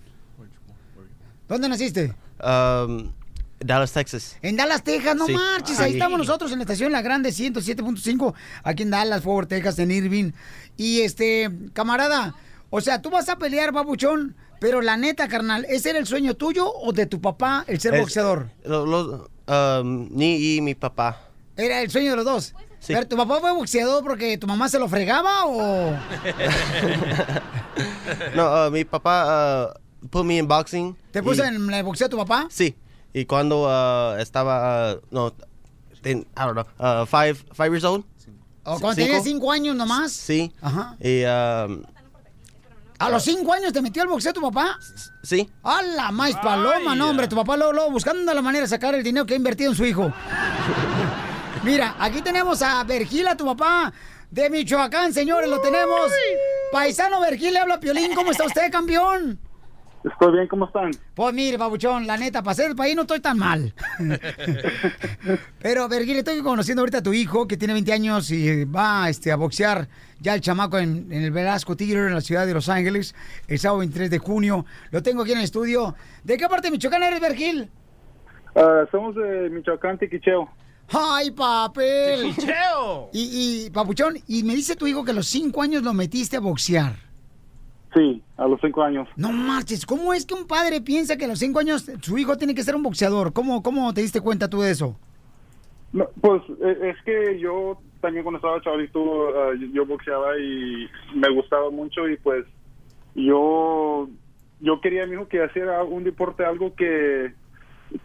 ¿Dónde 1.48 1.68
naciste? 1.68 2.14
Um, 2.42 3.12
Dallas, 3.58 3.92
Texas. 3.92 4.36
En 4.40 4.56
Dallas, 4.56 4.82
Texas, 4.84 5.16
no 5.16 5.26
Sí. 5.26 5.32
marches. 5.34 5.76
Sí. 5.76 5.82
Ahí 5.82 5.92
estamos 5.94 6.18
nosotros 6.18 6.52
en 6.52 6.58
la 6.58 6.62
estación 6.64 6.92
La 6.92 7.02
Grande 7.02 7.30
107.5, 7.32 8.34
aquí 8.62 8.84
en 8.84 8.90
Dallas, 8.90 9.22
Fort 9.22 9.48
Texas, 9.48 9.78
en 9.78 9.90
Irving. 9.90 10.32
Y 10.76 11.00
este, 11.02 11.50
camarada, 11.72 12.34
o 12.70 12.80
sea, 12.80 13.02
tú 13.02 13.10
vas 13.10 13.28
a 13.28 13.36
pelear, 13.36 13.72
babuchón, 13.72 14.36
pero 14.60 14.82
la 14.82 14.96
neta, 14.96 15.26
carnal, 15.26 15.66
¿ese 15.68 15.90
era 15.90 15.98
el 15.98 16.06
sueño 16.06 16.34
tuyo 16.34 16.70
o 16.72 16.92
de 16.92 17.06
tu 17.06 17.20
papá 17.20 17.64
el 17.66 17.80
ser 17.80 17.94
Es- 17.94 18.00
boxeador? 18.02 18.50
lo- 18.64 18.86
lo- 18.86 19.30
um, 19.48 20.08
ni 20.12 20.56
y 20.56 20.60
mi 20.60 20.74
papá. 20.74 21.20
Era 21.56 21.82
el 21.82 21.90
sueño 21.90 22.10
de 22.10 22.16
los 22.16 22.24
dos. 22.24 22.54
Sí. 22.78 22.94
Pero 22.94 23.06
tu 23.06 23.16
papá 23.16 23.40
fue 23.40 23.52
boxeador 23.52 24.02
porque 24.02 24.38
tu 24.38 24.46
mamá 24.46 24.68
se 24.68 24.78
lo 24.78 24.88
fregaba 24.88 25.44
o. 25.46 25.92
no, 28.34 28.66
uh, 28.66 28.70
mi 28.70 28.84
papá 28.84 29.72
uh, 30.02 30.08
put 30.08 30.24
me 30.24 30.38
in 30.38 30.48
boxing. 30.48 30.96
¿Te 31.12 31.22
puso 31.22 31.44
y- 31.44 31.48
en 31.48 31.72
el 31.72 31.82
boxeo 31.82 32.08
tu 32.08 32.16
papá? 32.16 32.46
Sí. 32.50 32.74
Y 33.12 33.24
cuando 33.26 33.64
uh, 33.66 34.16
estaba, 34.18 34.94
uh, 34.94 35.00
no, 35.10 35.32
ten- 36.02 36.26
I 36.36 36.40
don't 36.40 36.52
know, 36.54 36.66
uh, 36.78 37.06
five, 37.06 37.34
five 37.52 37.70
years 37.70 37.84
old. 37.84 38.04
¿O 38.64 38.78
cuando 38.78 39.02
tenías 39.02 39.24
cinco 39.24 39.50
años 39.50 39.74
nomás? 39.74 40.12
Sí. 40.12 40.52
Ajá. 40.60 40.96
Y, 41.00 41.24
um, 41.24 41.82
¿A 43.00 43.08
los 43.08 43.24
cinco 43.24 43.54
años 43.54 43.72
te 43.72 43.80
metió 43.80 44.02
al 44.02 44.08
boxeo 44.08 44.34
tu 44.34 44.42
papá? 44.42 44.78
sí. 45.22 45.50
¡A 45.62 45.80
la 45.82 46.10
más 46.12 46.32
paloma! 46.36 46.94
No, 46.94 47.08
hombre, 47.08 47.28
tu 47.28 47.34
papá 47.34 47.56
luego, 47.56 47.72
luego 47.72 47.90
buscando 47.90 48.34
la 48.34 48.42
manera 48.42 48.64
de 48.64 48.68
sacar 48.68 48.94
el 48.94 49.02
dinero 49.02 49.24
que 49.24 49.32
ha 49.32 49.36
invertido 49.38 49.70
en 49.70 49.76
su 49.76 49.86
hijo. 49.86 50.12
Mira, 51.64 51.96
aquí 51.98 52.20
tenemos 52.20 52.60
a 52.60 52.84
Vergila, 52.84 53.36
tu 53.38 53.46
papá, 53.46 53.90
de 54.30 54.50
Michoacán, 54.50 55.14
señores, 55.14 55.48
lo 55.48 55.60
tenemos. 55.62 56.10
Paisano 56.72 57.20
Vergil, 57.20 57.54
le 57.54 57.60
habla 57.60 57.80
Piolín, 57.80 58.14
¿cómo 58.14 58.32
está 58.32 58.44
usted, 58.44 58.70
campeón? 58.70 59.40
Estoy 60.02 60.32
bien, 60.32 60.48
¿cómo 60.48 60.64
están? 60.64 60.90
Pues 61.14 61.34
mire, 61.34 61.58
babuchón, 61.58 62.06
la 62.06 62.16
neta, 62.16 62.42
para 62.42 62.54
ser 62.54 62.68
del 62.68 62.76
país 62.76 62.96
no 62.96 63.02
estoy 63.02 63.20
tan 63.20 63.36
mal. 63.36 63.74
Pero, 65.60 65.88
Vergil, 65.88 66.16
estoy 66.16 66.40
conociendo 66.40 66.80
ahorita 66.80 66.98
a 66.98 67.02
tu 67.02 67.12
hijo, 67.12 67.46
que 67.46 67.58
tiene 67.58 67.74
20 67.74 67.92
años 67.92 68.30
y 68.30 68.64
va 68.64 69.10
este, 69.10 69.30
a 69.30 69.36
boxear 69.36 69.88
ya 70.18 70.34
el 70.34 70.40
chamaco 70.40 70.78
en, 70.78 71.12
en 71.12 71.22
el 71.22 71.30
Velasco 71.30 71.76
Tigre 71.76 72.06
en 72.06 72.14
la 72.14 72.22
ciudad 72.22 72.46
de 72.46 72.54
Los 72.54 72.70
Ángeles, 72.70 73.14
el 73.46 73.58
sábado 73.58 73.80
23 73.80 74.10
de 74.10 74.18
junio. 74.18 74.64
Lo 74.90 75.02
tengo 75.02 75.22
aquí 75.22 75.32
en 75.32 75.38
el 75.38 75.44
estudio. 75.44 75.94
¿De 76.24 76.38
qué 76.38 76.48
parte 76.48 76.68
de 76.68 76.72
Michoacán 76.72 77.02
eres, 77.02 77.20
Vergil? 77.20 77.70
Ah, 78.56 78.84
somos 78.90 79.14
de 79.16 79.50
Michoacán, 79.50 79.98
Tiquicheo. 79.98 80.48
¡Ay, 80.92 81.30
papel! 81.30 82.34
¡Tiquicheo! 82.34 83.10
Y, 83.12 83.66
y, 83.66 83.70
papuchón, 83.70 84.14
y 84.26 84.44
me 84.44 84.54
dice 84.54 84.76
tu 84.76 84.86
hijo 84.86 85.04
que 85.04 85.10
a 85.10 85.14
los 85.14 85.26
5 85.26 85.60
años 85.60 85.82
lo 85.82 85.92
metiste 85.92 86.38
a 86.38 86.40
boxear. 86.40 87.09
Sí, 87.94 88.22
a 88.36 88.46
los 88.46 88.60
cinco 88.60 88.82
años. 88.82 89.08
No 89.16 89.32
marches, 89.32 89.84
¿cómo 89.84 90.14
es 90.14 90.24
que 90.24 90.34
un 90.34 90.46
padre 90.46 90.80
piensa 90.80 91.16
que 91.16 91.24
a 91.24 91.28
los 91.28 91.40
5 91.40 91.58
años 91.58 91.90
su 92.00 92.18
hijo 92.18 92.36
tiene 92.36 92.54
que 92.54 92.62
ser 92.62 92.76
un 92.76 92.84
boxeador? 92.84 93.32
¿Cómo, 93.32 93.62
cómo 93.62 93.92
te 93.92 94.00
diste 94.00 94.20
cuenta 94.20 94.48
tú 94.48 94.60
de 94.60 94.70
eso? 94.70 94.96
No, 95.92 96.08
pues 96.20 96.42
eh, 96.62 96.94
es 96.94 97.02
que 97.04 97.40
yo 97.40 97.78
también 98.00 98.22
cuando 98.22 98.38
estaba 98.38 98.60
chavalito 98.62 99.28
ah, 99.36 99.54
yo, 99.58 99.66
yo 99.72 99.86
boxeaba 99.86 100.38
y 100.38 100.88
me 101.14 101.30
gustaba 101.34 101.70
mucho 101.70 102.08
y 102.08 102.16
pues 102.16 102.46
yo 103.14 104.08
yo 104.60 104.80
quería 104.80 105.02
a 105.02 105.06
mi 105.06 105.14
hijo 105.14 105.26
que 105.26 105.44
hiciera 105.44 105.82
un 105.82 106.04
deporte 106.04 106.44
algo 106.44 106.74
que 106.76 107.32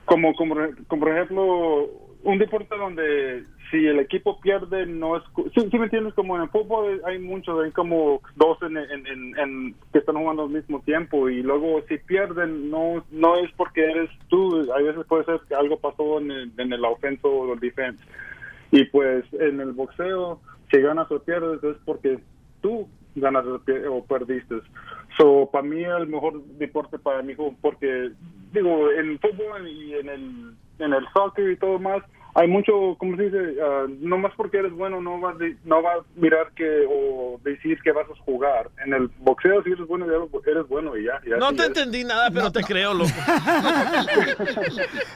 como 0.05 0.33
como, 0.33 0.55
como 0.87 0.99
por 0.99 1.11
ejemplo 1.11 1.85
un 2.23 2.39
deporte 2.39 2.75
donde 2.75 3.45
si 3.71 3.85
el 3.87 3.99
equipo 3.99 4.39
pierde 4.39 4.85
no 4.85 5.17
es 5.17 5.23
cu- 5.29 5.49
sí, 5.55 5.67
me 5.77 5.85
entiendes 5.85 6.13
como 6.13 6.37
en 6.37 6.49
fútbol 6.49 7.01
hay 7.05 7.19
muchos 7.19 7.63
hay 7.63 7.71
como 7.71 8.21
dos 8.35 8.57
en, 8.61 8.77
en, 8.77 9.75
que 9.91 9.99
están 9.99 10.15
jugando 10.17 10.43
al 10.43 10.49
mismo 10.49 10.81
tiempo 10.81 11.29
y 11.29 11.41
luego 11.41 11.81
si 11.87 11.97
pierden 11.97 12.69
no 12.69 13.03
no 13.11 13.37
es 13.37 13.51
porque 13.53 13.83
eres 13.83 14.09
tú 14.27 14.71
a 14.71 14.81
veces 14.81 15.05
puede 15.07 15.25
ser 15.25 15.39
que 15.47 15.55
algo 15.55 15.77
pasó 15.77 16.19
en 16.19 16.31
el, 16.31 16.51
en 16.57 16.73
el 16.73 16.85
ofenso 16.85 17.27
o 17.27 17.53
el 17.53 17.59
defense. 17.59 18.03
Y 18.71 18.83
pues 18.85 19.25
en 19.33 19.59
el 19.59 19.71
boxeo 19.71 20.39
si 20.71 20.81
ganas 20.81 21.09
o 21.11 21.19
pierdes 21.19 21.63
es 21.63 21.77
porque 21.85 22.19
tú 22.61 22.87
ganas 23.15 23.45
o 23.45 24.05
perdiste. 24.05 24.55
So 25.17 25.49
para 25.51 25.63
mí 25.63 25.83
el 25.83 26.07
mejor 26.07 26.43
deporte 26.57 26.99
para 26.99 27.21
mi 27.21 27.33
hijo 27.33 27.55
porque 27.61 28.11
digo 28.51 28.91
en 28.91 29.17
fútbol 29.19 29.67
y 29.67 29.93
en 29.93 30.09
el 30.09 30.53
en 30.79 30.93
el 30.93 31.05
soccer 31.13 31.51
y 31.51 31.57
todo 31.57 31.79
más 31.79 32.03
hay 32.35 32.47
mucho 32.47 32.95
como 32.99 33.15
se 33.17 33.23
dice 33.23 33.37
Ah, 33.63 33.85
no 33.99 34.17
más 34.17 34.33
porque 34.37 34.57
eres 34.57 34.73
bueno 34.73 35.01
no 35.01 35.19
vas 35.19 35.37
de- 35.39 35.55
no 35.63 35.81
vas 35.81 35.99
a 35.99 36.05
mirar 36.19 36.51
que 36.55 36.85
o 36.87 37.39
decir 37.43 37.79
que 37.83 37.91
vas 37.91 38.05
a 38.09 38.15
jugar 38.23 38.69
en 38.85 38.93
el 38.93 39.07
boxeo 39.19 39.63
si 39.63 39.71
eres 39.71 39.87
bueno 39.87 40.05
ya 40.05 40.51
eres 40.51 40.67
bueno 40.67 40.95
y 40.97 41.05
ya, 41.05 41.19
ya 41.27 41.37
No 41.37 41.53
te 41.53 41.65
entendí 41.65 42.03
nada, 42.03 42.29
pero 42.31 42.51
te 42.51 42.61
creo, 42.61 42.93
loco. 42.93 43.09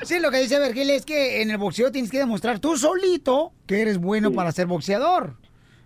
Sí, 0.04 0.20
lo 0.20 0.32
que 0.32 0.38
dice 0.40 0.60
Vergil 0.60 0.90
es 0.90 1.06
que 1.06 1.42
en 1.42 1.52
el 1.52 1.58
boxeo 1.58 1.92
tienes 1.92 2.10
que 2.12 2.20
demostrar 2.20 2.60
tú 2.60 2.78
solito 2.78 3.52
que 3.68 3.82
eres 3.82 3.98
bueno 4.00 4.32
para 4.32 4.52
ser 4.52 4.68
boxeador. 4.68 5.34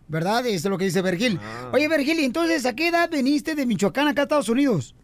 ¿Verdad? 0.08 0.46
Eso 0.46 0.68
es 0.68 0.72
lo 0.72 0.78
que 0.78 0.86
dice 0.86 1.02
Vergil. 1.02 1.40
Oye, 1.72 1.88
Vergil, 1.88 2.20
¿y 2.20 2.26
entonces 2.26 2.66
a 2.66 2.76
qué 2.76 2.90
edad 2.90 3.10
veniste 3.10 3.56
de 3.56 3.66
Michoacán 3.66 4.08
acá 4.08 4.22
a 4.22 4.24
Estados 4.24 4.50
Unidos? 4.50 4.96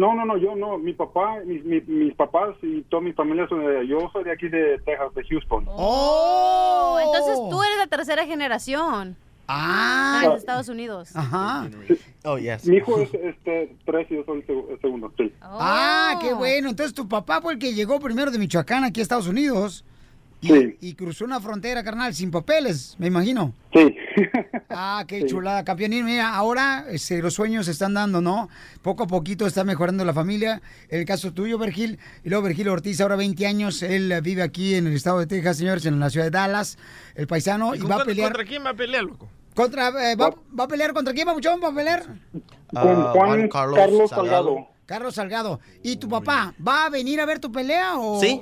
No, 0.00 0.14
no, 0.14 0.24
no, 0.24 0.38
yo 0.38 0.56
no. 0.56 0.78
Mi 0.78 0.94
papá, 0.94 1.40
mis, 1.44 1.62
mi- 1.64 1.82
mis 1.82 2.14
papás 2.14 2.56
y 2.62 2.80
toda 2.88 3.02
mi 3.02 3.12
familia 3.12 3.46
son 3.48 3.60
de 3.66 3.86
Yo 3.86 3.98
soy 4.12 4.24
de 4.24 4.32
aquí 4.32 4.48
de 4.48 4.78
Texas, 4.86 5.14
de 5.14 5.22
Houston. 5.28 5.66
Oh, 5.68 6.98
entonces 7.04 7.38
tú 7.50 7.62
eres 7.62 7.76
la 7.78 7.86
tercera 7.86 8.24
generación. 8.24 9.16
Ah. 9.46 10.22
En 10.24 10.32
Estados 10.32 10.68
Unidos. 10.68 11.10
Ajá. 11.14 11.68
Oh, 12.24 12.38
yes. 12.38 12.66
Mi 12.66 12.76
hijo 12.76 13.00
es 13.00 13.12
este, 13.12 13.76
tres 13.84 14.06
y 14.10 14.14
yo 14.14 14.24
soy 14.24 14.38
el, 14.38 14.46
seg- 14.46 14.70
el 14.70 14.80
segundo, 14.80 15.12
sí. 15.18 15.34
Ah, 15.42 16.18
qué 16.22 16.32
bueno. 16.32 16.70
Entonces 16.70 16.94
tu 16.94 17.06
papá 17.08 17.40
fue 17.42 17.54
el 17.54 17.58
que 17.58 17.74
llegó 17.74 17.98
primero 18.00 18.30
de 18.30 18.38
Michoacán 18.38 18.84
aquí 18.84 19.00
a 19.00 19.02
Estados 19.02 19.26
Unidos. 19.26 19.84
Y, 20.42 20.48
Sí. 20.48 20.76
y 20.80 20.94
cruzó 20.94 21.26
una 21.26 21.38
frontera, 21.40 21.82
carnal, 21.84 22.14
sin 22.14 22.30
papeles, 22.30 22.96
me 22.98 23.08
imagino. 23.08 23.52
Sí. 23.74 23.94
Ah, 24.72 25.04
qué 25.08 25.22
Sí. 25.22 25.26
chulada, 25.26 25.64
campeón. 25.64 25.92
Y 25.92 26.02
mira, 26.04 26.32
ahora 26.32 26.84
este, 26.90 27.20
los 27.20 27.34
sueños 27.34 27.66
se 27.66 27.72
están 27.72 27.92
dando, 27.92 28.20
¿no? 28.20 28.48
Poco 28.82 29.02
a 29.02 29.06
poquito 29.08 29.44
está 29.46 29.64
mejorando 29.64 30.04
la 30.04 30.14
familia. 30.14 30.62
El 30.88 31.04
caso 31.04 31.32
tuyo, 31.32 31.58
Vergil. 31.58 31.98
Y 32.22 32.28
luego 32.28 32.44
Vergil 32.44 32.68
Ortiz, 32.68 33.00
ahora 33.00 33.16
20 33.16 33.46
años. 33.48 33.82
Él 33.82 34.14
vive 34.22 34.42
aquí 34.42 34.76
en 34.76 34.86
el 34.86 34.92
estado 34.94 35.18
de 35.18 35.26
Texas, 35.26 35.56
señores, 35.56 35.84
en 35.86 35.98
la 35.98 36.08
ciudad 36.08 36.26
de 36.26 36.30
Dallas. 36.30 36.78
El 37.16 37.26
paisano. 37.26 37.74
Y, 37.74 37.80
¿Con- 37.80 37.90
va 37.90 37.96
a 37.96 38.04
pelear. 38.04 38.28
¿Contra 38.30 38.44
quién 38.48 38.64
va 38.64 38.70
a 38.70 38.74
pelear, 38.74 39.02
loco? 39.02 39.28
Contra, 39.56 39.88
eh, 40.12 40.14
va, 40.14 40.32
va 40.58 40.64
a 40.64 40.68
pelear 40.68 40.92
contra 40.94 41.12
quién, 41.12 41.26
Papuchón? 41.26 41.60
¿Va 41.62 41.68
a 41.68 41.74
pelear? 41.74 42.04
Con 42.04 42.42
Ah, 42.76 43.10
Juan 43.12 43.12
Juan 43.12 43.48
Carlos 43.48 43.76
Carlos, 43.76 44.10
Salgado. 44.10 44.28
Salgado. 44.54 44.68
Carlos 44.86 45.14
Salgado. 45.16 45.60
¿Y 45.82 45.96
tu 45.96 46.08
papá 46.08 46.54
va 46.66 46.86
a 46.86 46.90
venir 46.90 47.20
a 47.20 47.26
ver 47.26 47.40
tu 47.40 47.50
pelea 47.50 47.98
o...? 47.98 48.20
Sí. 48.20 48.40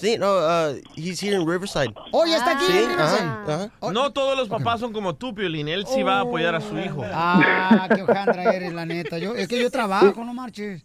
Sí, 0.00 0.16
no, 0.18 0.26
uh, 0.38 0.80
he's 0.96 1.22
here 1.22 1.34
in 1.36 1.46
Riverside. 1.46 1.92
Oh, 2.12 2.24
ya 2.26 2.36
está 2.38 2.52
aquí. 2.52 2.64
Sí, 2.66 2.84
ajá, 2.98 3.42
ajá. 3.46 3.92
No 3.92 4.12
todos 4.12 4.36
los 4.36 4.48
papás 4.48 4.80
son 4.80 4.92
como 4.92 5.14
tú, 5.14 5.34
Piolín. 5.34 5.68
Él 5.68 5.86
sí 5.86 6.02
va 6.02 6.18
a 6.18 6.20
apoyar 6.20 6.54
a 6.54 6.60
su 6.60 6.78
hijo. 6.78 7.04
Ah, 7.12 7.86
qué 7.94 8.02
hojandra 8.02 8.54
eres, 8.54 8.72
la 8.72 8.86
neta. 8.86 9.18
Yo, 9.18 9.34
es 9.34 9.46
que 9.46 9.60
yo 9.60 9.70
trabajo, 9.70 10.24
no 10.24 10.32
marches. 10.32 10.82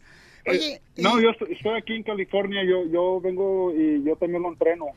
Oye, 0.48 0.82
No, 0.98 1.20
yo 1.20 1.30
estoy, 1.32 1.54
estoy 1.54 1.78
aquí 1.78 1.94
en 1.96 2.04
California, 2.04 2.64
yo, 2.64 2.86
yo 2.92 3.20
vengo 3.22 3.74
y 3.74 4.04
yo 4.04 4.16
también 4.18 4.44
lo 4.44 4.50
entreno. 4.50 4.88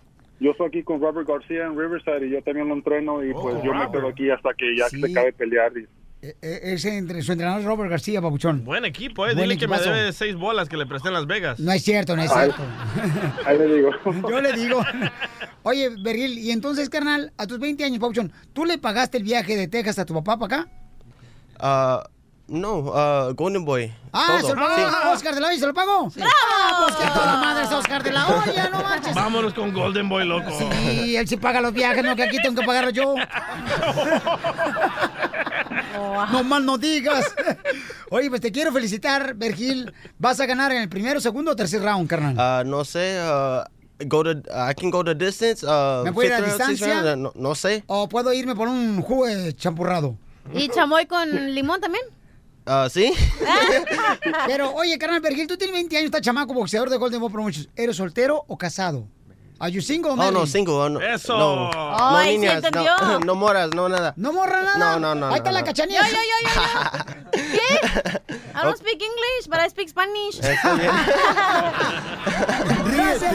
Yo 0.40 0.50
estoy 0.50 0.66
aquí 0.68 0.82
con 0.82 1.00
Robert 1.00 1.26
García 1.26 1.64
en 1.64 1.78
Riverside 1.78 2.26
y 2.26 2.30
yo 2.30 2.42
también 2.42 2.68
lo 2.68 2.74
entreno 2.74 3.24
y 3.24 3.32
pues 3.32 3.56
yo 3.64 3.72
me 3.72 3.90
quedo 3.90 4.08
aquí 4.08 4.30
hasta 4.30 4.50
que 4.54 4.76
ya 4.76 4.88
Sí. 4.88 5.00
se 5.00 5.10
acabe 5.10 5.26
de 5.26 5.32
pelear. 5.32 5.72
y- 5.76 5.86
eh, 6.20 6.34
eh, 6.42 6.60
ese 6.62 6.96
entre, 6.96 7.22
su 7.22 7.30
entrenador 7.30 7.60
es 7.60 7.66
Robert 7.66 7.90
García, 7.90 8.20
Papuchón. 8.20 8.64
Buen 8.64 8.84
equipo, 8.84 9.24
eh. 9.26 9.34
Buen 9.34 9.48
Dile 9.48 9.56
que 9.58 9.68
me 9.68 9.78
debe 9.78 10.12
seis 10.12 10.34
bolas 10.34 10.68
que 10.68 10.76
le 10.76 10.84
presté 10.84 11.08
en 11.08 11.14
Las 11.14 11.26
Vegas. 11.26 11.60
No 11.60 11.70
es 11.70 11.84
cierto, 11.84 12.16
no 12.16 12.22
es 12.22 12.32
cierto. 12.32 12.60
Ahí 13.46 13.56
le 13.56 13.74
digo. 13.76 13.90
Yo 14.28 14.40
le 14.40 14.52
digo. 14.54 14.84
Oye, 15.62 15.90
Berril, 16.00 16.36
y 16.38 16.50
entonces, 16.50 16.88
carnal, 16.88 17.32
a 17.38 17.46
tus 17.46 17.60
20 17.60 17.84
años, 17.84 18.00
Papuchón, 18.00 18.32
¿tú 18.52 18.64
le 18.64 18.78
pagaste 18.78 19.18
el 19.18 19.22
viaje 19.22 19.56
de 19.56 19.68
Texas 19.68 19.98
a 20.00 20.04
tu 20.04 20.14
papá 20.14 20.36
para 20.38 20.62
acá? 20.62 20.68
Uh, 21.60 22.00
no, 22.48 22.78
uh, 22.78 23.34
Golden 23.34 23.64
Boy. 23.64 23.92
Ah, 24.12 24.38
todo. 24.40 24.48
¿se 24.48 24.54
lo 24.56 24.60
pagó 24.60 24.76
Sí. 24.76 24.82
Oscar 25.12 25.34
de 25.34 25.40
la 25.40 25.48
Hoya? 25.48 25.58
¿Se 25.58 25.66
lo 25.66 25.74
pagó? 25.74 26.08
¡Ah, 26.20 26.84
pues 26.84 26.96
que 26.96 27.04
a 27.04 27.12
toda 27.12 27.36
madre 27.36 27.64
es 27.64 27.72
Oscar 27.72 28.02
de 28.02 28.10
la 28.10 28.26
Hoya, 28.26 28.70
no 28.70 28.82
manches! 28.82 29.14
Vámonos 29.14 29.54
con 29.54 29.72
Golden 29.72 30.08
Boy, 30.08 30.26
loco. 30.26 30.50
Sí, 30.58 31.14
él 31.16 31.28
sí 31.28 31.36
paga 31.36 31.60
los 31.60 31.72
viajes, 31.72 32.02
no 32.02 32.16
que 32.16 32.24
aquí 32.24 32.38
tengo 32.42 32.60
que 32.60 32.66
pagarlo 32.66 32.90
yo. 32.90 33.14
No 36.32 36.44
mal 36.44 36.64
no 36.64 36.78
digas. 36.78 37.24
Oye, 38.10 38.28
pues 38.28 38.40
te 38.40 38.52
quiero 38.52 38.72
felicitar, 38.72 39.34
Vergil. 39.34 39.92
Vas 40.18 40.40
a 40.40 40.46
ganar 40.46 40.72
en 40.72 40.82
el 40.82 40.88
primero, 40.88 41.20
segundo 41.20 41.52
o 41.52 41.56
tercer 41.56 41.82
round, 41.82 42.08
carnal. 42.08 42.36
Uh, 42.36 42.68
no 42.68 42.84
sé, 42.84 43.20
uh, 43.22 43.64
go 44.06 44.22
to, 44.24 44.30
I 44.50 44.74
can 44.74 44.90
go 44.90 45.04
to 45.04 45.14
distance. 45.14 45.64
Uh, 45.64 46.04
¿Me 46.04 46.12
puedo 46.12 46.28
ir 46.28 46.34
a 46.34 46.40
distancia? 46.40 47.02
round, 47.02 47.22
no, 47.22 47.32
no 47.34 47.54
sé. 47.54 47.84
¿O 47.86 48.08
puedo 48.08 48.32
irme 48.32 48.54
por 48.54 48.68
un 48.68 49.00
jugo 49.02 49.26
de 49.26 49.54
champurrado? 49.54 50.16
¿Y 50.52 50.68
chamoy 50.68 51.06
con 51.06 51.54
limón 51.54 51.80
también? 51.80 52.04
Uh, 52.66 52.88
sí. 52.90 53.12
Pero, 54.46 54.74
oye, 54.74 54.98
carnal, 54.98 55.20
Vergil, 55.20 55.46
tú 55.46 55.56
tienes 55.56 55.74
20 55.74 55.96
años, 55.96 56.06
estás 56.06 56.20
chamaco, 56.20 56.52
boxeador 56.52 56.90
de 56.90 56.98
Golden 56.98 57.20
Boy 57.20 57.30
Promotions. 57.30 57.68
¿Eres 57.76 57.96
soltero 57.96 58.44
o 58.46 58.58
casado? 58.58 59.06
¿Are 59.60 59.70
you 59.72 59.80
single 59.80 60.12
o 60.12 60.14
Oh, 60.14 60.30
no, 60.30 60.46
single. 60.46 60.74
oh, 60.74 60.88
no, 60.88 61.00
Eso. 61.00 61.36
No, 61.36 61.70
Ay, 61.98 62.36
no 62.36 62.42
¿sí 62.42 62.46
niñas, 62.46 62.64
entendió? 62.64 62.96
no, 63.00 63.18
no 63.26 63.34
moras, 63.34 63.70
no 63.74 63.88
nada. 63.88 64.14
¿No 64.16 64.32
morra 64.32 64.62
nada? 64.62 64.78
No, 64.78 65.00
no, 65.00 65.14
no. 65.16 65.28
Ahí 65.28 65.36
está 65.38 65.50
no, 65.50 65.54
la 65.54 65.60
no. 65.60 65.66
cachanilla. 65.66 66.00
Yo, 66.02 66.14
yo, 66.14 66.20
yo, 66.22 66.38
yo, 66.48 66.54
yo. 66.54 66.60
¿Qué? 67.32 67.80
I 68.54 68.62
don't 68.62 68.76
speak 68.78 69.02
English, 69.02 69.48
but 69.48 69.58
I 69.58 69.68
speak 69.68 69.88
Spanish. 69.88 70.38
Ríete 72.84 73.28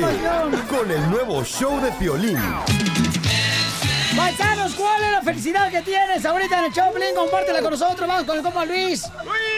con 0.70 0.90
el 0.92 1.10
nuevo 1.12 1.44
show 1.44 1.80
de 1.82 1.92
Piolín. 1.94 2.40
Paisanos, 4.16 4.74
¿cuál 4.76 5.02
es 5.04 5.12
la 5.12 5.22
felicidad 5.24 5.72
que 5.72 5.82
tienes 5.82 6.24
ahorita 6.26 6.60
en 6.60 6.66
el 6.66 6.74
Choplin? 6.74 7.16
Compártela 7.16 7.62
con 7.62 7.72
nosotros. 7.72 8.08
Vamos 8.08 8.24
con 8.26 8.38
el 8.38 8.44
compa 8.44 8.64
Luis. 8.66 9.04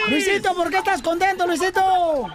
Luisito, 0.08 0.54
¿por 0.54 0.70
qué 0.70 0.78
estás 0.78 1.02
contento, 1.02 1.46
Luisito? 1.46 2.26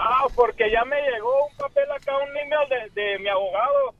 Ah, 0.00 0.26
porque 0.34 0.70
ya 0.70 0.84
me 0.84 1.00
llegó 1.02 1.46
un 1.46 1.56
papel 1.56 1.90
acá, 1.92 2.12
un 2.16 2.36
email 2.36 2.90
de, 2.94 3.00
de 3.02 3.18
mi 3.18 3.28
abogado, 3.28 3.94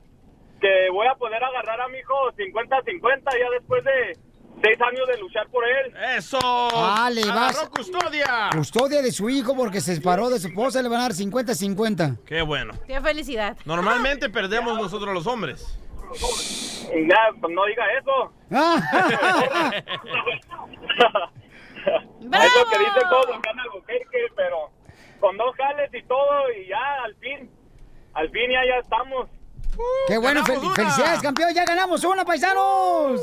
que 0.59 0.89
voy 0.91 1.07
a 1.07 1.15
poder 1.15 1.43
agarrar 1.43 1.81
a 1.81 1.87
mi 1.87 1.99
hijo 1.99 2.13
50-50 2.31 3.39
ya 3.39 3.49
después 3.51 3.83
de 3.83 4.17
seis 4.61 4.79
años 4.81 5.07
de 5.07 5.17
luchar 5.17 5.47
por 5.49 5.63
él. 5.67 5.93
¡Eso! 6.17 6.39
Ah, 6.41 7.09
le 7.11 7.25
vas. 7.25 7.55
Agarró 7.57 7.69
custodia. 7.71 8.49
Custodia 8.55 9.01
de 9.01 9.11
su 9.11 9.29
hijo 9.29 9.55
porque 9.55 9.81
se 9.81 9.95
separó 9.95 10.29
de 10.29 10.39
su 10.39 10.47
esposa, 10.47 10.81
le 10.81 10.89
van 10.89 10.99
a 10.99 11.03
dar 11.03 11.11
50-50. 11.11 12.23
Qué 12.25 12.41
bueno. 12.41 12.73
Qué 12.87 12.99
felicidad. 13.01 13.57
Normalmente 13.65 14.29
perdemos 14.29 14.77
nosotros 14.77 15.13
los 15.13 15.27
hombres. 15.27 15.77
Ya, 16.13 17.17
pues 17.41 17.53
no 17.53 17.65
diga 17.65 17.83
eso. 17.99 18.33
Es 21.85 22.55
lo 22.55 22.65
que 22.69 22.79
dice 22.79 22.99
todo 23.09 23.33
acá 23.35 23.51
en 23.51 23.59
Albuquerque, 23.59 24.25
pero 24.35 24.71
con 25.25 25.37
dos 25.37 25.55
jales 25.55 25.89
y 25.91 26.03
todo, 26.03 26.51
y 26.55 26.67
ya 26.67 27.03
al 27.03 27.15
fin, 27.15 27.49
al 28.13 28.29
fin 28.29 28.43
ya, 28.51 28.59
ya 28.63 28.79
estamos. 28.83 29.27
Qué 30.07 30.19
bueno, 30.19 30.43
fel- 30.43 30.59
una. 30.59 30.75
felicidades, 30.75 31.19
campeón, 31.19 31.51
ya 31.51 31.65
ganamos 31.65 32.03
una, 32.03 32.23
paisanos. 32.23 33.19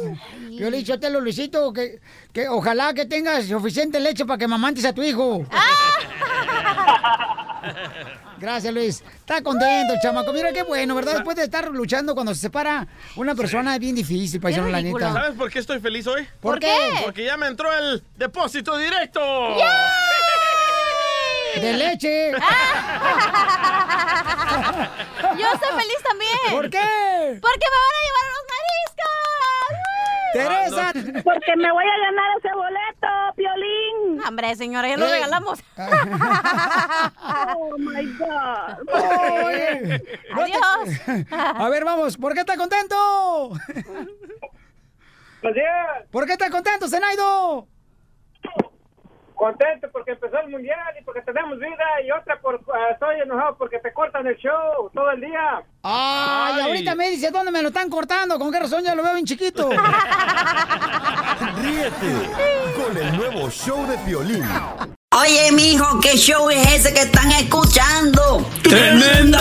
Yo 0.51 0.69
le 0.69 0.79
dije 0.79 0.95
a 0.95 0.99
Telo 1.01 1.21
Luisito 1.21 1.73
que, 1.73 2.01
que 2.33 2.49
ojalá 2.49 2.93
que 2.93 3.07
tengas 3.07 3.47
suficiente 3.47 4.01
leche 4.01 4.25
para 4.27 4.37
que 4.39 4.49
mamantes 4.49 4.85
a 4.85 4.93
tu 4.93 5.01
hijo. 5.05 5.47
Gracias, 8.39 8.75
Luis. 8.75 9.05
Está 9.21 9.41
contento 9.41 9.95
el 9.95 10.01
chamaco. 10.01 10.33
Mira 10.33 10.53
qué 10.53 10.65
bueno, 10.65 10.97
¿verdad? 10.97 11.15
Después 11.15 11.37
de 11.37 11.45
estar 11.45 11.69
luchando 11.69 12.15
cuando 12.15 12.35
se 12.35 12.41
separa 12.41 12.89
una 13.15 13.37
persona 13.37 13.75
es 13.75 13.81
bien 13.81 13.95
difícil, 13.95 14.41
paisano, 14.41 14.69
la 14.69 14.83
neta. 14.83 15.13
¿Sabes 15.13 15.37
por 15.39 15.49
qué 15.51 15.61
estoy 15.61 15.79
feliz 15.79 16.05
hoy? 16.09 16.25
¿Por 16.41 16.55
¿Por 16.55 16.59
qué? 16.59 16.67
qué? 16.67 17.01
Porque 17.05 17.25
ya 17.25 17.37
me 17.37 17.47
entró 17.47 17.73
el 17.73 18.03
depósito 18.17 18.77
directo. 18.77 19.21
De 21.61 21.73
leche. 21.75 22.33
Yo 25.39 25.47
estoy 25.53 25.69
feliz 25.81 26.03
también. 26.09 26.39
¿Por 26.51 26.69
qué? 26.71 27.39
Porque 27.41 27.67
me 27.73 27.79
van 27.83 27.95
a 27.99 28.03
llevar 28.07 28.25
a 28.27 28.33
los 28.35 28.45
mariscos. 28.53 29.21
Teresa. 30.33 30.85
Porque 31.25 31.53
me 31.57 31.71
voy 31.73 31.85
a 31.85 31.99
ganar 32.07 32.31
ese 32.39 32.53
boleto, 32.55 33.09
Piolín. 33.37 34.23
Hombre, 34.27 34.57
señora, 34.57 34.89
ya 34.89 34.97
lo 34.97 35.07
Eh. 35.07 35.11
regalamos. 35.11 35.63
Oh, 37.55 37.77
my 37.79 38.05
God. 38.19 38.79
Adiós. 40.35 40.89
A 41.59 41.69
ver, 41.69 41.85
vamos, 41.85 42.17
¿por 42.17 42.35
qué 42.35 42.41
estás 42.41 42.57
contento? 42.57 43.51
Pues 45.41 45.55
¿Por 46.11 46.27
qué 46.27 46.33
estás 46.33 46.51
contento, 46.51 46.89
Zenaido? 46.89 47.67
Contento 49.43 49.88
porque 49.93 50.12
empezó 50.12 50.38
el 50.38 50.51
mundial 50.51 50.78
y 51.01 51.05
porque 51.05 51.20
tenemos 51.22 51.59
vida, 51.59 51.84
y 52.07 52.12
otra 52.12 52.40
por 52.40 52.61
ah, 52.72 52.90
estoy 52.93 53.20
enojado 53.20 53.57
porque 53.59 53.80
te 53.80 53.93
cortan 53.93 54.24
el 54.28 54.36
show 54.36 54.88
todo 54.95 55.11
el 55.11 55.20
día. 55.20 55.64
Ay, 55.82 56.61
ahorita 56.61 56.95
me 56.95 57.11
dice 57.11 57.32
dónde 57.32 57.51
me 57.51 57.61
lo 57.61 57.68
están 57.68 57.90
cortando. 57.90 58.38
¿Con 58.38 58.53
qué 58.53 58.61
razón 58.61 58.84
ya 58.84 58.95
lo 58.95 59.03
veo 59.03 59.14
bien 59.14 59.26
chiquito? 59.26 59.68
Ríete 61.61 62.30
con 62.76 62.97
el 62.97 63.16
nuevo 63.16 63.51
show 63.51 63.84
de 63.88 63.99
Piolín. 63.99 64.47
Oye, 65.20 65.51
mijo, 65.51 65.99
¿qué 66.01 66.16
show 66.16 66.49
es 66.49 66.74
ese 66.74 66.95
que 66.95 67.01
están 67.03 67.32
escuchando? 67.32 68.47
¡Tremenda 68.62 69.40